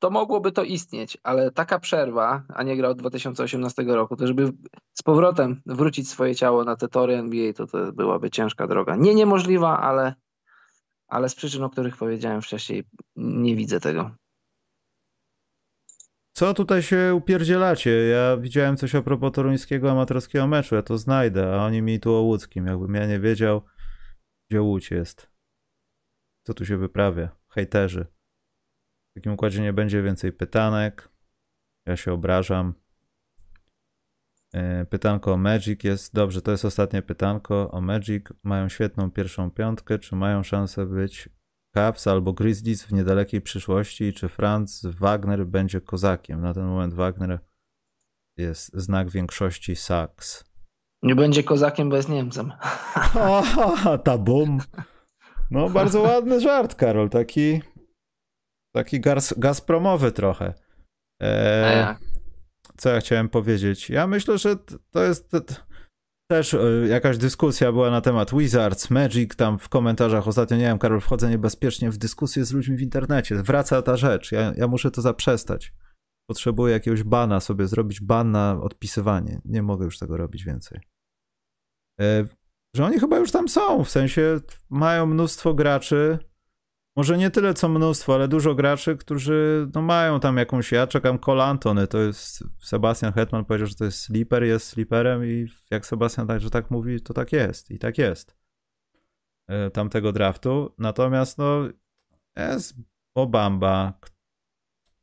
[0.04, 4.52] to mogłoby to istnieć, ale taka przerwa, a nie grał od 2018 roku, to żeby
[4.92, 8.96] z powrotem wrócić swoje ciało na te tory NBA, to, to byłaby ciężka droga.
[8.96, 10.14] Nie niemożliwa, ale,
[11.08, 12.84] ale z przyczyn, o których powiedziałem wcześniej,
[13.16, 14.10] nie widzę tego.
[16.32, 17.90] Co tutaj się upierdzielacie?
[17.90, 22.14] Ja widziałem coś a propos toruńskiego amatorskiego meczu, ja to znajdę, a oni mi tu
[22.14, 22.66] o łódzkim.
[22.66, 23.62] Jakbym ja nie wiedział,
[24.50, 25.30] gdzie Łódź jest.
[26.42, 27.28] Co tu się wyprawia?
[27.48, 28.13] Hejterzy.
[29.14, 31.08] W takim układzie nie będzie więcej pytanek.
[31.86, 32.74] Ja się obrażam.
[34.54, 36.14] E, pytanko o Magic jest.
[36.14, 38.24] Dobrze, to jest ostatnie pytanko o Magic.
[38.42, 39.98] Mają świetną pierwszą piątkę.
[39.98, 41.28] Czy mają szansę być
[41.74, 44.12] Cavs albo Grizzlies w niedalekiej przyszłości?
[44.12, 46.40] Czy Franz Wagner będzie kozakiem?
[46.40, 47.38] Na ten moment Wagner
[48.36, 50.44] jest znak większości Saks.
[51.02, 52.52] Nie będzie kozakiem, bo jest Niemcem.
[53.84, 54.58] O, ta bum.
[55.50, 57.10] No, bardzo ładny żart, Karol.
[57.10, 57.62] Taki
[58.74, 60.54] Taki gaz, gazpromowy trochę.
[61.22, 61.96] E,
[62.76, 63.90] co ja chciałem powiedzieć?
[63.90, 64.56] Ja myślę, że
[64.90, 65.32] to jest
[66.30, 70.78] też e, jakaś dyskusja była na temat Wizards, Magic, tam w komentarzach ostatnio, nie wiem,
[70.78, 73.42] Karol, wchodzę niebezpiecznie w dyskusję z ludźmi w internecie.
[73.42, 75.72] Wraca ta rzecz, ja, ja muszę to zaprzestać.
[76.30, 79.40] Potrzebuję jakiegoś bana sobie, zrobić ban na odpisywanie.
[79.44, 80.80] Nie mogę już tego robić więcej.
[82.00, 82.26] E,
[82.76, 84.40] że oni chyba już tam są, w sensie
[84.70, 86.18] mają mnóstwo graczy,
[86.96, 90.72] może nie tyle co mnóstwo, ale dużo graczy, którzy no, mają tam jakąś.
[90.72, 92.44] Ja czekam Cole Antony, to jest.
[92.62, 97.00] Sebastian Hetman powiedział, że to jest sleeper, jest sleeperem, i jak Sebastian także tak mówi,
[97.00, 97.70] to tak jest.
[97.70, 98.36] I tak jest.
[99.48, 100.74] E, tamtego draftu.
[100.78, 101.68] Natomiast no
[102.36, 102.74] jest
[103.14, 103.98] Obamba.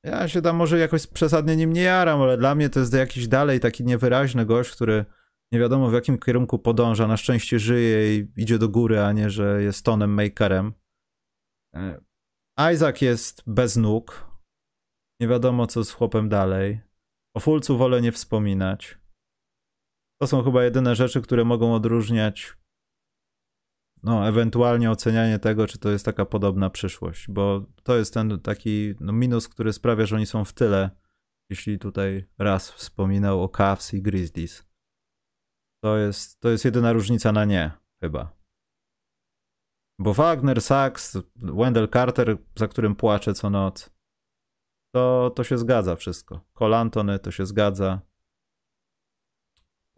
[0.03, 3.27] Ja się tam może jakoś przesadnie nim nie jaram, ale dla mnie to jest jakiś
[3.27, 5.05] dalej taki niewyraźny gość, który
[5.51, 7.07] nie wiadomo w jakim kierunku podąża.
[7.07, 10.73] Na szczęście żyje i idzie do góry, a nie, że jest tonem makerem.
[11.75, 12.01] E,
[12.73, 14.31] Isaac jest bez nóg.
[15.19, 16.81] Nie wiadomo, co z chłopem dalej.
[17.35, 18.97] O Fulcu wolę nie wspominać.
[20.21, 22.57] To są chyba jedyne rzeczy, które mogą odróżniać
[24.03, 28.95] no, ewentualnie ocenianie tego, czy to jest taka podobna przyszłość, bo to jest ten taki
[28.99, 30.89] no, minus, który sprawia, że oni są w tyle,
[31.49, 34.71] jeśli tutaj raz wspominał o Cavs i Grizzlies.
[35.83, 37.71] To jest, to jest jedyna różnica na nie,
[38.03, 38.40] chyba.
[40.01, 43.89] Bo Wagner, Sachs, Wendell Carter, za którym płaczę co noc,
[44.95, 46.41] to, to się zgadza wszystko.
[46.53, 48.01] Cole Antony to się zgadza.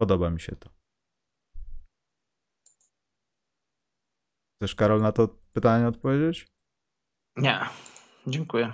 [0.00, 0.70] Podoba mi się to.
[4.56, 6.46] Chcesz, Karol, na to pytanie odpowiedzieć?
[7.36, 7.60] Nie,
[8.26, 8.72] dziękuję.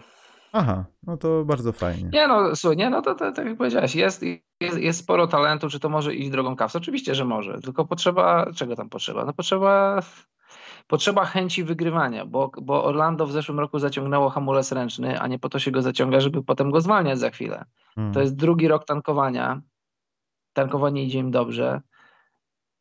[0.53, 2.11] Aha, no to bardzo fajnie.
[2.13, 4.23] Nie no, słuchaj, nie no, to, to tak jak powiedziałeś, jest,
[4.61, 6.79] jest, jest sporo talentu, czy to może iść drogą kawsa?
[6.79, 9.25] Oczywiście, że może, tylko potrzeba, czego tam potrzeba?
[9.25, 10.01] No potrzeba
[10.91, 15.49] potrzeba chęci wygrywania, bo, bo Orlando w zeszłym roku zaciągnęło hamulec ręczny, a nie po
[15.49, 17.65] to się go zaciąga, żeby potem go zwalniać za chwilę.
[17.95, 18.15] Hmm.
[18.15, 19.63] To jest drugi rok tankowania.
[20.53, 21.81] Tankowanie idzie im dobrze.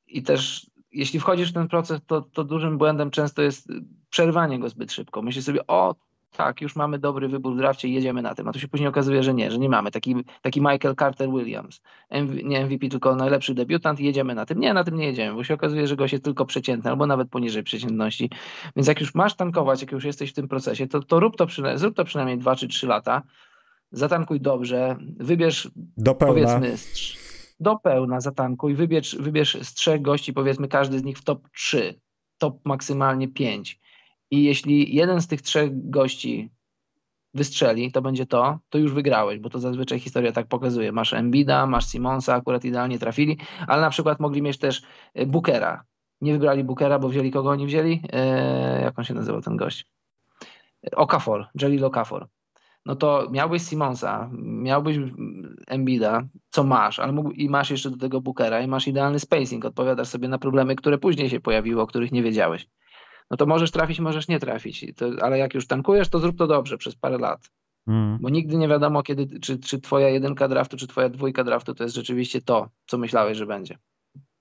[0.08, 3.68] I też jeśli wchodzisz w ten proces, to, to dużym błędem często jest
[4.10, 5.22] przerwanie go zbyt szybko.
[5.22, 5.96] Myślisz sobie, o
[6.32, 8.48] tak, już mamy dobry wybór w drafcie i jedziemy na tym.
[8.48, 9.92] A tu się później okazuje, że nie, że nie mamy.
[9.92, 14.60] Taki, taki Michael Carter Williams, MV, nie MVP, tylko najlepszy debiutant i jedziemy na tym.
[14.60, 17.30] Nie, na tym nie jedziemy, bo się okazuje, że gość jest tylko przeciętny albo nawet
[17.30, 18.30] poniżej przeciętności.
[18.76, 21.48] Więc jak już masz tankować, jak już jesteś w tym procesie, to, to rób to,
[21.76, 23.22] zrób to przynajmniej 2 czy 3 lata.
[23.92, 26.76] Zatankuj dobrze, wybierz do powiedzmy
[27.60, 32.00] do pełna zatankuj, wybierz, wybierz z trzech gości, powiedzmy każdy z nich w top 3,
[32.38, 33.80] top maksymalnie 5
[34.32, 36.52] I jeśli jeden z tych trzech gości
[37.34, 40.92] wystrzeli, to będzie to, to już wygrałeś, bo to zazwyczaj historia tak pokazuje.
[40.92, 43.38] Masz Embida, masz Simonsa, akurat idealnie trafili,
[43.68, 44.82] ale na przykład mogli mieć też
[45.14, 45.84] e, Bookera.
[46.22, 48.02] Nie wybrali Bookera, bo wzięli kogo oni wzięli?
[48.12, 49.86] Eee, jak on się nazywał ten gość?
[50.96, 52.28] Okafor, Jelly Okafor.
[52.86, 54.98] No to miałbyś Simonsa, miałbyś
[55.68, 59.66] Embida, co masz, ale mógł, i masz jeszcze do tego Bookera i masz idealny spacing,
[59.66, 62.68] odpowiadasz sobie na problemy, które później się pojawiły, o których nie wiedziałeś
[63.32, 64.86] no to możesz trafić, możesz nie trafić.
[64.96, 67.52] To, ale jak już tankujesz, to zrób to dobrze przez parę lat.
[67.88, 68.18] Mm.
[68.22, 71.84] Bo nigdy nie wiadomo, kiedy, czy, czy twoja jedynka draftu, czy twoja dwójka draftu to
[71.84, 73.78] jest rzeczywiście to, co myślałeś, że będzie.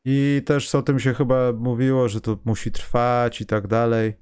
[0.05, 4.15] I też o tym się chyba mówiło, że to musi trwać i tak dalej,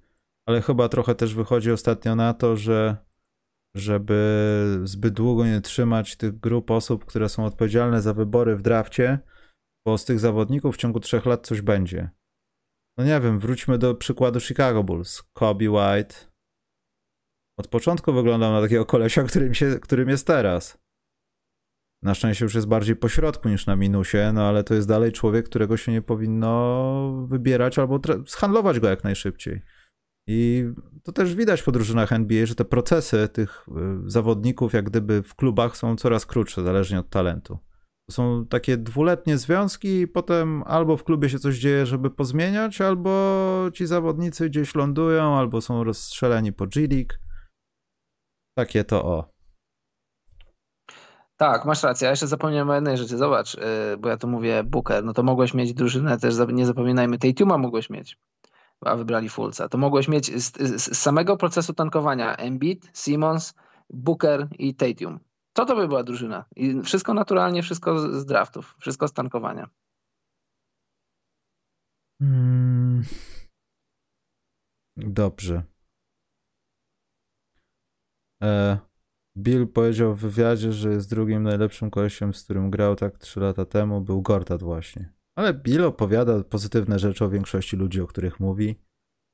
[0.47, 2.97] ale chyba trochę też wychodzi ostatnio na to, że
[3.77, 9.19] żeby zbyt długo nie trzymać tych grup osób, które są odpowiedzialne za wybory w drafcie,
[9.87, 12.11] bo z tych zawodników w ciągu trzech lat coś będzie.
[12.99, 15.23] No nie wiem, wróćmy do przykładu Chicago Bulls.
[15.33, 16.15] Kobe White
[17.59, 20.79] od początku wyglądał na takiego kolesia, którym, się, którym jest teraz.
[22.03, 25.13] Na szczęście już jest bardziej po środku niż na minusie, no ale to jest dalej
[25.13, 29.63] człowiek, którego się nie powinno wybierać albo zhandlować go jak najszybciej.
[30.29, 30.65] I
[31.03, 35.35] to też widać po drużynach NBA, że te procesy tych y, zawodników, jak gdyby w
[35.35, 37.59] klubach, są coraz krótsze, zależnie od talentu.
[38.11, 43.11] Są takie dwuletnie związki i potem albo w klubie się coś dzieje, żeby pozmieniać, albo
[43.75, 47.15] ci zawodnicy gdzieś lądują, albo są rozstrzeleni po G-League.
[48.59, 49.31] Takie to o.
[51.37, 52.05] Tak, masz rację.
[52.05, 53.19] Ja jeszcze zapomniałem o jednej rzeczy.
[53.19, 53.63] Zobacz, yy,
[53.99, 57.59] bo ja tu mówię Booker, no to mogłeś mieć drużynę też, nie zapominajmy, tej Tuma
[57.59, 58.19] mogłeś mieć,
[58.81, 59.69] a wybrali Fulca.
[59.69, 63.55] To mogłeś mieć z, z, z samego procesu tankowania Embiid, Simmons,
[63.91, 65.21] Booker i Tatum.
[65.57, 66.45] To to by była drużyna.
[66.57, 69.69] I wszystko naturalnie, wszystko z draftów, wszystko z tankowania.
[72.23, 73.05] Hmm.
[74.97, 75.63] Dobrze.
[78.43, 78.79] E,
[79.39, 83.65] Bill powiedział w wywiadzie, że jest drugim najlepszym koleściem, z którym grał tak 3 lata
[83.65, 85.13] temu, był Gortat właśnie.
[85.37, 88.81] Ale Bill opowiada pozytywne rzeczy o większości ludzi, o których mówi.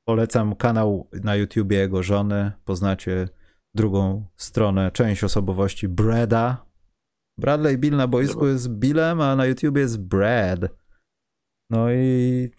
[0.07, 2.51] Polecam kanał na YouTubie jego żony.
[2.65, 3.29] Poznacie
[3.75, 6.65] drugą stronę, część osobowości Breda.
[7.37, 10.59] Bradley Bill na boisku jest Billem, a na YouTube jest Brad.
[11.69, 12.49] No i.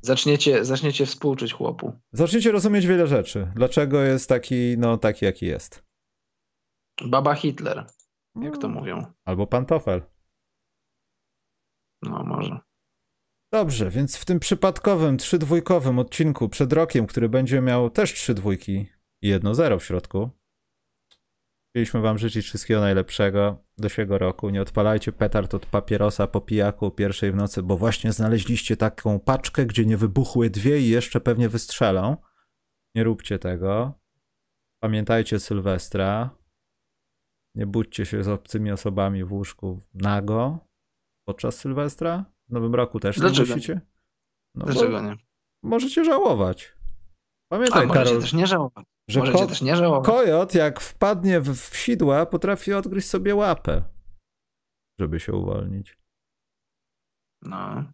[0.00, 1.92] Zaczniecie, zaczniecie współczuć chłopu.
[2.12, 3.52] Zaczniecie rozumieć wiele rzeczy.
[3.54, 5.84] Dlaczego jest taki, no taki jaki jest.
[7.06, 7.86] Baba Hitler,
[8.40, 9.06] jak to mówią.
[9.24, 10.02] Albo pantofel.
[12.02, 12.60] No, może.
[13.52, 18.86] Dobrze, więc w tym przypadkowym, trzydwójkowym odcinku przed rokiem, który będzie miał też trzy dwójki
[19.22, 20.30] i jedno zero w środku,
[21.74, 24.50] Chcieliśmy wam życzyć wszystkiego najlepszego do siego roku.
[24.50, 29.66] Nie odpalajcie petard od papierosa po pijaku pierwszej w nocy, bo właśnie znaleźliście taką paczkę,
[29.66, 32.16] gdzie nie wybuchły dwie i jeszcze pewnie wystrzelą.
[32.94, 33.92] Nie róbcie tego.
[34.82, 36.30] Pamiętajcie Sylwestra.
[37.54, 40.58] Nie budźcie się z obcymi osobami w łóżku nago
[41.28, 42.24] podczas Sylwestra.
[42.48, 43.80] W Nowym Roku też Dlaczego nie musicie.
[44.54, 45.16] No Dlaczego nie?
[45.62, 46.74] Możecie żałować.
[47.52, 48.93] Pamiętaj, A, Karol, też nie żałować.
[49.10, 50.06] Że Możecie ko- też nie żałować.
[50.06, 53.82] Kojot, jak wpadnie w, w sidła, potrafi odgryźć sobie łapę,
[55.00, 55.98] żeby się uwolnić.
[57.42, 57.84] No.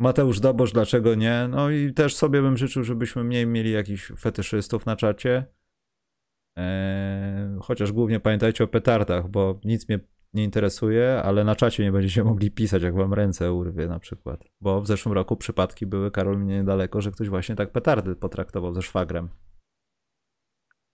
[0.00, 1.48] Mateusz Dobosz, dlaczego nie?
[1.50, 5.46] No i też sobie bym życzył, żebyśmy mniej mieli jakichś fetyszystów na czacie.
[6.56, 10.00] Eee, chociaż głównie pamiętajcie o petardach, bo nic mnie
[10.34, 14.44] nie interesuje, ale na czacie nie będziecie mogli pisać, jak wam ręce urwie na przykład.
[14.60, 18.74] Bo w zeszłym roku przypadki były, Karol, mnie niedaleko, że ktoś właśnie tak petardy potraktował
[18.74, 19.28] ze szwagrem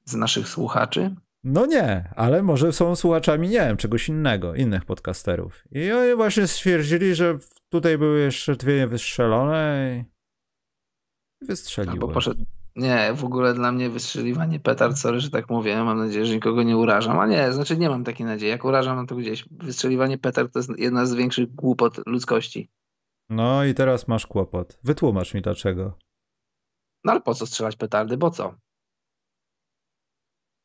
[0.05, 1.14] z naszych słuchaczy?
[1.44, 5.64] No nie, ale może są słuchaczami, nie wiem, czegoś innego, innych podcasterów.
[5.70, 10.05] I oni właśnie stwierdzili, że tutaj były jeszcze dwie wystrzelone
[11.43, 11.93] i wystrzeliły.
[11.93, 12.44] Albo poszedł...
[12.76, 16.62] Nie, w ogóle dla mnie wystrzeliwanie petard, sorry, że tak mówię, mam nadzieję, że nikogo
[16.62, 18.48] nie urażam, a nie, znaczy nie mam takiej nadziei.
[18.48, 19.48] Jak urażam, no to gdzieś.
[19.51, 22.70] Wystrzeliwanie petard to jest jedna z większych głupot ludzkości.
[23.31, 24.78] No i teraz masz kłopot.
[24.85, 25.98] Wytłumacz mi dlaczego.
[27.05, 28.55] No ale po co strzelać petardy, bo co?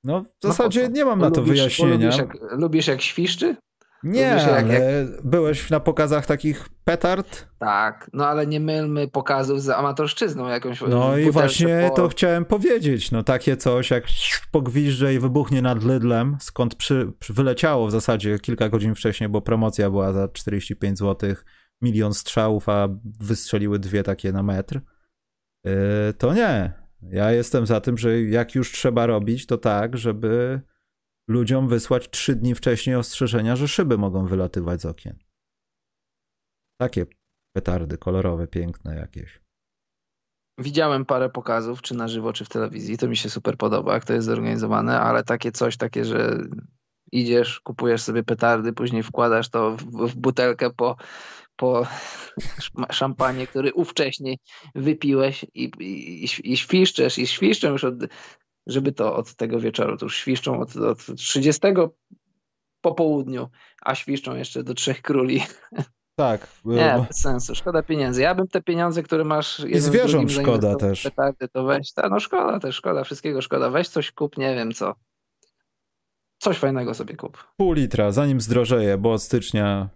[0.03, 1.93] No w no zasadzie no, nie mam na to lubisz, wyjaśnienia.
[1.93, 3.55] Lubisz jak, lubisz jak świszczy?
[4.03, 5.25] Nie, jak, ale jak...
[5.25, 7.47] byłeś na pokazach takich petard?
[7.59, 10.81] Tak, no ale nie mylmy pokazów z amatorszczyzną jakąś.
[10.81, 11.95] No i właśnie po...
[11.95, 13.11] to chciałem powiedzieć.
[13.11, 14.03] No takie coś jak
[14.51, 19.41] pogwizdże i wybuchnie nad Lidlem, skąd przy, przy, wyleciało w zasadzie kilka godzin wcześniej, bo
[19.41, 21.33] promocja była za 45 zł,
[21.81, 22.87] milion strzałów, a
[23.19, 24.81] wystrzeliły dwie takie na metr.
[25.63, 25.71] Yy,
[26.17, 26.78] to nie.
[27.01, 30.61] Ja jestem za tym, że jak już trzeba robić, to tak, żeby
[31.27, 35.19] ludziom wysłać trzy dni wcześniej ostrzeżenia, że szyby mogą wylatywać z okien.
[36.81, 37.05] Takie
[37.55, 39.41] petardy kolorowe, piękne jakieś.
[40.57, 42.97] widziałem parę pokazów, czy na żywo, czy w telewizji.
[42.97, 46.37] To mi się super podoba, jak to jest zorganizowane, ale takie coś, takie, że
[47.11, 50.95] idziesz, kupujesz sobie petardy, później wkładasz to w, w butelkę po,
[51.59, 51.87] po
[52.91, 54.35] szampanie, który ówcześnie
[54.75, 57.95] wypiłeś i, i, i świszczesz, i świszczą już od,
[58.67, 61.61] żeby to od tego wieczoru, to już świszczą od, od 30
[62.81, 63.49] po południu,
[63.81, 65.41] a świszczą jeszcze do Trzech Króli.
[66.15, 66.47] Tak.
[66.65, 67.55] Nie, bez sensu.
[67.55, 68.21] Szkoda pieniędzy.
[68.21, 69.59] Ja bym te pieniądze, które masz.
[69.59, 71.03] I zwierząt szkoda też.
[71.03, 71.93] Petardy, to weź.
[71.93, 73.69] Ta, no szkoda też, szkoda, wszystkiego szkoda.
[73.69, 74.95] Weź coś kup, nie wiem co.
[76.37, 77.47] Coś fajnego sobie kup.
[77.57, 79.89] Pół litra, zanim zdrożeje, bo od stycznia.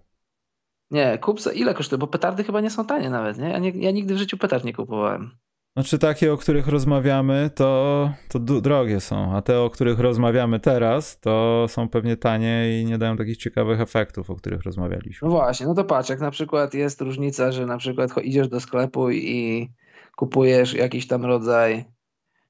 [0.94, 1.40] Nie, kup.
[1.54, 2.00] Ile kosztuje?
[2.00, 3.50] Bo petardy chyba nie są tanie nawet, nie?
[3.50, 5.32] Ja, nie, ja nigdy w życiu petard nie kupowałem.
[5.78, 11.20] Znaczy takie, o których rozmawiamy, to, to drogie są, a te, o których rozmawiamy teraz,
[11.20, 15.28] to są pewnie tanie i nie dają takich ciekawych efektów, o których rozmawialiśmy.
[15.28, 18.60] No właśnie, no to patrz, jak na przykład jest różnica, że na przykład idziesz do
[18.60, 19.70] sklepu i
[20.16, 21.86] kupujesz jakiś tam rodzaj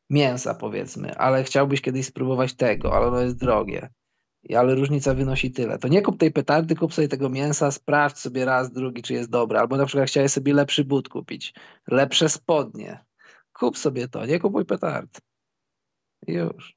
[0.09, 3.89] mięsa powiedzmy, ale chciałbyś kiedyś spróbować tego, ale ono jest drogie.
[4.57, 5.77] Ale różnica wynosi tyle.
[5.77, 9.29] To nie kup tej petardy, kup sobie tego mięsa, sprawdź sobie raz, drugi, czy jest
[9.29, 9.59] dobre.
[9.59, 11.53] Albo na przykład chciałeś sobie lepszy but kupić,
[11.87, 13.05] lepsze spodnie
[13.53, 15.21] Kup sobie to, nie kupuj petard.
[16.27, 16.75] Już.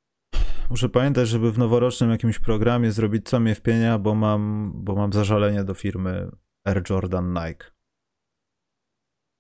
[0.71, 5.13] Muszę pamiętać, żeby w noworocznym jakimś programie zrobić co mnie wpienia, bo mam, bo mam
[5.13, 6.31] zażalenie do firmy
[6.65, 7.71] Air Jordan Nike.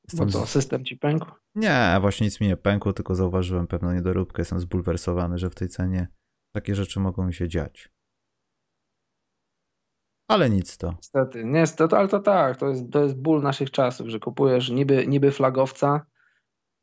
[0.09, 1.27] Jestem bo co, system ci pękł?
[1.55, 4.41] Nie, właśnie nic mi nie pękło, tylko zauważyłem pewną niedoróbkę.
[4.41, 6.09] Jestem zbulwersowany, że w tej cenie
[6.55, 7.96] takie rzeczy mogą mi się dziać.
[10.29, 10.93] Ale nic to.
[10.97, 15.07] Niestety, niestety, ale to tak, to jest, to jest ból naszych czasów, że kupujesz niby,
[15.07, 16.07] niby flagowca,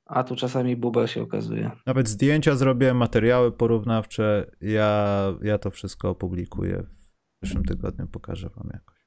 [0.06, 1.72] a tu czasami bubel się okazuje.
[1.86, 4.52] Nawet zdjęcia zrobię, materiały porównawcze.
[4.62, 9.04] Ja, ja to wszystko opublikuję w przyszłym tygodniu, pokażę wam jakoś.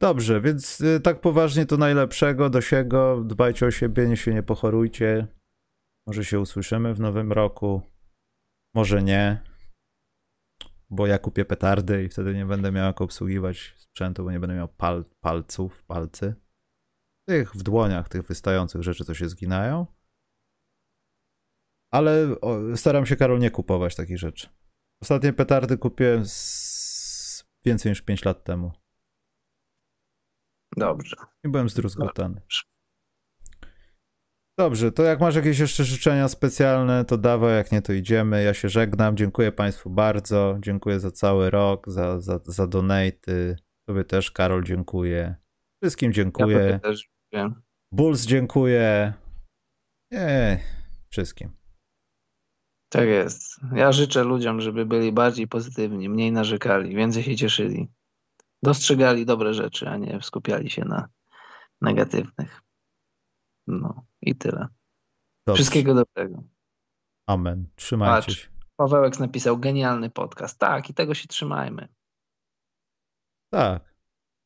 [0.00, 3.24] Dobrze, więc y, tak poważnie to najlepszego, do siego.
[3.24, 5.26] Dbajcie o siebie, nie się nie pochorujcie.
[6.06, 7.82] Może się usłyszymy w nowym roku.
[8.74, 9.51] Może nie.
[10.92, 14.56] Bo ja kupię petardy i wtedy nie będę miał jak obsługiwać sprzętu, bo nie będę
[14.56, 16.34] miał pal palców, palcy
[17.28, 19.86] tych w dłoniach, tych wystających rzeczy, co się zginają.
[21.90, 22.36] Ale
[22.76, 24.48] staram się, Karol, nie kupować takich rzeczy.
[25.02, 27.44] Ostatnie petardy kupiłem z...
[27.64, 28.72] więcej niż 5 lat temu.
[30.76, 31.16] Dobrze.
[31.44, 32.34] I byłem zdruzgotany.
[32.34, 32.71] Dobrze.
[34.62, 38.42] Dobrze, to jak masz jakieś jeszcze życzenia specjalne, to dawaj, jak nie, to idziemy.
[38.42, 39.16] Ja się żegnam.
[39.16, 40.56] Dziękuję Państwu bardzo.
[40.60, 43.56] Dziękuję za cały rok, za, za, za donaty.
[43.86, 45.36] Tobie też, Karol, dziękuję.
[45.82, 46.58] Wszystkim dziękuję.
[46.58, 47.60] Ja też dziękuję.
[47.92, 49.12] Bulls dziękuję.
[50.12, 50.60] Nie,
[51.10, 51.50] wszystkim.
[52.88, 53.60] Tak jest.
[53.74, 57.88] Ja życzę ludziom, żeby byli bardziej pozytywni, mniej narzekali, więcej się cieszyli.
[58.62, 61.08] Dostrzegali dobre rzeczy, a nie skupiali się na
[61.80, 62.62] negatywnych.
[63.66, 64.68] No i tyle.
[65.46, 65.62] Dobrze.
[65.62, 66.42] Wszystkiego dobrego.
[67.26, 67.68] Amen.
[67.76, 68.48] Trzymajcie Patrz, się.
[68.76, 70.58] Pawełek napisał genialny podcast.
[70.58, 71.88] Tak, i tego się trzymajmy.
[73.52, 73.94] Tak.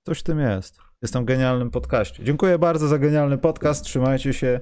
[0.07, 0.78] Coś w tym jest.
[1.03, 2.24] Jestem genialnym podcaście.
[2.24, 3.85] Dziękuję bardzo za genialny podcast.
[3.85, 4.61] Trzymajcie się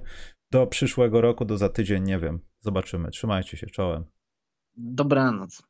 [0.50, 2.40] do przyszłego roku, do za tydzień, nie wiem.
[2.60, 3.10] Zobaczymy.
[3.10, 4.04] Trzymajcie się czołem.
[4.76, 5.62] Dobranoc.